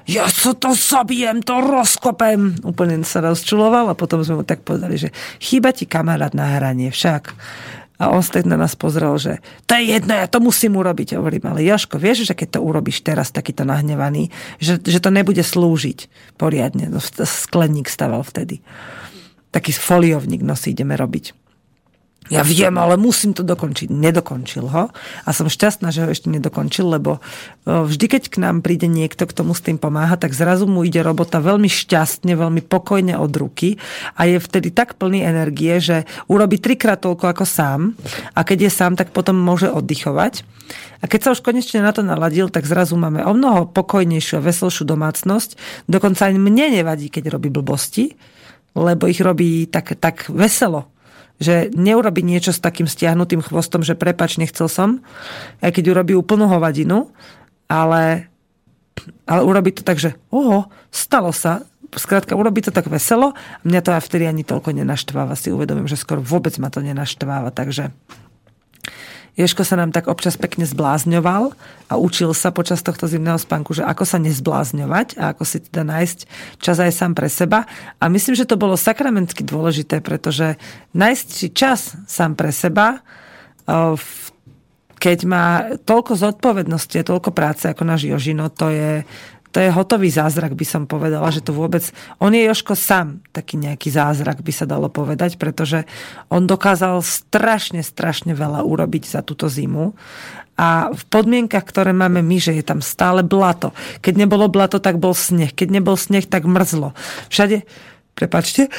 Ja 0.09 0.25
sa 0.33 0.57
to 0.57 0.73
zabijem, 0.73 1.45
to 1.45 1.61
rozkopem. 1.61 2.57
Úplne 2.65 3.05
sa 3.05 3.21
rozčuloval 3.21 3.93
a 3.93 3.99
potom 3.99 4.25
sme 4.25 4.41
mu 4.41 4.45
tak 4.45 4.65
povedali, 4.65 4.97
že 4.97 5.13
chýba 5.37 5.77
ti 5.77 5.85
kamarát 5.85 6.33
na 6.33 6.57
hranie 6.57 6.89
však. 6.89 7.37
A 7.99 8.15
on 8.15 8.23
stať 8.23 8.47
na 8.47 8.57
nás 8.57 8.73
pozrel, 8.79 9.11
že 9.21 9.43
to 9.69 9.75
je 9.77 9.91
jedno, 9.91 10.15
ja 10.17 10.31
to 10.31 10.41
musím 10.41 10.81
urobiť. 10.81 11.19
Hovorím, 11.19 11.51
ale 11.51 11.67
Joško, 11.67 12.01
vieš, 12.01 12.31
že 12.31 12.35
keď 12.39 12.57
to 12.57 12.61
urobíš 12.65 13.05
teraz 13.05 13.35
takýto 13.35 13.69
nahnevaný, 13.69 14.33
že, 14.63 14.81
že 14.81 15.03
to 15.03 15.13
nebude 15.13 15.43
slúžiť 15.43 16.09
poriadne. 16.41 16.89
No, 16.89 17.03
skleník 17.03 17.91
staval 17.91 18.25
vtedy. 18.25 18.65
Taký 19.51 19.77
foliovník 19.77 20.41
nosí 20.41 20.73
ideme 20.73 20.97
robiť 20.97 21.48
ja 22.29 22.45
viem, 22.45 22.77
ale 22.77 23.01
musím 23.01 23.33
to 23.33 23.41
dokončiť. 23.45 23.89
Nedokončil 23.89 24.69
ho 24.69 24.93
a 25.25 25.31
som 25.33 25.49
šťastná, 25.49 25.89
že 25.89 26.05
ho 26.05 26.09
ešte 26.09 26.29
nedokončil, 26.29 26.85
lebo 26.85 27.25
vždy, 27.65 28.07
keď 28.09 28.23
k 28.29 28.37
nám 28.41 28.61
príde 28.61 28.89
niekto, 28.89 29.25
kto 29.25 29.49
mu 29.49 29.57
s 29.57 29.65
tým 29.65 29.81
pomáha, 29.81 30.21
tak 30.21 30.37
zrazu 30.37 30.69
mu 30.69 30.85
ide 30.85 31.01
robota 31.01 31.41
veľmi 31.41 31.67
šťastne, 31.67 32.37
veľmi 32.37 32.63
pokojne 32.65 33.17
od 33.17 33.33
ruky 33.33 33.81
a 34.17 34.29
je 34.29 34.37
vtedy 34.37 34.73
tak 34.73 35.01
plný 35.01 35.25
energie, 35.25 35.81
že 35.81 36.05
urobí 36.29 36.61
trikrát 36.61 37.01
toľko 37.01 37.25
ako 37.33 37.45
sám 37.49 37.81
a 38.37 38.41
keď 38.45 38.69
je 38.69 38.71
sám, 38.73 38.93
tak 38.97 39.11
potom 39.17 39.37
môže 39.37 39.73
oddychovať. 39.73 40.45
A 41.01 41.09
keď 41.09 41.21
sa 41.25 41.33
už 41.33 41.41
konečne 41.41 41.81
na 41.81 41.95
to 41.97 42.05
naladil, 42.05 42.53
tak 42.53 42.69
zrazu 42.69 42.99
máme 42.99 43.25
o 43.25 43.33
mnoho 43.33 43.71
pokojnejšiu 43.73 44.43
a 44.43 44.45
veselšiu 44.45 44.85
domácnosť. 44.85 45.57
Dokonca 45.89 46.29
ani 46.29 46.37
mne 46.43 46.77
nevadí, 46.77 47.09
keď 47.09 47.39
robí 47.39 47.49
blbosti, 47.49 48.19
lebo 48.77 49.09
ich 49.09 49.23
robí 49.23 49.65
tak, 49.71 49.97
tak 49.97 50.29
veselo 50.29 50.91
že 51.39 51.71
neurobi 51.75 52.27
niečo 52.27 52.51
s 52.51 52.63
takým 52.63 52.91
stiahnutým 52.91 53.43
chvostom, 53.43 53.87
že 53.87 53.95
prepač, 53.95 54.37
nechcel 54.39 54.67
som, 54.67 55.03
aj 55.63 55.71
keď 55.75 55.95
urobí 55.95 56.13
úplnú 56.19 56.51
hovadinu, 56.51 57.11
ale, 57.71 58.27
ale 59.25 59.41
urobí 59.47 59.71
to 59.71 59.87
tak, 59.87 60.03
že 60.03 60.19
oho, 60.35 60.67
stalo 60.91 61.31
sa, 61.31 61.63
skrátka 61.95 62.37
urobí 62.37 62.61
to 62.61 62.75
tak 62.75 62.91
veselo, 62.91 63.33
mňa 63.65 63.81
to 63.81 63.91
aj 63.95 64.03
vtedy 64.05 64.27
ani 64.27 64.43
toľko 64.43 64.75
nenaštváva, 64.75 65.39
si 65.39 65.55
uvedomím, 65.55 65.89
že 65.89 65.97
skoro 65.97 66.21
vôbec 66.21 66.53
ma 66.61 66.69
to 66.69 66.83
nenaštváva, 66.83 67.55
takže 67.55 67.95
Ješko 69.39 69.63
sa 69.63 69.79
nám 69.79 69.95
tak 69.95 70.11
občas 70.11 70.35
pekne 70.35 70.67
zblázňoval 70.67 71.55
a 71.87 71.95
učil 71.95 72.35
sa 72.35 72.51
počas 72.51 72.83
tohto 72.83 73.07
zimného 73.07 73.39
spánku, 73.39 73.71
že 73.71 73.87
ako 73.87 74.03
sa 74.03 74.19
nezblázňovať 74.19 75.15
a 75.15 75.31
ako 75.31 75.47
si 75.47 75.63
teda 75.63 75.87
nájsť 75.87 76.19
čas 76.59 76.83
aj 76.83 76.91
sám 76.91 77.15
pre 77.15 77.31
seba. 77.31 77.71
A 78.03 78.11
myslím, 78.11 78.35
že 78.35 78.51
to 78.51 78.59
bolo 78.59 78.75
sakramentsky 78.75 79.47
dôležité, 79.47 80.03
pretože 80.03 80.59
nájsť 80.91 81.27
si 81.31 81.47
čas 81.55 81.95
sám 82.11 82.35
pre 82.35 82.51
seba 82.51 82.99
keď 84.99 85.19
má 85.31 85.79
toľko 85.87 86.19
zodpovednosti 86.19 86.97
a 86.99 87.07
toľko 87.07 87.31
práce 87.31 87.71
ako 87.71 87.87
náš 87.87 88.11
Jožino, 88.11 88.51
to 88.51 88.67
je, 88.75 89.07
to 89.59 89.67
je 89.67 89.75
hotový 89.75 90.07
zázrak, 90.07 90.55
by 90.55 90.63
som 90.63 90.87
povedala, 90.87 91.35
že 91.35 91.43
to 91.43 91.51
vôbec... 91.51 91.83
On 92.23 92.31
je 92.31 92.47
Joško 92.47 92.79
sám 92.79 93.27
taký 93.35 93.59
nejaký 93.59 93.91
zázrak, 93.91 94.39
by 94.39 94.55
sa 94.55 94.71
dalo 94.71 94.87
povedať, 94.87 95.35
pretože 95.35 95.83
on 96.31 96.47
dokázal 96.47 97.03
strašne, 97.03 97.83
strašne 97.83 98.39
veľa 98.39 98.63
urobiť 98.63 99.11
za 99.11 99.27
túto 99.27 99.51
zimu 99.51 99.99
a 100.55 100.95
v 100.95 101.03
podmienkach, 101.11 101.67
ktoré 101.67 101.91
máme 101.91 102.23
my, 102.23 102.39
že 102.39 102.55
je 102.55 102.63
tam 102.63 102.79
stále 102.79 103.27
blato. 103.27 103.75
Keď 103.99 104.15
nebolo 104.15 104.47
blato, 104.47 104.79
tak 104.79 105.03
bol 105.03 105.11
sneh. 105.11 105.51
Keď 105.51 105.75
nebol 105.75 105.99
sneh, 105.99 106.23
tak 106.23 106.47
mrzlo. 106.47 106.95
Všade, 107.27 107.67
prepačte, 108.15 108.71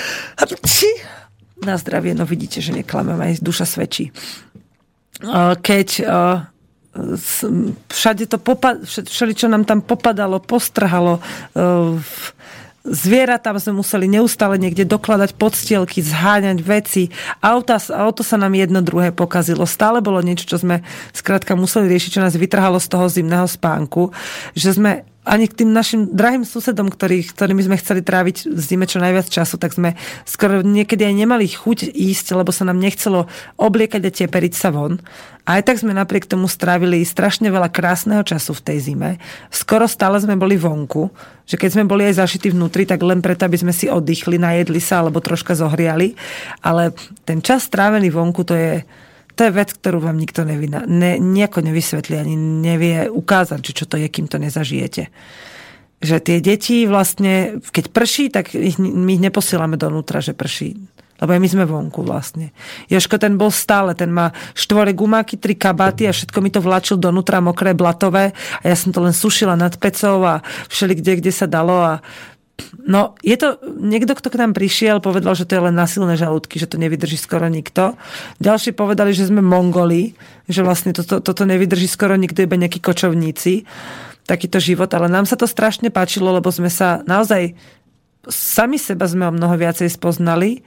na 1.59 1.75
zdravie, 1.75 2.15
no 2.15 2.23
vidíte, 2.23 2.63
že 2.63 2.71
neklamem, 2.71 3.19
aj 3.19 3.43
duša 3.43 3.67
svedčí. 3.67 4.15
Keď 5.59 6.07
všade 7.89 8.23
to 8.29 8.37
popad, 8.39 8.83
všeli, 8.85 9.33
čo 9.35 9.47
nám 9.47 9.63
tam 9.63 9.79
popadalo, 9.83 10.39
postrhalo. 10.43 11.19
E, 11.53 12.01
zviera 12.87 13.37
tam 13.37 13.59
sme 13.59 13.79
museli 13.79 14.09
neustále 14.09 14.55
niekde 14.57 14.87
dokladať 14.87 15.35
podstielky, 15.35 15.99
zháňať 16.01 16.57
veci. 16.63 17.13
Auta, 17.43 17.77
auto 17.93 18.23
sa 18.23 18.39
nám 18.39 18.55
jedno 18.55 18.79
druhé 18.81 19.11
pokazilo. 19.11 19.67
Stále 19.67 19.99
bolo 19.99 20.23
niečo, 20.23 20.47
čo 20.47 20.57
sme 20.59 20.81
skrátka 21.11 21.53
museli 21.53 21.91
riešiť, 21.91 22.19
čo 22.19 22.23
nás 22.23 22.35
vytrhalo 22.35 22.81
z 22.81 22.87
toho 22.87 23.05
zimného 23.11 23.47
spánku. 23.47 24.15
Že 24.55 24.69
sme 24.75 24.91
ani 25.29 25.45
k 25.45 25.61
tým 25.61 25.69
našim 25.69 26.09
drahým 26.09 26.41
susedom, 26.41 26.89
ktorý, 26.89 27.21
ktorými 27.21 27.61
sme 27.61 27.77
chceli 27.77 28.01
tráviť 28.01 28.49
v 28.49 28.61
zime 28.65 28.89
čo 28.89 28.97
najviac 28.97 29.29
času, 29.29 29.61
tak 29.61 29.77
sme 29.77 29.93
skoro 30.25 30.65
niekedy 30.65 31.05
aj 31.05 31.13
nemali 31.13 31.45
chuť 31.45 31.93
ísť, 31.93 32.33
lebo 32.33 32.49
sa 32.49 32.65
nám 32.65 32.81
nechcelo 32.81 33.29
obliekať 33.61 34.01
a 34.09 34.15
teperiť 34.25 34.53
sa 34.57 34.73
von. 34.73 34.97
Aj 35.45 35.61
tak 35.61 35.77
sme 35.77 35.93
napriek 35.93 36.25
tomu 36.25 36.49
strávili 36.49 37.05
strašne 37.05 37.53
veľa 37.53 37.69
krásneho 37.69 38.25
času 38.25 38.57
v 38.57 38.65
tej 38.73 38.77
zime. 38.89 39.09
Skoro 39.53 39.85
stále 39.85 40.17
sme 40.17 40.33
boli 40.33 40.57
vonku, 40.57 41.13
že 41.45 41.61
keď 41.61 41.69
sme 41.77 41.89
boli 41.89 42.09
aj 42.09 42.25
zašití 42.25 42.49
vnútri, 42.49 42.89
tak 42.89 43.01
len 43.05 43.21
preto, 43.21 43.45
aby 43.45 43.57
sme 43.57 43.73
si 43.73 43.85
oddychli, 43.85 44.41
najedli 44.41 44.81
sa 44.81 45.05
alebo 45.05 45.21
troška 45.21 45.53
zohriali. 45.53 46.17
Ale 46.65 46.93
ten 47.25 47.41
čas 47.45 47.69
strávený 47.69 48.09
vonku, 48.09 48.41
to 48.45 48.57
je, 48.57 48.81
to 49.39 49.47
je 49.47 49.55
vec, 49.55 49.71
ktorú 49.71 50.03
vám 50.03 50.19
nikto 50.19 50.43
nevina, 50.43 50.83
ne, 50.83 51.15
nejako 51.15 51.63
nevysvetlí, 51.63 52.19
ani 52.19 52.35
nevie 52.35 53.07
ukázať, 53.07 53.71
že 53.71 53.71
čo 53.71 53.85
to 53.87 53.95
je, 53.95 54.11
kým 54.11 54.27
to 54.27 54.35
nezažijete. 54.35 55.07
Že 56.03 56.15
tie 56.19 56.37
deti 56.43 56.83
vlastne, 56.83 57.63
keď 57.63 57.85
prší, 57.87 58.35
tak 58.35 58.51
ich, 58.51 58.75
my 58.75 59.15
ich 59.15 59.23
neposielame 59.23 59.79
donútra, 59.79 60.19
že 60.19 60.35
prší. 60.35 60.75
Lebo 61.23 61.31
aj 61.31 61.39
my 61.39 61.49
sme 61.51 61.63
vonku 61.63 62.03
vlastne. 62.03 62.51
Joško 62.91 63.15
ten 63.15 63.39
bol 63.39 63.47
stále, 63.51 63.95
ten 63.95 64.11
má 64.11 64.35
štvore 64.51 64.91
gumáky, 64.91 65.39
tri 65.39 65.55
kabáty 65.55 66.03
a 66.07 66.15
všetko 66.15 66.39
mi 66.43 66.51
to 66.51 66.59
vlačil 66.59 66.99
donútra 66.99 67.39
mokré, 67.39 67.71
blatové 67.71 68.35
a 68.59 68.63
ja 68.67 68.75
som 68.75 68.91
to 68.91 68.99
len 68.99 69.15
sušila 69.15 69.55
nad 69.55 69.71
pecou 69.79 70.19
a 70.27 70.43
všeli 70.67 70.99
kde, 70.99 71.23
kde 71.23 71.31
sa 71.31 71.47
dalo 71.47 71.79
a 71.79 72.03
No, 72.85 73.13
je 73.21 73.37
to, 73.37 73.61
niekto, 73.65 74.15
kto 74.17 74.27
k 74.33 74.39
nám 74.41 74.51
prišiel, 74.57 74.99
povedal, 74.99 75.37
že 75.37 75.45
to 75.45 75.55
je 75.59 75.65
len 75.69 75.75
nasilné 75.75 76.17
žalúdky, 76.19 76.59
že 76.59 76.67
to 76.67 76.81
nevydrží 76.81 77.15
skoro 77.15 77.47
nikto. 77.47 77.95
Ďalší 78.41 78.73
povedali, 78.73 79.13
že 79.15 79.29
sme 79.29 79.39
mongoli, 79.39 80.17
že 80.49 80.65
vlastne 80.65 80.91
toto, 80.91 81.21
toto 81.21 81.43
nevydrží 81.45 81.87
skoro 81.87 82.17
nikto, 82.17 82.43
iba 82.43 82.57
nejakí 82.57 82.81
kočovníci. 82.81 83.63
Takýto 84.29 84.61
život, 84.61 84.93
ale 84.93 85.09
nám 85.09 85.25
sa 85.25 85.37
to 85.37 85.49
strašne 85.49 85.89
páčilo, 85.89 86.29
lebo 86.29 86.53
sme 86.53 86.69
sa 86.69 87.01
naozaj 87.09 87.57
sami 88.29 88.77
seba 88.77 89.09
sme 89.09 89.25
o 89.25 89.33
mnoho 89.33 89.57
viacej 89.57 89.89
spoznali. 89.89 90.61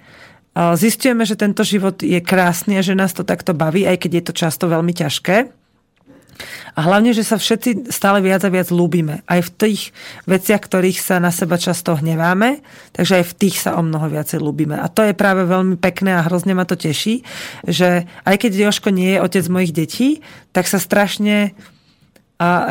Zistujeme, 0.52 1.24
že 1.24 1.38
tento 1.38 1.64
život 1.64 2.02
je 2.02 2.18
krásny 2.20 2.76
a 2.76 2.84
že 2.84 2.98
nás 2.98 3.14
to 3.16 3.24
takto 3.24 3.54
baví, 3.56 3.86
aj 3.86 4.04
keď 4.04 4.10
je 4.12 4.24
to 4.28 4.32
často 4.34 4.64
veľmi 4.68 4.92
ťažké. 4.92 5.61
A 6.72 6.80
hlavne, 6.84 7.12
že 7.12 7.22
sa 7.22 7.36
všetci 7.36 7.92
stále 7.92 8.24
viac 8.24 8.42
a 8.42 8.50
viac 8.50 8.72
ľúbime. 8.72 9.20
Aj 9.28 9.40
v 9.40 9.50
tých 9.50 9.80
veciach, 10.24 10.62
ktorých 10.64 10.98
sa 10.98 11.20
na 11.20 11.28
seba 11.28 11.60
často 11.60 11.94
hneváme, 11.98 12.64
takže 12.96 13.22
aj 13.22 13.24
v 13.28 13.36
tých 13.36 13.56
sa 13.60 13.76
o 13.76 13.82
mnoho 13.84 14.08
viacej 14.08 14.40
ľúbime. 14.40 14.80
A 14.80 14.88
to 14.88 15.04
je 15.04 15.12
práve 15.16 15.44
veľmi 15.44 15.76
pekné 15.76 16.16
a 16.16 16.24
hrozne 16.24 16.56
ma 16.56 16.64
to 16.64 16.74
teší, 16.78 17.22
že 17.68 18.08
aj 18.24 18.36
keď 18.40 18.70
Joško 18.70 18.88
nie 18.90 19.16
je 19.16 19.22
otec 19.22 19.44
mojich 19.52 19.72
detí, 19.76 20.08
tak 20.56 20.68
sa 20.68 20.80
strašne 20.80 21.52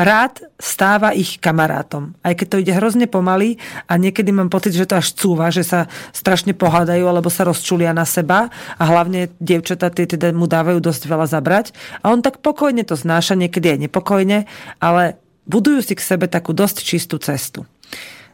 rád 0.01 0.43
stáva 0.57 1.13
ich 1.15 1.39
kamarátom. 1.39 2.17
Aj 2.25 2.33
keď 2.35 2.47
to 2.47 2.61
ide 2.61 2.73
hrozne 2.75 3.07
pomaly 3.07 3.61
a 3.87 3.95
niekedy 3.95 4.33
mám 4.33 4.51
pocit, 4.51 4.75
že 4.75 4.89
to 4.89 4.99
až 4.99 5.13
cúva, 5.15 5.53
že 5.53 5.63
sa 5.63 5.87
strašne 6.11 6.51
pohádajú 6.57 7.05
alebo 7.07 7.31
sa 7.31 7.47
rozčulia 7.47 7.95
na 7.95 8.03
seba 8.03 8.51
a 8.75 8.83
hlavne 8.83 9.31
dievčatá 9.39 9.93
tie 9.93 10.09
teda 10.09 10.33
mu 10.35 10.49
dávajú 10.49 10.81
dosť 10.83 11.07
veľa 11.07 11.27
zabrať. 11.29 11.71
A 12.03 12.11
on 12.11 12.19
tak 12.19 12.43
pokojne 12.43 12.83
to 12.83 12.97
znáša, 12.97 13.39
niekedy 13.39 13.77
aj 13.77 13.79
nepokojne, 13.87 14.49
ale 14.81 15.17
budujú 15.47 15.81
si 15.81 15.93
k 15.97 16.05
sebe 16.05 16.25
takú 16.27 16.51
dosť 16.51 16.77
čistú 16.83 17.17
cestu. 17.21 17.65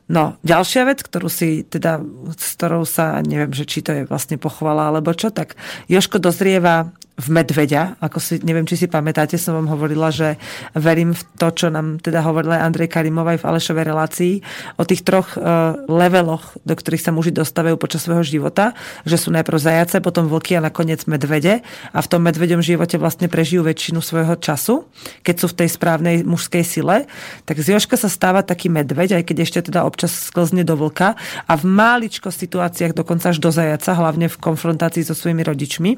No, 0.08 0.40
ďalšia 0.40 0.88
vec, 0.88 1.04
ktorú 1.04 1.28
si 1.28 1.68
teda, 1.68 2.00
s 2.32 2.56
ktorou 2.56 2.88
sa, 2.88 3.20
neviem, 3.20 3.52
že 3.52 3.68
či 3.68 3.84
to 3.84 3.92
je 3.92 4.08
vlastne 4.08 4.40
pochvala 4.40 4.88
alebo 4.88 5.12
čo, 5.12 5.36
tak 5.36 5.60
Joško 5.92 6.24
dozrieva 6.24 6.96
v 7.18 7.28
medveďa, 7.34 7.98
ako 7.98 8.22
si, 8.22 8.38
neviem, 8.46 8.70
či 8.70 8.78
si 8.78 8.86
pamätáte, 8.86 9.42
som 9.42 9.58
vám 9.58 9.74
hovorila, 9.74 10.14
že 10.14 10.38
verím 10.78 11.18
v 11.18 11.22
to, 11.42 11.50
čo 11.50 11.74
nám 11.74 11.98
teda 11.98 12.22
hovorila 12.22 12.62
Andrej 12.62 12.94
Karimova 12.94 13.34
aj 13.34 13.42
v 13.42 13.48
Alešovej 13.50 13.86
relácii 13.90 14.34
o 14.78 14.86
tých 14.86 15.02
troch 15.02 15.34
uh, 15.34 15.74
leveloch, 15.90 16.54
do 16.62 16.78
ktorých 16.78 17.02
sa 17.02 17.10
muži 17.10 17.34
dostávajú 17.34 17.74
počas 17.82 18.06
svojho 18.06 18.22
života, 18.22 18.78
že 19.02 19.18
sú 19.18 19.34
najprv 19.34 19.58
zajace, 19.58 19.98
potom 19.98 20.30
vlky 20.30 20.62
a 20.62 20.70
nakoniec 20.70 21.10
medvede 21.10 21.66
a 21.90 22.00
v 22.06 22.08
tom 22.08 22.22
medveďom 22.22 22.62
živote 22.62 23.02
vlastne 23.02 23.26
prežijú 23.26 23.66
väčšinu 23.66 23.98
svojho 23.98 24.38
času, 24.38 24.86
keď 25.26 25.36
sú 25.42 25.46
v 25.50 25.58
tej 25.66 25.70
správnej 25.74 26.16
mužskej 26.22 26.62
sile, 26.62 27.10
tak 27.50 27.58
z 27.58 27.74
Joška 27.74 27.98
sa 27.98 28.14
stáva 28.14 28.46
taký 28.46 28.70
medveď, 28.70 29.18
aj 29.18 29.24
keď 29.26 29.38
ešte 29.42 29.74
teda 29.74 29.90
občas 29.90 30.14
sklzne 30.14 30.62
do 30.62 30.78
vlka 30.78 31.18
a 31.50 31.54
v 31.58 31.66
máličko 31.66 32.30
situáciách 32.30 32.94
dokonca 32.94 33.34
až 33.34 33.42
do 33.42 33.50
zajaca, 33.50 33.98
hlavne 33.98 34.30
v 34.30 34.38
konfrontácii 34.38 35.02
so 35.02 35.18
svojimi 35.18 35.42
rodičmi. 35.42 35.92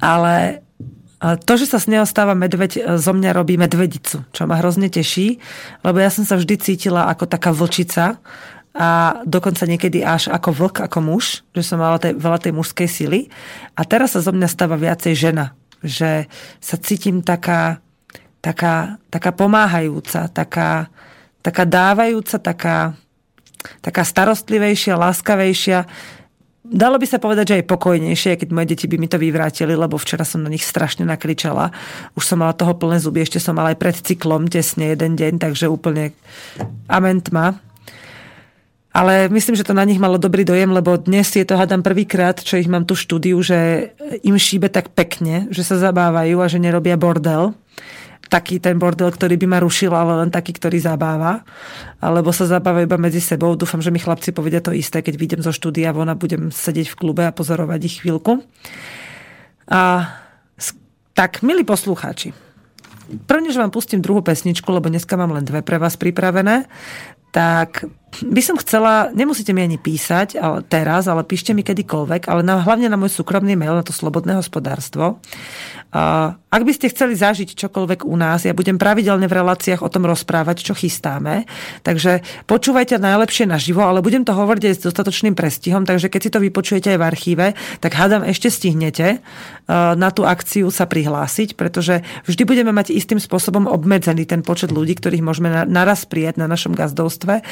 Ale 0.00 0.64
to, 1.20 1.52
že 1.60 1.68
sa 1.68 1.76
z 1.76 1.92
neho 1.92 2.08
stáva 2.08 2.32
medveď, 2.32 2.72
e, 2.80 2.82
zo 2.96 3.12
mňa 3.12 3.36
robí 3.36 3.60
medvedicu, 3.60 4.24
čo 4.32 4.42
ma 4.48 4.56
hrozne 4.56 4.88
teší, 4.88 5.36
lebo 5.84 6.00
ja 6.00 6.08
som 6.08 6.24
sa 6.24 6.40
vždy 6.40 6.56
cítila 6.56 7.12
ako 7.12 7.28
taká 7.28 7.52
vlčica 7.52 8.16
a 8.72 9.20
dokonca 9.28 9.68
niekedy 9.68 10.00
až 10.00 10.32
ako 10.32 10.48
vlk, 10.56 10.76
ako 10.88 10.98
muž, 11.04 11.44
že 11.52 11.60
som 11.60 11.76
mala 11.76 12.00
tej, 12.00 12.16
veľa 12.16 12.38
tej 12.40 12.52
mužskej 12.56 12.88
sily. 12.88 13.20
A 13.76 13.84
teraz 13.84 14.16
sa 14.16 14.24
zo 14.24 14.32
mňa 14.32 14.48
stáva 14.48 14.80
viacej 14.80 15.12
žena, 15.12 15.52
že 15.84 16.24
sa 16.56 16.80
cítim 16.80 17.20
taká, 17.20 17.84
taká, 18.40 18.96
taká 19.12 19.30
pomáhajúca, 19.36 20.32
taká, 20.32 20.88
taká 21.44 21.64
dávajúca, 21.68 22.40
taká, 22.40 22.96
taká 23.84 24.02
starostlivejšia, 24.08 24.96
láskavejšia, 24.96 25.84
Dalo 26.60 27.00
by 27.00 27.06
sa 27.08 27.16
povedať, 27.16 27.44
že 27.48 27.56
aj 27.60 27.70
pokojnejšie, 27.72 28.36
keď 28.36 28.48
moje 28.52 28.76
deti 28.76 28.84
by 28.84 29.00
mi 29.00 29.08
to 29.08 29.16
vyvrátili, 29.16 29.72
lebo 29.72 29.96
včera 29.96 30.28
som 30.28 30.44
na 30.44 30.52
nich 30.52 30.60
strašne 30.60 31.08
nakričala. 31.08 31.72
Už 32.12 32.28
som 32.28 32.36
mala 32.36 32.52
toho 32.52 32.76
plné 32.76 33.00
zuby, 33.00 33.24
ešte 33.24 33.40
som 33.40 33.56
mala 33.56 33.72
aj 33.72 33.80
pred 33.80 33.96
cyklom 33.96 34.44
tesne 34.44 34.92
jeden 34.92 35.16
deň, 35.16 35.40
takže 35.40 35.72
úplne 35.72 36.12
amen 36.84 37.24
tma. 37.24 37.56
Ale 38.92 39.32
myslím, 39.32 39.56
že 39.56 39.64
to 39.64 39.72
na 39.72 39.86
nich 39.88 40.02
malo 40.02 40.20
dobrý 40.20 40.44
dojem, 40.44 40.68
lebo 40.74 40.98
dnes 41.00 41.32
je 41.32 41.46
to, 41.46 41.56
hádam, 41.56 41.80
prvýkrát, 41.80 42.36
čo 42.42 42.58
ich 42.58 42.68
mám 42.68 42.84
tu 42.84 42.98
štúdiu, 42.98 43.40
že 43.40 43.94
im 44.20 44.34
šíbe 44.34 44.68
tak 44.68 44.92
pekne, 44.92 45.48
že 45.48 45.64
sa 45.64 45.80
zabávajú 45.80 46.42
a 46.42 46.50
že 46.50 46.60
nerobia 46.60 46.98
bordel 46.98 47.56
taký 48.30 48.62
ten 48.62 48.78
bordel, 48.78 49.10
ktorý 49.10 49.34
by 49.34 49.46
ma 49.50 49.58
rušil, 49.58 49.90
ale 49.90 50.22
len 50.22 50.30
taký, 50.30 50.54
ktorý 50.54 50.78
zabáva. 50.78 51.42
Alebo 51.98 52.30
sa 52.30 52.46
zabávajú 52.46 52.86
iba 52.86 52.96
medzi 52.96 53.18
sebou. 53.18 53.58
Dúfam, 53.58 53.82
že 53.82 53.90
mi 53.90 53.98
chlapci 53.98 54.30
povedia 54.30 54.62
to 54.62 54.70
isté, 54.70 55.02
keď 55.02 55.14
vidím 55.18 55.40
zo 55.42 55.50
štúdia 55.50 55.90
von 55.90 56.06
a 56.06 56.14
budem 56.14 56.54
sedieť 56.54 56.94
v 56.94 56.98
klube 56.98 57.26
a 57.26 57.34
pozorovať 57.34 57.80
ich 57.82 57.98
chvíľku. 58.00 58.46
A 59.66 60.14
tak, 61.18 61.42
milí 61.42 61.66
poslucháči, 61.66 62.30
prvne, 63.26 63.50
že 63.50 63.58
vám 63.58 63.74
pustím 63.74 64.00
druhú 64.00 64.22
pesničku, 64.22 64.70
lebo 64.70 64.86
dneska 64.86 65.18
mám 65.18 65.34
len 65.34 65.44
dve 65.44 65.66
pre 65.66 65.76
vás 65.76 65.98
pripravené, 65.98 66.70
tak 67.34 67.84
by 68.10 68.42
som 68.42 68.58
chcela, 68.58 69.14
nemusíte 69.14 69.54
mi 69.54 69.62
ani 69.62 69.78
písať 69.78 70.34
ale 70.36 70.66
teraz, 70.66 71.06
ale 71.06 71.22
píšte 71.22 71.54
mi 71.54 71.62
kedykoľvek, 71.62 72.26
ale 72.26 72.42
na, 72.42 72.58
hlavne 72.58 72.90
na 72.90 72.98
môj 72.98 73.14
súkromný 73.14 73.54
mail, 73.54 73.78
na 73.78 73.86
to 73.86 73.94
Slobodné 73.94 74.34
hospodárstvo. 74.36 75.22
Ak 76.50 76.62
by 76.62 76.72
ste 76.74 76.90
chceli 76.90 77.18
zažiť 77.18 77.54
čokoľvek 77.54 78.06
u 78.06 78.14
nás, 78.14 78.46
ja 78.46 78.54
budem 78.54 78.78
pravidelne 78.78 79.26
v 79.26 79.38
reláciách 79.42 79.82
o 79.82 79.90
tom 79.90 80.06
rozprávať, 80.06 80.62
čo 80.62 80.74
chystáme. 80.74 81.50
Takže 81.82 82.22
počúvajte 82.46 82.98
najlepšie 83.02 83.50
naživo, 83.50 83.82
ale 83.82 83.98
budem 83.98 84.22
to 84.22 84.30
hovoriť 84.30 84.62
aj 84.70 84.74
s 84.78 84.84
dostatočným 84.86 85.34
prestihom, 85.34 85.82
takže 85.82 86.06
keď 86.06 86.20
si 86.22 86.30
to 86.30 86.38
vypočujete 86.38 86.94
aj 86.94 86.98
v 86.98 87.06
archíve, 87.06 87.46
tak 87.82 87.94
hádam 87.98 88.22
ešte 88.22 88.50
stihnete 88.50 89.18
uh, 89.18 89.98
na 89.98 90.14
tú 90.14 90.22
akciu 90.22 90.70
sa 90.70 90.86
prihlásiť, 90.86 91.58
pretože 91.58 92.06
vždy 92.26 92.42
budeme 92.46 92.70
mať 92.70 92.94
istým 92.94 93.18
spôsobom 93.18 93.66
obmedzený 93.66 94.30
ten 94.30 94.46
počet 94.46 94.70
ľudí, 94.70 94.94
ktorých 94.94 95.26
môžeme 95.26 95.50
naraz 95.66 96.06
prijať 96.06 96.38
na 96.38 96.46
našom 96.46 96.74
gazdovstve, 96.74 97.42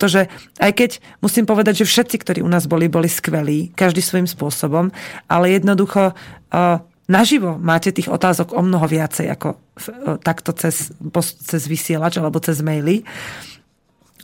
pretože 0.00 0.32
aj 0.56 0.72
keď 0.72 0.90
musím 1.20 1.44
povedať, 1.44 1.84
že 1.84 1.92
všetci, 1.92 2.16
ktorí 2.24 2.40
u 2.40 2.48
nás 2.48 2.64
boli, 2.64 2.88
boli 2.88 3.04
skvelí, 3.04 3.68
každý 3.76 4.00
svojím 4.00 4.24
spôsobom, 4.24 4.88
ale 5.28 5.52
jednoducho 5.52 6.16
uh, 6.16 6.80
naživo 7.04 7.60
máte 7.60 7.92
tých 7.92 8.08
otázok 8.08 8.56
o 8.56 8.64
mnoho 8.64 8.88
viacej 8.88 9.28
ako 9.28 9.60
takto 10.24 10.56
cez, 10.56 10.88
cez 11.44 11.62
vysielač 11.68 12.16
alebo 12.16 12.40
cez 12.40 12.64
maily. 12.64 13.04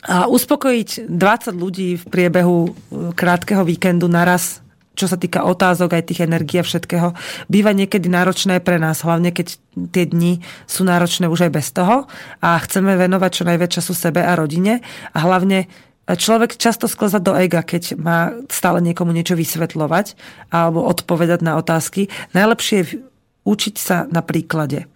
A 0.08 0.32
uspokojiť 0.32 1.12
20 1.12 1.52
ľudí 1.52 2.00
v 2.00 2.04
priebehu 2.08 2.72
uh, 2.72 2.72
krátkeho 3.12 3.60
víkendu 3.60 4.08
naraz 4.08 4.64
čo 4.96 5.06
sa 5.06 5.20
týka 5.20 5.44
otázok, 5.44 5.92
aj 5.92 6.08
tých 6.08 6.24
energií 6.24 6.58
a 6.58 6.66
všetkého, 6.66 7.12
býva 7.52 7.76
niekedy 7.76 8.08
náročné 8.08 8.64
pre 8.64 8.80
nás, 8.80 9.04
hlavne 9.04 9.30
keď 9.30 9.60
tie 9.92 10.08
dni 10.08 10.40
sú 10.64 10.88
náročné 10.88 11.28
už 11.28 11.46
aj 11.46 11.52
bez 11.52 11.68
toho 11.70 12.08
a 12.40 12.56
chceme 12.64 12.96
venovať 12.96 13.30
čo 13.30 13.44
najviac 13.44 13.70
času 13.76 13.92
sebe 13.92 14.24
a 14.24 14.32
rodine 14.32 14.80
a 15.12 15.18
hlavne 15.20 15.68
človek 16.08 16.56
často 16.56 16.88
sklza 16.88 17.20
do 17.20 17.36
ega, 17.36 17.60
keď 17.60 17.98
má 18.00 18.32
stále 18.48 18.80
niekomu 18.80 19.12
niečo 19.12 19.36
vysvetľovať 19.36 20.16
alebo 20.54 20.86
odpovedať 20.86 21.44
na 21.44 21.58
otázky. 21.58 22.08
Najlepšie 22.32 22.76
je 22.80 23.04
učiť 23.44 23.74
sa 23.76 24.08
na 24.08 24.24
príklade 24.24 24.88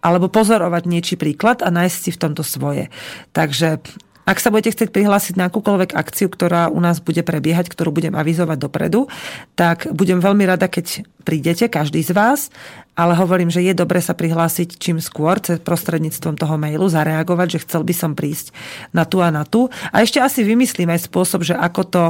alebo 0.00 0.30
pozorovať 0.30 0.86
niečí 0.86 1.14
príklad 1.18 1.66
a 1.66 1.68
nájsť 1.68 1.98
si 1.98 2.10
v 2.14 2.20
tomto 2.22 2.46
svoje. 2.46 2.94
Takže 3.34 3.82
ak 4.26 4.42
sa 4.42 4.50
budete 4.50 4.74
chcieť 4.74 4.90
prihlásiť 4.90 5.38
na 5.38 5.46
akúkoľvek 5.46 5.94
akciu, 5.94 6.26
ktorá 6.26 6.66
u 6.66 6.82
nás 6.82 6.98
bude 6.98 7.22
prebiehať, 7.22 7.70
ktorú 7.70 7.94
budem 7.94 8.18
avizovať 8.18 8.58
dopredu, 8.58 9.06
tak 9.54 9.86
budem 9.94 10.18
veľmi 10.18 10.42
rada, 10.42 10.66
keď 10.66 11.06
prídete, 11.22 11.70
každý 11.70 12.02
z 12.02 12.10
vás, 12.10 12.50
ale 12.96 13.12
hovorím, 13.18 13.52
že 13.52 13.60
je 13.60 13.76
dobre 13.76 13.98
sa 13.98 14.14
prihlásiť 14.14 14.78
čím 14.82 14.98
skôr 15.02 15.36
cez 15.38 15.62
prostredníctvom 15.62 16.34
toho 16.38 16.54
mailu, 16.56 16.88
zareagovať, 16.88 17.58
že 17.58 17.62
chcel 17.68 17.82
by 17.86 17.94
som 17.94 18.12
prísť 18.14 18.50
na 18.90 19.06
tu 19.06 19.20
a 19.20 19.28
na 19.28 19.46
tu. 19.46 19.68
A 19.90 20.00
ešte 20.00 20.22
asi 20.22 20.46
vymyslím 20.46 20.88
aj 20.90 21.06
spôsob, 21.06 21.44
že 21.44 21.54
ako 21.54 21.82
to 21.86 22.04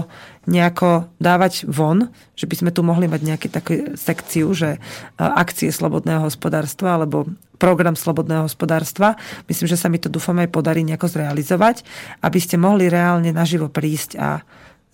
nejako 0.47 1.11
dávať 1.19 1.67
von, 1.67 2.15
že 2.39 2.47
by 2.47 2.55
sme 2.55 2.71
tu 2.71 2.87
mohli 2.87 3.11
mať 3.11 3.21
nejakú 3.27 3.49
takú 3.51 3.75
sekciu, 3.99 4.55
že 4.55 4.77
e, 4.77 4.79
akcie 5.19 5.75
slobodného 5.75 6.23
hospodárstva 6.23 6.95
alebo 6.95 7.27
program 7.57 7.99
slobodného 7.99 8.47
hospodárstva. 8.47 9.17
Myslím, 9.51 9.67
že 9.73 9.81
sa 9.81 9.89
mi 9.89 9.99
to 9.99 10.13
dúfam 10.13 10.37
aj 10.39 10.53
podarí 10.53 10.85
nejako 10.85 11.11
zrealizovať, 11.11 11.83
aby 12.23 12.39
ste 12.39 12.61
mohli 12.61 12.87
reálne 12.93 13.33
naživo 13.33 13.73
prísť 13.73 14.11
a 14.21 14.45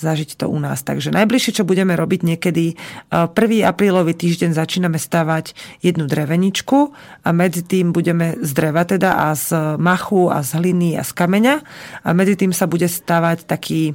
zažiť 0.02 0.34
to 0.34 0.50
u 0.50 0.58
nás. 0.58 0.82
Takže 0.82 1.14
najbližšie, 1.14 1.62
čo 1.62 1.68
budeme 1.68 1.94
robiť 1.94 2.26
niekedy, 2.26 2.74
1. 3.14 3.30
E, 3.30 3.62
aprílový 3.62 4.18
týždeň 4.18 4.50
začíname 4.50 4.98
stavať 4.98 5.54
jednu 5.78 6.10
dreveničku 6.10 6.90
a 7.22 7.28
medzi 7.30 7.62
tým 7.62 7.94
budeme 7.94 8.34
z 8.42 8.50
dreva 8.50 8.82
teda 8.82 9.30
a 9.30 9.38
z 9.38 9.78
machu 9.78 10.26
a 10.26 10.42
z 10.42 10.58
hliny 10.58 10.98
a 10.98 11.06
z 11.06 11.12
kameňa 11.14 11.54
a 12.02 12.08
medzi 12.10 12.34
tým 12.34 12.50
sa 12.50 12.66
bude 12.66 12.90
stavať 12.90 13.46
taký 13.46 13.94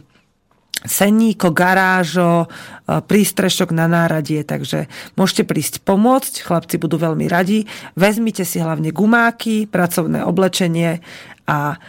seníko, 0.86 1.50
garážo, 1.50 2.46
e, 2.46 2.48
prístrešok 3.02 3.74
na 3.74 3.90
náradie, 3.90 4.46
takže 4.46 4.86
môžete 5.18 5.48
prísť 5.48 5.82
pomôcť, 5.82 6.46
chlapci 6.46 6.76
budú 6.78 7.02
veľmi 7.02 7.26
radi. 7.26 7.66
Vezmite 7.98 8.46
si 8.46 8.62
hlavne 8.62 8.94
gumáky, 8.94 9.66
pracovné 9.66 10.22
oblečenie 10.22 11.02
a 11.48 11.80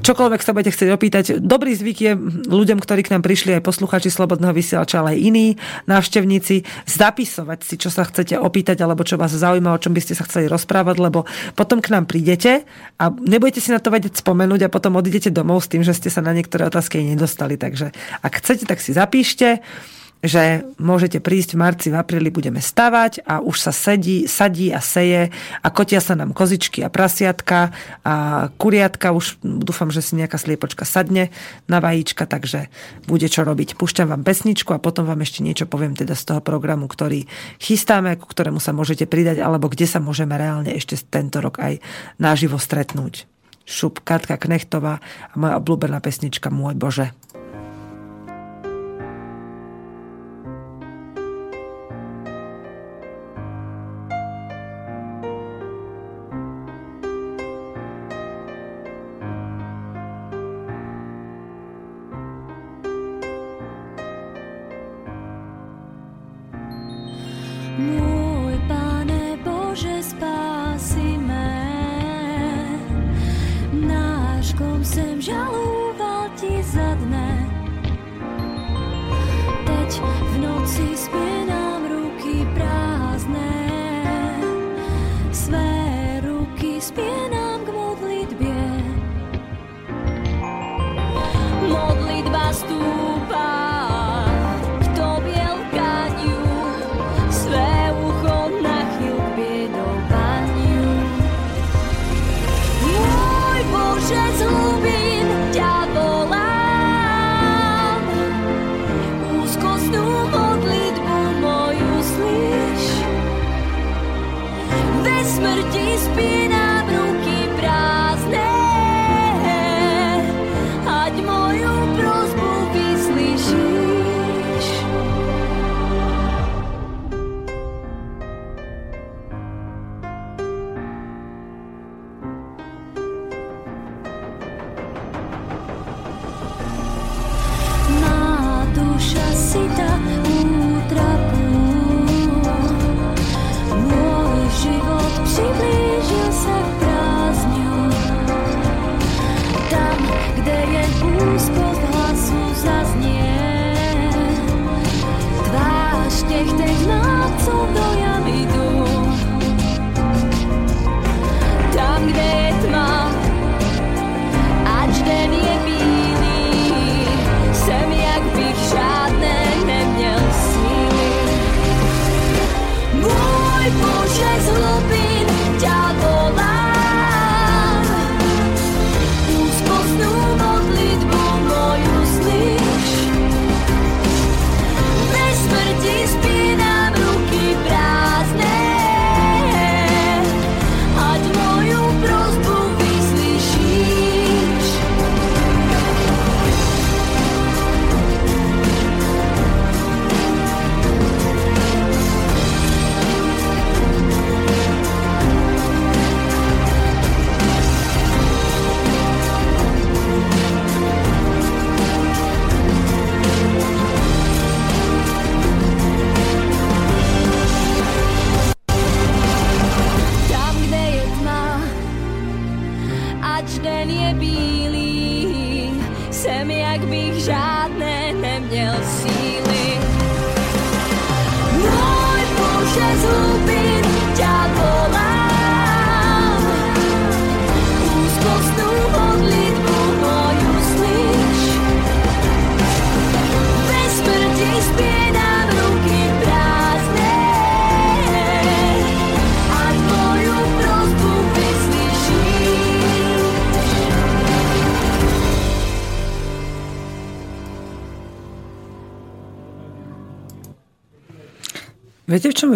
čokoľvek 0.00 0.40
sa 0.40 0.52
budete 0.56 0.72
chcieť 0.74 0.90
opýtať. 0.90 1.24
Dobrý 1.38 1.76
zvyk 1.76 1.98
je 2.00 2.12
ľuďom, 2.48 2.80
ktorí 2.80 3.04
k 3.04 3.12
nám 3.16 3.22
prišli, 3.22 3.60
aj 3.60 3.66
posluchači 3.66 4.08
Slobodného 4.08 4.56
vysielača, 4.56 5.04
ale 5.04 5.16
aj 5.16 5.20
iní 5.20 5.46
návštevníci, 5.84 6.64
zapisovať 6.88 7.58
si, 7.62 7.74
čo 7.76 7.92
sa 7.92 8.08
chcete 8.08 8.40
opýtať, 8.40 8.80
alebo 8.80 9.04
čo 9.04 9.20
vás 9.20 9.32
zaujíma, 9.32 9.76
o 9.76 9.82
čom 9.82 9.92
by 9.92 10.00
ste 10.00 10.16
sa 10.16 10.24
chceli 10.24 10.48
rozprávať, 10.48 10.96
lebo 10.98 11.28
potom 11.54 11.84
k 11.84 11.92
nám 11.92 12.08
prídete 12.08 12.64
a 12.96 13.12
nebudete 13.12 13.60
si 13.60 13.70
na 13.70 13.78
to 13.78 13.92
vedieť 13.92 14.18
spomenúť 14.18 14.66
a 14.66 14.72
potom 14.72 14.96
odídete 14.96 15.28
domov 15.28 15.62
s 15.62 15.70
tým, 15.70 15.84
že 15.84 15.92
ste 15.92 16.08
sa 16.08 16.24
na 16.24 16.32
niektoré 16.32 16.66
otázky 16.66 17.04
nedostali. 17.04 17.60
Takže 17.60 17.92
ak 18.24 18.32
chcete, 18.40 18.64
tak 18.64 18.80
si 18.80 18.96
zapíšte 18.96 19.60
že 20.20 20.68
môžete 20.76 21.16
prísť 21.16 21.56
v 21.56 21.60
marci, 21.64 21.86
v 21.88 21.96
apríli 21.96 22.28
budeme 22.28 22.60
stavať 22.60 23.24
a 23.24 23.40
už 23.40 23.56
sa 23.56 23.72
sedí, 23.72 24.28
sadí 24.28 24.68
a 24.68 24.84
seje 24.84 25.32
a 25.64 25.68
kotia 25.72 26.04
sa 26.04 26.12
nám 26.12 26.36
kozičky 26.36 26.84
a 26.84 26.92
prasiatka 26.92 27.72
a 28.04 28.14
kuriatka, 28.60 29.16
už 29.16 29.40
dúfam, 29.40 29.88
že 29.88 30.04
si 30.04 30.20
nejaká 30.20 30.36
sliepočka 30.36 30.84
sadne 30.84 31.32
na 31.72 31.80
vajíčka, 31.80 32.28
takže 32.28 32.68
bude 33.08 33.24
čo 33.32 33.48
robiť. 33.48 33.80
Púšťam 33.80 34.12
vám 34.12 34.22
pesničku 34.22 34.76
a 34.76 34.82
potom 34.82 35.08
vám 35.08 35.24
ešte 35.24 35.40
niečo 35.40 35.64
poviem 35.64 35.96
teda 35.96 36.12
z 36.12 36.36
toho 36.36 36.40
programu, 36.44 36.84
ktorý 36.84 37.24
chystáme, 37.56 38.20
ku 38.20 38.28
ktorému 38.28 38.60
sa 38.60 38.76
môžete 38.76 39.08
pridať, 39.08 39.40
alebo 39.40 39.72
kde 39.72 39.88
sa 39.88 40.04
môžeme 40.04 40.36
reálne 40.36 40.76
ešte 40.76 41.00
tento 41.00 41.40
rok 41.40 41.56
aj 41.64 41.80
naživo 42.20 42.60
stretnúť. 42.60 43.24
Šup 43.70 44.02
Katka 44.02 44.34
Knechtová 44.34 44.98
a 45.30 45.34
moja 45.38 45.54
obľúbená 45.62 46.02
pesnička 46.02 46.50
Môj 46.50 46.74
Bože. 46.74 47.14
让。 75.20 75.69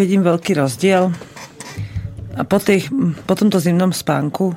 Vidím 0.05 0.21
veľký 0.21 0.61
rozdiel? 0.61 1.09
A 2.37 2.45
po, 2.45 2.61
tých, 2.61 2.93
po 3.25 3.33
tomto 3.33 3.57
zimnom 3.57 3.97
spánku, 3.97 4.53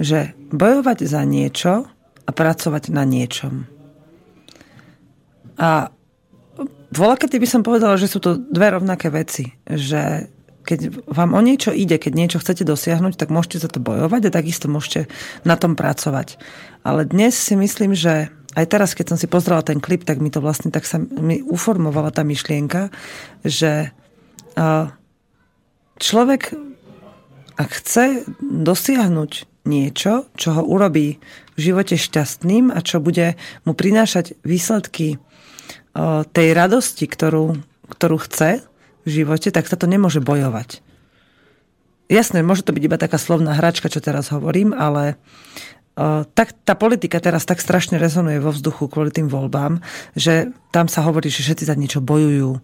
že 0.00 0.32
bojovať 0.48 1.04
za 1.04 1.28
niečo 1.28 1.84
a 2.24 2.30
pracovať 2.32 2.88
na 2.88 3.04
niečom. 3.04 3.68
A 5.60 5.92
voľa, 6.88 7.16
keď 7.20 7.36
by 7.36 7.48
som 7.50 7.60
povedala, 7.60 8.00
že 8.00 8.08
sú 8.08 8.16
to 8.24 8.40
dve 8.40 8.72
rovnaké 8.72 9.12
veci. 9.12 9.52
Že 9.68 10.32
keď 10.64 11.04
vám 11.04 11.36
o 11.36 11.40
niečo 11.44 11.74
ide, 11.74 12.00
keď 12.00 12.12
niečo 12.16 12.38
chcete 12.40 12.64
dosiahnuť, 12.64 13.20
tak 13.20 13.28
môžete 13.28 13.60
za 13.60 13.68
to 13.68 13.84
bojovať 13.84 14.28
a 14.28 14.36
takisto 14.40 14.72
môžete 14.72 15.12
na 15.44 15.60
tom 15.60 15.76
pracovať. 15.76 16.40
Ale 16.80 17.04
dnes 17.04 17.36
si 17.36 17.58
myslím, 17.58 17.92
že 17.92 18.32
aj 18.56 18.64
teraz, 18.72 18.96
keď 18.96 19.12
som 19.12 19.18
si 19.20 19.28
pozrela 19.28 19.60
ten 19.60 19.82
klip, 19.82 20.08
tak 20.08 20.22
mi 20.24 20.32
to 20.32 20.40
vlastne 20.40 20.72
tak 20.72 20.88
sa 20.88 20.96
mi 20.96 21.44
uformovala 21.44 22.08
tá 22.14 22.24
myšlienka, 22.24 22.88
že 23.44 23.92
človek, 25.98 26.42
ak 27.58 27.70
chce 27.70 28.26
dosiahnuť 28.42 29.32
niečo, 29.68 30.26
čo 30.34 30.48
ho 30.56 30.62
urobí 30.64 31.20
v 31.54 31.60
živote 31.60 31.98
šťastným 31.98 32.72
a 32.72 32.78
čo 32.80 33.02
bude 33.02 33.36
mu 33.68 33.74
prinášať 33.74 34.38
výsledky 34.46 35.20
tej 36.32 36.48
radosti, 36.54 37.04
ktorú, 37.10 37.58
ktorú 37.90 38.16
chce 38.24 38.62
v 39.04 39.08
živote, 39.08 39.50
tak 39.50 39.66
sa 39.66 39.74
to 39.74 39.90
nemôže 39.90 40.22
bojovať. 40.22 40.80
Jasné, 42.08 42.40
môže 42.40 42.64
to 42.64 42.72
byť 42.72 42.82
iba 42.88 42.96
taká 42.96 43.20
slovná 43.20 43.52
hračka, 43.52 43.92
čo 43.92 44.00
teraz 44.00 44.32
hovorím, 44.32 44.72
ale 44.72 45.20
tak 46.32 46.54
tá 46.62 46.78
politika 46.78 47.18
teraz 47.18 47.42
tak 47.42 47.58
strašne 47.58 47.98
rezonuje 47.98 48.38
vo 48.38 48.54
vzduchu 48.54 48.86
kvôli 48.86 49.10
tým 49.10 49.26
voľbám, 49.26 49.82
že 50.14 50.54
tam 50.70 50.86
sa 50.86 51.02
hovorí, 51.02 51.26
že 51.26 51.42
všetci 51.42 51.66
za 51.66 51.74
niečo 51.74 51.98
bojujú. 51.98 52.62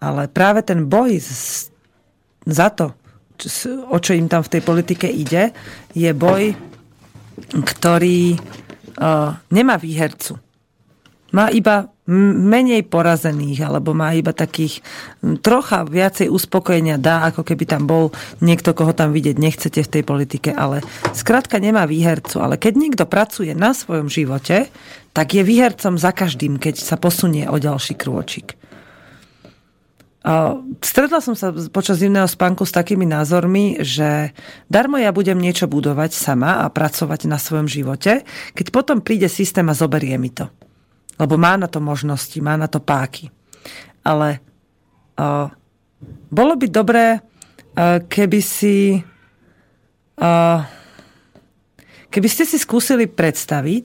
Ale 0.00 0.28
práve 0.28 0.60
ten 0.62 0.84
boj 0.86 1.18
za 2.46 2.68
to, 2.70 2.92
o 3.90 3.98
čo 4.00 4.12
im 4.16 4.28
tam 4.28 4.44
v 4.44 4.52
tej 4.56 4.62
politike 4.64 5.08
ide, 5.08 5.52
je 5.92 6.10
boj, 6.16 6.56
ktorý 7.52 8.36
uh, 8.36 9.36
nemá 9.52 9.76
výhercu. 9.76 10.40
Má 11.36 11.52
iba 11.52 11.90
menej 12.06 12.86
porazených, 12.86 13.66
alebo 13.66 13.90
má 13.90 14.14
iba 14.14 14.30
takých 14.30 14.78
trocha 15.42 15.82
viacej 15.82 16.30
uspokojenia 16.30 17.02
dá, 17.02 17.26
ako 17.26 17.42
keby 17.42 17.66
tam 17.66 17.90
bol 17.90 18.14
niekto, 18.38 18.78
koho 18.78 18.94
tam 18.94 19.10
vidieť 19.10 19.36
nechcete 19.36 19.82
v 19.82 19.90
tej 19.90 20.02
politike, 20.06 20.54
ale 20.54 20.86
skrátka 21.18 21.58
nemá 21.58 21.82
výhercu. 21.82 22.38
Ale 22.38 22.62
keď 22.62 22.72
niekto 22.78 23.04
pracuje 23.10 23.58
na 23.58 23.74
svojom 23.74 24.06
živote, 24.06 24.70
tak 25.10 25.34
je 25.34 25.42
výhercom 25.42 25.98
za 25.98 26.14
každým, 26.14 26.62
keď 26.62 26.78
sa 26.78 26.94
posunie 26.94 27.50
o 27.50 27.58
ďalší 27.58 27.98
krôčik. 27.98 28.54
Stretla 30.82 31.22
som 31.22 31.38
sa 31.38 31.54
počas 31.70 32.02
zimného 32.02 32.26
spánku 32.26 32.66
s 32.66 32.74
takými 32.74 33.06
názormi, 33.06 33.78
že 33.78 34.34
darmo 34.66 34.98
ja 34.98 35.14
budem 35.14 35.38
niečo 35.38 35.70
budovať 35.70 36.18
sama 36.18 36.66
a 36.66 36.66
pracovať 36.66 37.30
na 37.30 37.38
svojom 37.38 37.70
živote, 37.70 38.26
keď 38.50 38.66
potom 38.74 38.98
príde 39.06 39.30
systém 39.30 39.62
a 39.70 39.78
zoberie 39.78 40.18
mi 40.18 40.34
to. 40.34 40.50
Lebo 41.22 41.38
má 41.38 41.54
na 41.54 41.70
to 41.70 41.78
možnosti, 41.78 42.34
má 42.42 42.58
na 42.58 42.66
to 42.66 42.82
páky. 42.82 43.30
Ale 44.02 44.42
uh, 45.14 45.46
bolo 46.26 46.58
by 46.58 46.66
dobré, 46.74 47.22
uh, 47.22 48.02
keby 48.02 48.40
si 48.42 48.98
uh, 50.18 50.58
keby 52.10 52.26
ste 52.26 52.50
si 52.50 52.58
skúsili 52.58 53.06
predstaviť, 53.06 53.84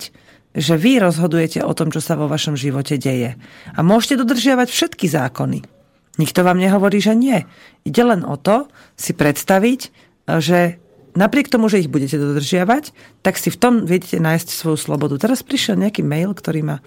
že 0.58 0.74
vy 0.74 1.06
rozhodujete 1.06 1.62
o 1.62 1.72
tom, 1.78 1.94
čo 1.94 2.02
sa 2.02 2.18
vo 2.18 2.26
vašom 2.26 2.58
živote 2.58 2.98
deje. 2.98 3.38
A 3.78 3.80
môžete 3.86 4.26
dodržiavať 4.26 4.74
všetky 4.74 5.06
zákony. 5.06 5.81
Nikto 6.20 6.44
vám 6.44 6.60
nehovorí, 6.60 7.00
že 7.00 7.16
nie. 7.16 7.48
Ide 7.88 8.04
len 8.04 8.22
o 8.28 8.36
to 8.36 8.68
si 9.00 9.16
predstaviť, 9.16 9.94
že 10.28 10.82
napriek 11.16 11.52
tomu, 11.52 11.68
že 11.68 11.84
ich 11.84 11.92
budete 11.92 12.20
dodržiavať, 12.20 12.96
tak 13.24 13.36
si 13.40 13.52
v 13.52 13.60
tom 13.60 13.74
viete 13.84 14.20
nájsť 14.20 14.48
svoju 14.52 14.78
slobodu. 14.80 15.20
Teraz 15.20 15.44
prišiel 15.44 15.80
nejaký 15.80 16.04
mail, 16.04 16.32
ktorý 16.32 16.62
ma 16.64 16.78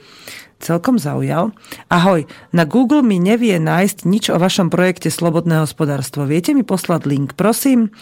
celkom 0.62 0.96
zaujal. 0.96 1.52
Ahoj, 1.92 2.24
na 2.54 2.64
Google 2.64 3.04
mi 3.04 3.20
nevie 3.20 3.60
nájsť 3.60 4.08
nič 4.08 4.32
o 4.32 4.40
vašom 4.40 4.72
projekte 4.72 5.12
Slobodné 5.12 5.60
hospodárstvo. 5.60 6.24
Viete 6.24 6.56
mi 6.56 6.64
poslať 6.64 7.04
link? 7.04 7.36
Prosím, 7.36 7.92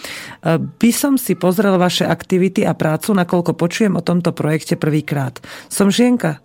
e, 0.42 0.58
by 0.62 0.90
som 0.94 1.18
si 1.18 1.34
pozrel 1.34 1.74
vaše 1.74 2.06
aktivity 2.06 2.62
a 2.62 2.76
prácu, 2.78 3.18
nakoľko 3.18 3.58
počujem 3.58 3.98
o 3.98 4.04
tomto 4.04 4.30
projekte 4.30 4.78
prvýkrát. 4.78 5.42
Som 5.66 5.90
žienka, 5.90 6.38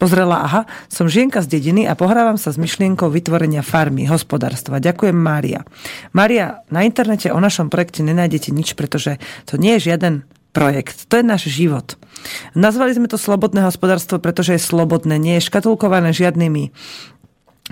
Pozrela, 0.00 0.40
aha, 0.40 0.62
som 0.88 1.12
žienka 1.12 1.44
z 1.44 1.60
dediny 1.60 1.84
a 1.84 1.92
pohrávam 1.92 2.40
sa 2.40 2.48
s 2.48 2.56
myšlienkou 2.56 3.12
vytvorenia 3.12 3.60
farmy, 3.60 4.08
hospodárstva. 4.08 4.80
Ďakujem, 4.80 5.12
Mária. 5.12 5.60
Mária, 6.16 6.64
na 6.72 6.88
internete 6.88 7.28
o 7.28 7.36
našom 7.36 7.68
projekte 7.68 8.00
nenájdete 8.00 8.48
nič, 8.48 8.72
pretože 8.80 9.20
to 9.44 9.60
nie 9.60 9.76
je 9.76 9.92
žiaden 9.92 10.24
projekt. 10.56 11.04
To 11.12 11.20
je 11.20 11.24
náš 11.28 11.52
život. 11.52 12.00
Nazvali 12.56 12.96
sme 12.96 13.12
to 13.12 13.20
slobodné 13.20 13.60
hospodárstvo, 13.60 14.16
pretože 14.16 14.56
je 14.56 14.62
slobodné, 14.64 15.20
nie 15.20 15.36
je 15.36 15.46
škatulkované 15.52 16.16
žiadnymi 16.16 16.72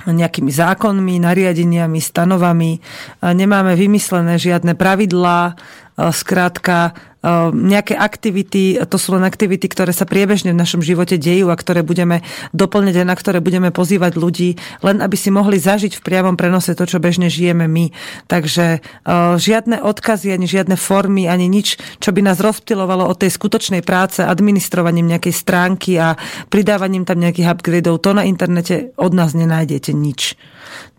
nejakými 0.07 0.53
zákonmi, 0.55 1.19
nariadeniami, 1.19 1.99
stanovami. 1.99 2.79
Nemáme 3.25 3.75
vymyslené 3.75 4.39
žiadne 4.39 4.79
pravidlá, 4.79 5.59
skrátka 5.99 6.95
Ehm, 7.19 7.67
nejaké 7.67 7.99
aktivity, 7.99 8.79
to 8.87 8.95
sú 8.95 9.19
len 9.19 9.27
aktivity, 9.27 9.67
ktoré 9.67 9.91
sa 9.91 10.07
priebežne 10.07 10.55
v 10.55 10.61
našom 10.63 10.79
živote 10.79 11.19
dejú 11.19 11.51
a 11.51 11.59
ktoré 11.59 11.83
budeme 11.83 12.23
doplňať 12.55 13.03
a 13.03 13.09
na 13.11 13.19
ktoré 13.19 13.43
budeme 13.43 13.75
pozývať 13.75 14.15
ľudí, 14.15 14.55
len 14.87 15.03
aby 15.03 15.19
si 15.19 15.35
mohli 15.35 15.59
zažiť 15.59 15.99
v 15.99 16.05
priamom 16.07 16.39
prenose 16.39 16.79
to, 16.79 16.87
čo 16.87 17.03
bežne 17.03 17.27
žijeme 17.27 17.67
my. 17.67 17.91
Takže 18.31 18.79
ehm, 18.79 19.35
žiadne 19.35 19.83
odkazy, 19.83 20.31
ani 20.31 20.47
žiadne 20.47 20.79
formy, 20.79 21.27
ani 21.27 21.51
nič, 21.51 21.75
čo 21.99 22.15
by 22.15 22.23
nás 22.23 22.39
rozptilovalo 22.39 23.03
od 23.03 23.19
tej 23.19 23.35
skutočnej 23.35 23.83
práce, 23.83 24.23
administrovaním 24.23 25.19
nejakej 25.19 25.35
stránky 25.35 25.99
a 25.99 26.15
pridávaním 26.55 27.03
tam 27.03 27.19
nejakých 27.19 27.51
upgradeov, 27.51 27.99
to 27.99 28.15
na 28.15 28.23
internete 28.31 28.95
od 28.95 29.11
nás 29.11 29.35
nenájdete 29.35 29.91
nič. 29.91 30.39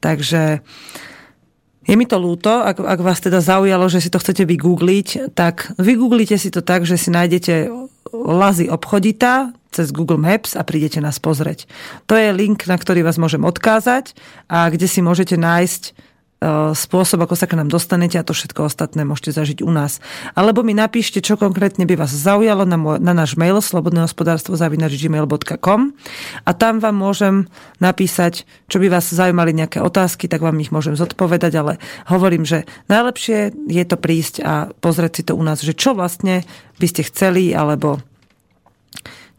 Takže 0.04 0.60
je 1.90 1.98
mi 1.98 2.06
to 2.06 2.22
ľúto, 2.22 2.62
ak, 2.62 2.78
ak 2.78 3.00
vás 3.02 3.18
teda 3.18 3.42
zaujalo, 3.42 3.90
že 3.90 3.98
si 3.98 4.14
to 4.14 4.22
chcete 4.22 4.46
vygoogliť, 4.46 5.34
tak 5.34 5.74
vygooglite 5.82 6.38
si 6.38 6.54
to 6.54 6.62
tak, 6.62 6.86
že 6.86 7.02
si 7.02 7.10
nájdete 7.10 7.74
Lazy 8.14 8.70
obchodita 8.70 9.54
cez 9.74 9.90
Google 9.94 10.22
Maps 10.22 10.54
a 10.54 10.62
prídete 10.66 11.02
nás 11.02 11.18
pozrieť. 11.18 11.66
To 12.10 12.18
je 12.18 12.30
link, 12.34 12.66
na 12.70 12.78
ktorý 12.78 13.06
vás 13.06 13.22
môžem 13.22 13.42
odkázať 13.42 14.18
a 14.50 14.70
kde 14.70 14.86
si 14.86 15.02
môžete 15.02 15.38
nájsť 15.38 16.09
spôsob, 16.74 17.20
ako 17.28 17.36
sa 17.36 17.52
k 17.52 17.60
nám 17.60 17.68
dostanete 17.68 18.16
a 18.16 18.24
to 18.24 18.32
všetko 18.32 18.72
ostatné 18.72 19.04
môžete 19.04 19.36
zažiť 19.36 19.60
u 19.60 19.72
nás. 19.76 20.00
Alebo 20.40 20.64
mi 20.64 20.72
napíšte, 20.72 21.20
čo 21.20 21.36
konkrétne 21.36 21.84
by 21.84 22.00
vás 22.00 22.16
zaujalo 22.16 22.64
na, 22.64 22.80
môj, 22.80 22.98
na 23.04 23.12
náš 23.12 23.36
mail 23.36 23.60
slobodného 23.60 24.08
zavinač.gmail.com 24.48 25.82
a 26.48 26.52
tam 26.56 26.80
vám 26.80 26.96
môžem 26.96 27.36
napísať, 27.84 28.48
čo 28.72 28.80
by 28.80 28.88
vás 28.88 29.12
zaujímali 29.12 29.52
nejaké 29.52 29.84
otázky, 29.84 30.32
tak 30.32 30.40
vám 30.40 30.56
ich 30.64 30.72
môžem 30.72 30.96
zodpovedať, 30.96 31.54
ale 31.60 31.74
hovorím, 32.08 32.48
že 32.48 32.64
najlepšie 32.88 33.52
je 33.68 33.84
to 33.84 34.00
prísť 34.00 34.36
a 34.40 34.72
pozrieť 34.80 35.12
si 35.20 35.24
to 35.28 35.34
u 35.36 35.44
nás, 35.44 35.60
že 35.60 35.76
čo 35.76 35.92
vlastne 35.92 36.48
by 36.80 36.88
ste 36.88 37.04
chceli, 37.12 37.52
alebo 37.52 38.00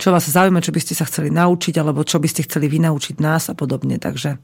čo 0.01 0.13
vás 0.13 0.29
zaujíma, 0.29 0.65
čo 0.65 0.73
by 0.73 0.81
ste 0.81 0.97
sa 0.97 1.05
chceli 1.05 1.29
naučiť, 1.33 1.77
alebo 1.77 2.05
čo 2.05 2.21
by 2.21 2.29
ste 2.29 2.45
chceli 2.49 2.73
vynaučiť 2.73 3.21
nás 3.21 3.53
a 3.53 3.55
podobne. 3.57 4.01
Takže 4.01 4.41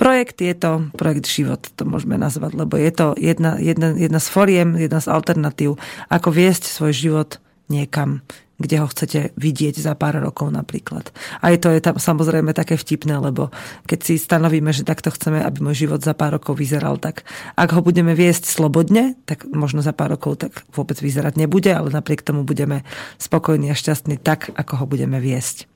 Projekt 0.00 0.40
je 0.40 0.56
to 0.56 0.88
projekt 0.96 1.28
život, 1.28 1.60
to 1.76 1.84
môžeme 1.84 2.16
nazvať, 2.16 2.56
lebo 2.56 2.80
je 2.80 2.88
to 2.88 3.12
jedna, 3.20 3.60
jedna, 3.60 3.92
jedna 3.92 4.16
z 4.16 4.32
foriem, 4.32 4.72
jedna 4.80 4.96
z 4.96 5.12
alternatív, 5.12 5.76
ako 6.08 6.28
viesť 6.32 6.72
svoj 6.72 6.96
život 6.96 7.36
niekam, 7.68 8.24
kde 8.56 8.80
ho 8.80 8.88
chcete 8.88 9.36
vidieť 9.36 9.76
za 9.76 9.92
pár 9.92 10.16
rokov 10.24 10.56
napríklad. 10.56 11.12
A 11.44 11.52
je 11.52 11.60
to 11.60 11.68
je 11.68 11.84
tam 11.84 12.00
samozrejme 12.00 12.56
také 12.56 12.80
vtipné, 12.80 13.20
lebo 13.20 13.52
keď 13.84 14.00
si 14.00 14.14
stanovíme, 14.16 14.72
že 14.72 14.88
takto 14.88 15.12
chceme, 15.12 15.44
aby 15.44 15.60
môj 15.60 15.84
život 15.84 16.00
za 16.00 16.16
pár 16.16 16.40
rokov 16.40 16.56
vyzeral, 16.56 16.96
tak 16.96 17.28
ak 17.60 17.68
ho 17.76 17.84
budeme 17.84 18.16
viesť 18.16 18.48
slobodne, 18.48 19.20
tak 19.28 19.44
možno 19.52 19.84
za 19.84 19.92
pár 19.92 20.16
rokov 20.16 20.40
tak 20.40 20.64
vôbec 20.72 20.96
vyzerať 20.96 21.36
nebude, 21.36 21.76
ale 21.76 21.92
napriek 21.92 22.24
tomu 22.24 22.48
budeme 22.48 22.88
spokojní 23.20 23.68
a 23.68 23.76
šťastní 23.76 24.16
tak, 24.16 24.48
ako 24.56 24.80
ho 24.80 24.84
budeme 24.88 25.20
viesť. 25.20 25.68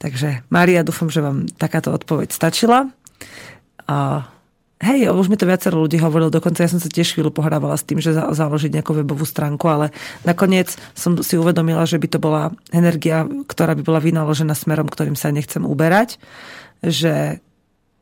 Takže 0.00 0.48
Mária, 0.48 0.88
dúfam, 0.88 1.12
že 1.12 1.20
vám 1.20 1.52
takáto 1.60 1.92
odpoveď 1.92 2.32
stačila. 2.32 2.88
A 3.92 4.24
hej, 4.80 5.12
už 5.12 5.28
mi 5.28 5.36
to 5.36 5.44
viacero 5.44 5.84
ľudí 5.84 6.00
hovorilo, 6.00 6.32
dokonca 6.32 6.64
ja 6.64 6.72
som 6.72 6.80
sa 6.80 6.88
tiež 6.88 7.12
chvíľu 7.12 7.28
pohrávala 7.28 7.76
s 7.76 7.84
tým, 7.84 8.00
že 8.00 8.16
založiť 8.16 8.72
nejakú 8.72 8.96
webovú 8.96 9.28
stránku, 9.28 9.68
ale 9.68 9.92
nakoniec 10.24 10.72
som 10.96 11.20
si 11.20 11.36
uvedomila, 11.36 11.84
že 11.84 12.00
by 12.00 12.08
to 12.08 12.18
bola 12.18 12.56
energia, 12.72 13.28
ktorá 13.28 13.76
by 13.76 13.84
bola 13.84 14.00
vynaložená 14.00 14.56
smerom, 14.56 14.88
ktorým 14.88 15.14
sa 15.14 15.28
nechcem 15.28 15.62
uberať, 15.68 16.16
že 16.80 17.44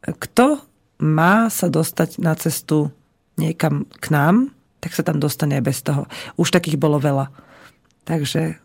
kto 0.07 0.63
má 1.03 1.51
sa 1.51 1.67
dostať 1.67 2.23
na 2.23 2.39
cestu 2.39 2.95
niekam 3.35 3.89
k 3.99 4.07
nám, 4.15 4.55
tak 4.81 4.97
sa 4.97 5.05
tam 5.05 5.21
dostane 5.21 5.61
aj 5.61 5.65
bez 5.65 5.79
toho. 5.85 6.09
Už 6.41 6.49
takých 6.53 6.81
bolo 6.81 6.97
veľa. 6.97 7.29
Takže 8.09 8.57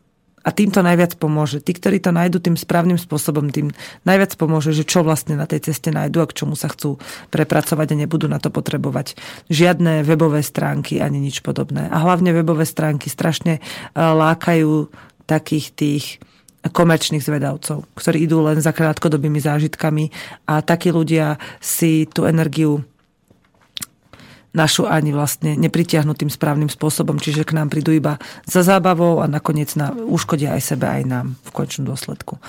a 0.45 0.49
tým 0.53 0.69
to 0.69 0.85
najviac 0.85 1.17
pomôže. 1.17 1.57
Tí, 1.57 1.73
ktorí 1.73 1.97
to 1.97 2.13
nájdú 2.13 2.37
tým 2.37 2.53
správnym 2.53 3.01
spôsobom, 3.01 3.49
tým 3.49 3.73
najviac 4.05 4.37
pomôže, 4.37 4.77
že 4.77 4.85
čo 4.85 5.01
vlastne 5.01 5.33
na 5.33 5.49
tej 5.49 5.73
ceste 5.73 5.89
nájdú 5.89 6.21
a 6.21 6.29
k 6.29 6.37
čomu 6.37 6.53
sa 6.53 6.69
chcú 6.69 7.01
prepracovať 7.33 7.97
a 7.97 7.99
nebudú 8.05 8.29
na 8.29 8.37
to 8.37 8.53
potrebovať 8.53 9.17
žiadne 9.49 10.05
webové 10.05 10.45
stránky 10.45 11.01
ani 11.01 11.17
nič 11.17 11.41
podobné. 11.41 11.89
A 11.89 11.97
hlavne 12.05 12.29
webové 12.29 12.69
stránky 12.69 13.09
strašne 13.09 13.57
e, 13.57 13.61
lákajú 13.97 14.93
takých 15.25 15.67
tých 15.73 16.05
komerčných 16.65 17.21
zvedavcov, 17.21 17.85
ktorí 17.97 18.25
idú 18.25 18.41
len 18.45 18.61
za 18.61 18.73
krátkodobými 18.73 19.37
zážitkami 19.37 20.09
a 20.49 20.61
takí 20.65 20.89
ľudia 20.89 21.37
si 21.61 22.09
tú 22.09 22.25
energiu 22.25 22.85
našu 24.55 24.87
ani 24.87 25.11
vlastne 25.11 25.59
nepritiahnu 25.59 26.15
tým 26.15 26.31
správnym 26.31 26.71
spôsobom, 26.71 27.19
čiže 27.19 27.43
k 27.43 27.55
nám 27.59 27.67
prídu 27.67 27.91
iba 27.91 28.17
za 28.47 28.63
zábavou 28.63 29.19
a 29.19 29.27
nakoniec 29.27 29.75
na, 29.75 29.91
uškodia 29.91 30.55
aj 30.55 30.63
sebe, 30.63 30.87
aj 30.87 31.03
nám 31.03 31.25
v 31.43 31.49
končnom 31.51 31.91
dôsledku. 31.91 32.39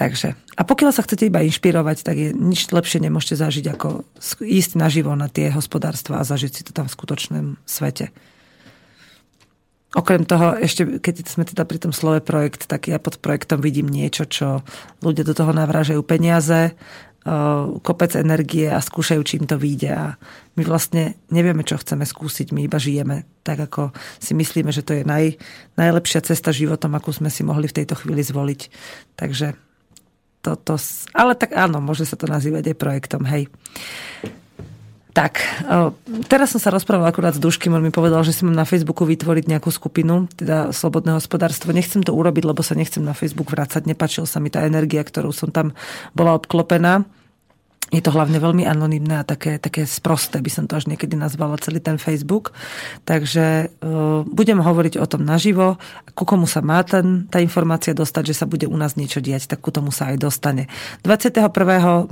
Takže, 0.00 0.32
a 0.56 0.64
pokiaľ 0.64 0.96
sa 0.96 1.04
chcete 1.04 1.28
iba 1.28 1.44
inšpirovať, 1.44 2.00
tak 2.00 2.16
je 2.16 2.28
nič 2.32 2.72
lepšie 2.72 3.04
nemôžete 3.04 3.36
zažiť, 3.36 3.64
ako 3.76 4.08
ísť 4.40 4.80
naživo 4.80 5.12
na 5.12 5.28
tie 5.28 5.52
hospodárstva 5.52 6.24
a 6.24 6.26
zažiť 6.26 6.52
si 6.56 6.62
to 6.64 6.72
tam 6.72 6.88
v 6.88 6.96
skutočnom 6.96 7.46
svete. 7.68 8.08
Okrem 9.90 10.22
toho, 10.22 10.56
ešte 10.56 11.02
keď 11.02 11.26
sme 11.26 11.44
teda 11.44 11.66
pri 11.66 11.82
tom 11.82 11.92
slove 11.92 12.24
projekt, 12.24 12.64
tak 12.70 12.88
ja 12.88 12.96
pod 12.96 13.20
projektom 13.20 13.60
vidím 13.60 13.90
niečo, 13.90 14.24
čo 14.24 14.64
ľudia 15.04 15.26
do 15.26 15.36
toho 15.36 15.50
navrážajú 15.52 16.00
peniaze, 16.06 16.78
kopec 17.84 18.16
energie 18.16 18.72
a 18.72 18.80
skúšajú, 18.80 19.20
čím 19.24 19.44
to 19.44 19.60
vyjde. 19.60 19.90
A 19.92 20.04
my 20.56 20.62
vlastne 20.64 21.20
nevieme, 21.28 21.60
čo 21.64 21.76
chceme 21.76 22.08
skúsiť, 22.08 22.56
my 22.56 22.64
iba 22.64 22.80
žijeme 22.80 23.28
tak, 23.44 23.60
ako 23.60 23.92
si 24.16 24.32
myslíme, 24.32 24.72
že 24.72 24.80
to 24.80 24.96
je 24.96 25.04
naj, 25.04 25.36
najlepšia 25.76 26.24
cesta 26.24 26.48
životom, 26.52 26.96
akú 26.96 27.12
sme 27.12 27.28
si 27.28 27.44
mohli 27.44 27.68
v 27.68 27.76
tejto 27.82 27.96
chvíli 28.00 28.24
zvoliť. 28.24 28.60
Takže 29.20 29.52
toto, 30.40 30.80
ale 31.12 31.36
tak 31.36 31.52
áno, 31.52 31.84
môže 31.84 32.08
sa 32.08 32.16
to 32.16 32.24
nazývať 32.24 32.72
aj 32.72 32.76
projektom, 32.80 33.28
hej. 33.28 33.52
Tak, 35.20 35.36
teraz 36.32 36.56
som 36.56 36.64
sa 36.64 36.72
rozprával 36.72 37.04
akurát 37.04 37.36
s 37.36 37.42
Duškým, 37.44 37.76
on 37.76 37.84
mi 37.84 37.92
povedal, 37.92 38.24
že 38.24 38.32
si 38.32 38.40
mám 38.40 38.56
na 38.56 38.64
Facebooku 38.64 39.04
vytvoriť 39.04 39.52
nejakú 39.52 39.68
skupinu, 39.68 40.32
teda 40.32 40.72
Slobodné 40.72 41.12
hospodárstvo. 41.12 41.76
Nechcem 41.76 42.00
to 42.00 42.16
urobiť, 42.16 42.48
lebo 42.48 42.64
sa 42.64 42.72
nechcem 42.72 43.04
na 43.04 43.12
Facebook 43.12 43.52
vrácať, 43.52 43.84
nepačil 43.84 44.24
sa 44.24 44.40
mi 44.40 44.48
tá 44.48 44.64
energia, 44.64 45.04
ktorou 45.04 45.36
som 45.36 45.52
tam 45.52 45.76
bola 46.16 46.40
obklopená 46.40 47.04
je 47.90 47.98
to 47.98 48.14
hlavne 48.14 48.38
veľmi 48.38 48.62
anonimné 48.62 49.18
a 49.20 49.26
také, 49.26 49.58
také 49.58 49.82
sprosté, 49.82 50.38
by 50.38 50.50
som 50.50 50.64
to 50.70 50.78
až 50.78 50.86
niekedy 50.86 51.18
nazvala 51.18 51.58
celý 51.58 51.82
ten 51.82 51.98
Facebook. 51.98 52.54
Takže 53.02 53.66
uh, 53.66 54.22
budem 54.30 54.62
hovoriť 54.62 55.02
o 55.02 55.06
tom 55.10 55.26
naživo, 55.26 55.74
ku 56.14 56.22
komu 56.22 56.46
sa 56.46 56.62
má 56.62 56.86
ten, 56.86 57.26
tá 57.26 57.42
informácia 57.42 57.90
dostať, 57.90 58.30
že 58.30 58.38
sa 58.38 58.46
bude 58.46 58.70
u 58.70 58.76
nás 58.78 58.94
niečo 58.94 59.18
diať, 59.18 59.50
tak 59.50 59.66
ku 59.66 59.74
tomu 59.74 59.90
sa 59.90 60.14
aj 60.14 60.22
dostane. 60.22 60.70
21. 61.02 61.50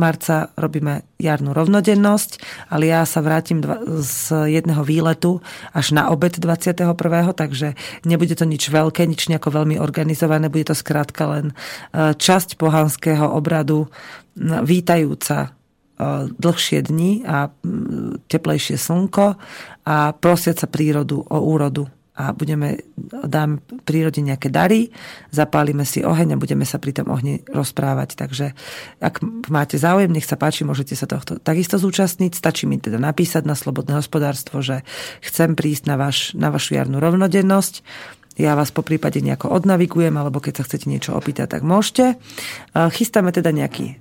marca 0.02 0.50
robíme 0.58 1.06
jarnú 1.22 1.54
rovnodennosť, 1.54 2.42
ale 2.74 2.90
ja 2.90 3.06
sa 3.06 3.22
vrátim 3.22 3.62
dva, 3.62 3.78
z 4.02 4.50
jedného 4.50 4.82
výletu 4.82 5.38
až 5.70 5.94
na 5.94 6.10
obed 6.10 6.34
21. 6.34 6.90
takže 7.38 7.78
nebude 8.02 8.34
to 8.34 8.42
nič 8.42 8.66
veľké, 8.66 9.06
nič 9.06 9.30
nejako 9.30 9.62
veľmi 9.62 9.78
organizované, 9.78 10.50
bude 10.50 10.70
to 10.70 10.76
skrátka 10.78 11.26
len 11.30 11.46
e, 11.50 12.14
časť 12.14 12.58
pohanského 12.58 13.30
obradu 13.30 13.90
vítajúca 14.62 15.57
dlhšie 16.38 16.78
dni 16.86 17.26
a 17.26 17.50
teplejšie 18.30 18.78
slnko 18.78 19.34
a 19.82 19.96
prosiať 20.14 20.62
sa 20.62 20.68
prírodu 20.70 21.26
o 21.26 21.38
úrodu 21.42 21.90
a 22.18 22.34
budeme, 22.34 22.82
dáme 22.98 23.62
prírode 23.86 24.18
nejaké 24.18 24.50
dary, 24.50 24.90
zapálime 25.30 25.86
si 25.86 26.02
oheň 26.02 26.34
a 26.34 26.40
budeme 26.42 26.66
sa 26.66 26.82
pri 26.82 26.90
tom 26.90 27.14
ohni 27.14 27.46
rozprávať. 27.46 28.18
Takže 28.18 28.58
ak 28.98 29.22
máte 29.46 29.78
záujem, 29.78 30.10
nech 30.10 30.26
sa 30.26 30.34
páči, 30.34 30.66
môžete 30.66 30.98
sa 30.98 31.06
tohto 31.06 31.38
takisto 31.38 31.78
zúčastniť. 31.78 32.34
Stačí 32.34 32.66
mi 32.66 32.82
teda 32.82 32.98
napísať 32.98 33.46
na 33.46 33.54
Slobodné 33.54 34.02
hospodárstvo, 34.02 34.58
že 34.66 34.82
chcem 35.22 35.54
prísť 35.54 35.86
na, 35.86 35.94
vaš, 35.94 36.34
na 36.34 36.50
vašu 36.50 36.74
jarnú 36.74 36.98
rovnodennosť. 36.98 37.86
Ja 38.34 38.58
vás 38.58 38.74
po 38.74 38.82
prípade 38.82 39.22
nejako 39.22 39.54
odnavigujem, 39.54 40.18
alebo 40.18 40.42
keď 40.42 40.58
sa 40.58 40.66
chcete 40.66 40.90
niečo 40.90 41.14
opýtať, 41.14 41.58
tak 41.58 41.62
môžete. 41.62 42.18
Chystáme 42.74 43.30
teda 43.30 43.54
nejaký 43.54 43.98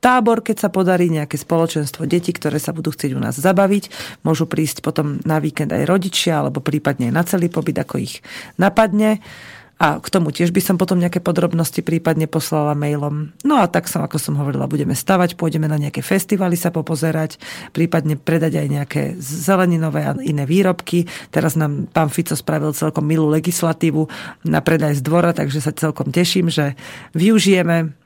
tábor, 0.00 0.44
keď 0.44 0.66
sa 0.66 0.68
podarí 0.68 1.08
nejaké 1.08 1.40
spoločenstvo 1.40 2.06
detí, 2.06 2.30
ktoré 2.30 2.60
sa 2.60 2.70
budú 2.76 2.92
chcieť 2.92 3.16
u 3.16 3.20
nás 3.20 3.36
zabaviť. 3.36 3.90
Môžu 4.22 4.46
prísť 4.46 4.84
potom 4.84 5.18
na 5.24 5.40
víkend 5.42 5.72
aj 5.72 5.88
rodičia, 5.88 6.40
alebo 6.44 6.62
prípadne 6.62 7.10
aj 7.10 7.14
na 7.14 7.24
celý 7.24 7.48
pobyt, 7.50 7.76
ako 7.80 8.02
ich 8.02 8.20
napadne. 8.60 9.24
A 9.76 10.00
k 10.00 10.08
tomu 10.08 10.32
tiež 10.32 10.56
by 10.56 10.64
som 10.64 10.80
potom 10.80 10.96
nejaké 10.96 11.20
podrobnosti 11.20 11.84
prípadne 11.84 12.24
poslala 12.24 12.72
mailom. 12.72 13.36
No 13.44 13.60
a 13.60 13.68
tak 13.68 13.92
som, 13.92 14.00
ako 14.00 14.16
som 14.16 14.32
hovorila, 14.40 14.64
budeme 14.64 14.96
stavať, 14.96 15.36
pôjdeme 15.36 15.68
na 15.68 15.76
nejaké 15.76 16.00
festivaly 16.00 16.56
sa 16.56 16.72
popozerať, 16.72 17.36
prípadne 17.76 18.16
predať 18.16 18.56
aj 18.56 18.66
nejaké 18.72 19.02
zeleninové 19.20 20.00
a 20.08 20.16
iné 20.24 20.48
výrobky. 20.48 21.04
Teraz 21.28 21.60
nám 21.60 21.92
pán 21.92 22.08
Fico 22.08 22.32
spravil 22.32 22.72
celkom 22.72 23.04
milú 23.04 23.28
legislatívu 23.28 24.08
na 24.48 24.64
predaj 24.64 24.96
z 24.96 25.04
dvora, 25.04 25.36
takže 25.36 25.60
sa 25.60 25.76
celkom 25.76 26.08
teším, 26.08 26.48
že 26.48 26.72
využijeme 27.12 28.05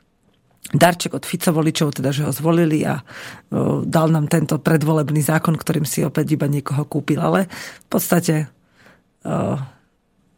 darček 0.69 1.17
od 1.17 1.25
Fico 1.25 1.49
voličov, 1.49 1.97
teda 1.97 2.13
že 2.13 2.29
ho 2.29 2.31
zvolili 2.31 2.85
a 2.85 3.01
o, 3.01 3.81
dal 3.81 4.13
nám 4.13 4.29
tento 4.29 4.61
predvolebný 4.61 5.25
zákon, 5.25 5.57
ktorým 5.57 5.89
si 5.89 6.05
opäť 6.05 6.37
iba 6.37 6.45
niekoho 6.45 6.85
kúpil. 6.85 7.17
Ale 7.17 7.49
v 7.85 7.87
podstate 7.89 8.45
o, 9.25 9.57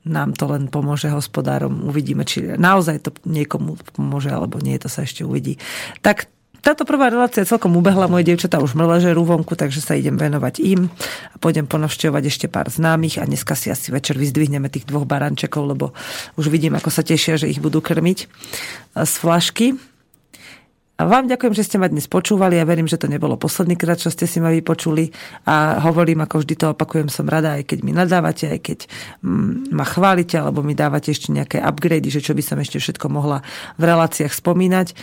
nám 0.03 0.36
to 0.36 0.47
len 0.51 0.71
pomôže 0.71 1.11
hospodárom. 1.11 1.88
Uvidíme, 1.88 2.28
či 2.28 2.43
naozaj 2.55 3.07
to 3.07 3.09
niekomu 3.28 3.80
pomôže, 3.95 4.32
alebo 4.32 4.59
nie, 4.59 4.76
to 4.80 4.91
sa 4.91 5.07
ešte 5.07 5.24
uvidí. 5.24 5.59
Tak 6.03 6.28
táto 6.63 6.88
prvá 6.88 7.11
relácia 7.11 7.43
celkom 7.43 7.76
ubehla, 7.76 8.07
moje 8.07 8.24
dievčatá 8.24 8.63
už 8.63 8.80
mležerú 8.80 9.28
vonku, 9.28 9.51
takže 9.51 9.84
sa 9.84 9.99
idem 9.99 10.15
venovať 10.15 10.63
im 10.63 10.88
a 11.32 11.36
pôjdem 11.36 11.67
ponavštevovať 11.67 12.24
ešte 12.24 12.47
pár 12.47 12.71
známych 12.71 13.19
a 13.19 13.28
dneska 13.28 13.51
si 13.51 13.67
asi 13.67 13.91
večer 13.91 14.15
vyzdvihneme 14.15 14.71
tých 14.71 14.88
dvoch 14.88 15.03
barančekov, 15.03 15.76
lebo 15.76 15.91
už 16.39 16.47
vidím, 16.47 16.80
ako 16.80 16.88
sa 16.88 17.03
tešia, 17.03 17.36
že 17.36 17.51
ich 17.51 17.59
budú 17.59 17.84
krmiť 17.84 18.32
z 18.95 19.13
flašky. 19.19 19.76
A 20.93 21.09
vám 21.09 21.25
ďakujem, 21.25 21.57
že 21.57 21.65
ste 21.65 21.81
ma 21.81 21.89
dnes 21.89 22.05
počúvali. 22.05 22.53
Ja 22.53 22.69
verím, 22.69 22.85
že 22.85 23.01
to 23.01 23.09
nebolo 23.09 23.33
posledný 23.33 23.73
krát, 23.73 23.97
čo 23.97 24.13
ste 24.13 24.29
si 24.29 24.37
ma 24.37 24.53
vypočuli. 24.53 25.09
A 25.49 25.81
hovorím, 25.81 26.21
ako 26.21 26.45
vždy 26.45 26.53
to 26.53 26.65
opakujem, 26.77 27.09
som 27.09 27.25
rada, 27.25 27.57
aj 27.57 27.65
keď 27.65 27.79
mi 27.81 27.97
nadávate, 27.97 28.45
aj 28.53 28.59
keď 28.61 28.79
mm, 29.25 29.73
ma 29.73 29.89
chválite, 29.89 30.37
alebo 30.37 30.61
mi 30.61 30.77
dávate 30.77 31.09
ešte 31.09 31.33
nejaké 31.33 31.57
upgrady, 31.57 32.13
že 32.13 32.21
čo 32.21 32.37
by 32.37 32.45
som 32.45 32.61
ešte 32.61 32.77
všetko 32.77 33.09
mohla 33.09 33.41
v 33.81 33.83
reláciách 33.89 34.37
spomínať. 34.37 34.93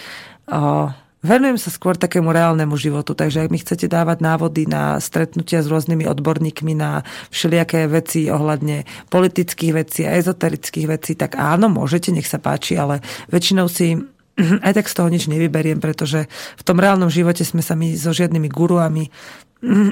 Venujem 1.21 1.59
sa 1.59 1.69
skôr 1.75 1.99
takému 1.99 2.33
reálnemu 2.33 2.73
životu, 2.79 3.13
takže 3.13 3.45
ak 3.45 3.53
mi 3.53 3.61
chcete 3.61 3.91
dávať 3.91 4.25
návody 4.25 4.65
na 4.65 4.97
stretnutia 5.03 5.61
s 5.61 5.69
rôznymi 5.69 6.07
odborníkmi 6.07 6.73
na 6.73 7.05
všelijaké 7.29 7.91
veci 7.93 8.31
ohľadne 8.31 8.89
politických 9.13 9.73
vecí 9.75 10.09
a 10.09 10.17
ezoterických 10.17 10.87
vecí, 10.89 11.19
tak 11.19 11.37
áno, 11.37 11.69
môžete, 11.69 12.15
nech 12.15 12.25
sa 12.25 12.41
páči, 12.41 12.81
ale 12.81 13.05
väčšinou 13.29 13.69
si 13.69 14.01
aj 14.67 14.73
tak 14.73 14.87
z 14.89 14.95
toho 14.97 15.09
nič 15.13 15.29
nevyberiem, 15.29 15.79
pretože 15.79 16.27
v 16.57 16.63
tom 16.65 16.81
reálnom 16.81 17.13
živote 17.13 17.45
sme 17.45 17.61
sa 17.61 17.77
my 17.77 17.95
so 17.95 18.11
žiadnymi 18.11 18.49
guruami 18.49 19.09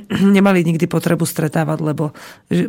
nemali 0.09 0.65
nikdy 0.65 0.89
potrebu 0.89 1.29
stretávať, 1.29 1.79
lebo 1.85 2.17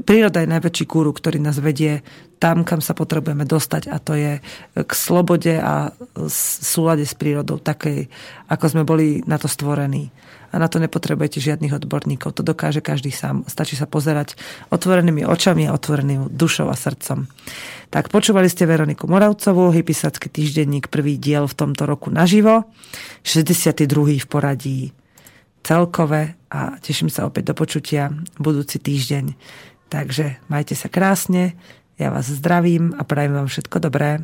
príroda 0.04 0.44
je 0.44 0.52
najväčší 0.52 0.84
guru, 0.84 1.16
ktorý 1.16 1.40
nás 1.40 1.56
vedie 1.64 2.04
tam, 2.44 2.68
kam 2.68 2.84
sa 2.84 2.92
potrebujeme 2.92 3.48
dostať 3.48 3.88
a 3.88 4.04
to 4.04 4.20
je 4.20 4.44
k 4.76 4.92
slobode 4.92 5.56
a 5.56 5.96
súlade 6.28 7.08
s 7.08 7.16
prírodou, 7.16 7.56
takej, 7.56 8.12
ako 8.52 8.66
sme 8.68 8.84
boli 8.84 9.24
na 9.24 9.40
to 9.40 9.48
stvorení 9.48 10.12
a 10.50 10.56
na 10.58 10.68
to 10.68 10.82
nepotrebujete 10.82 11.38
žiadnych 11.42 11.78
odborníkov. 11.78 12.38
To 12.38 12.44
dokáže 12.44 12.82
každý 12.82 13.14
sám. 13.14 13.46
Stačí 13.46 13.78
sa 13.78 13.86
pozerať 13.86 14.36
otvorenými 14.74 15.26
očami 15.26 15.70
a 15.70 15.76
otvoreným 15.76 16.30
dušou 16.34 16.70
a 16.70 16.76
srdcom. 16.76 17.30
Tak 17.90 18.14
počúvali 18.14 18.50
ste 18.50 18.70
Veroniku 18.70 19.10
Moravcovú, 19.10 19.74
Hypisacký 19.74 20.30
týždenník, 20.30 20.94
prvý 20.94 21.18
diel 21.18 21.50
v 21.50 21.58
tomto 21.58 21.90
roku 21.90 22.14
naživo, 22.14 22.70
62. 23.26 24.22
v 24.22 24.28
poradí 24.30 24.80
celkové 25.66 26.38
a 26.50 26.78
teším 26.82 27.10
sa 27.10 27.26
opäť 27.26 27.52
do 27.52 27.56
počutia 27.58 28.14
budúci 28.38 28.78
týždeň. 28.82 29.34
Takže 29.90 30.38
majte 30.50 30.78
sa 30.78 30.86
krásne, 30.86 31.58
ja 31.98 32.14
vás 32.14 32.30
zdravím 32.30 32.94
a 32.96 33.04
prajem 33.04 33.34
vám 33.36 33.48
všetko 33.50 33.78
dobré. 33.82 34.24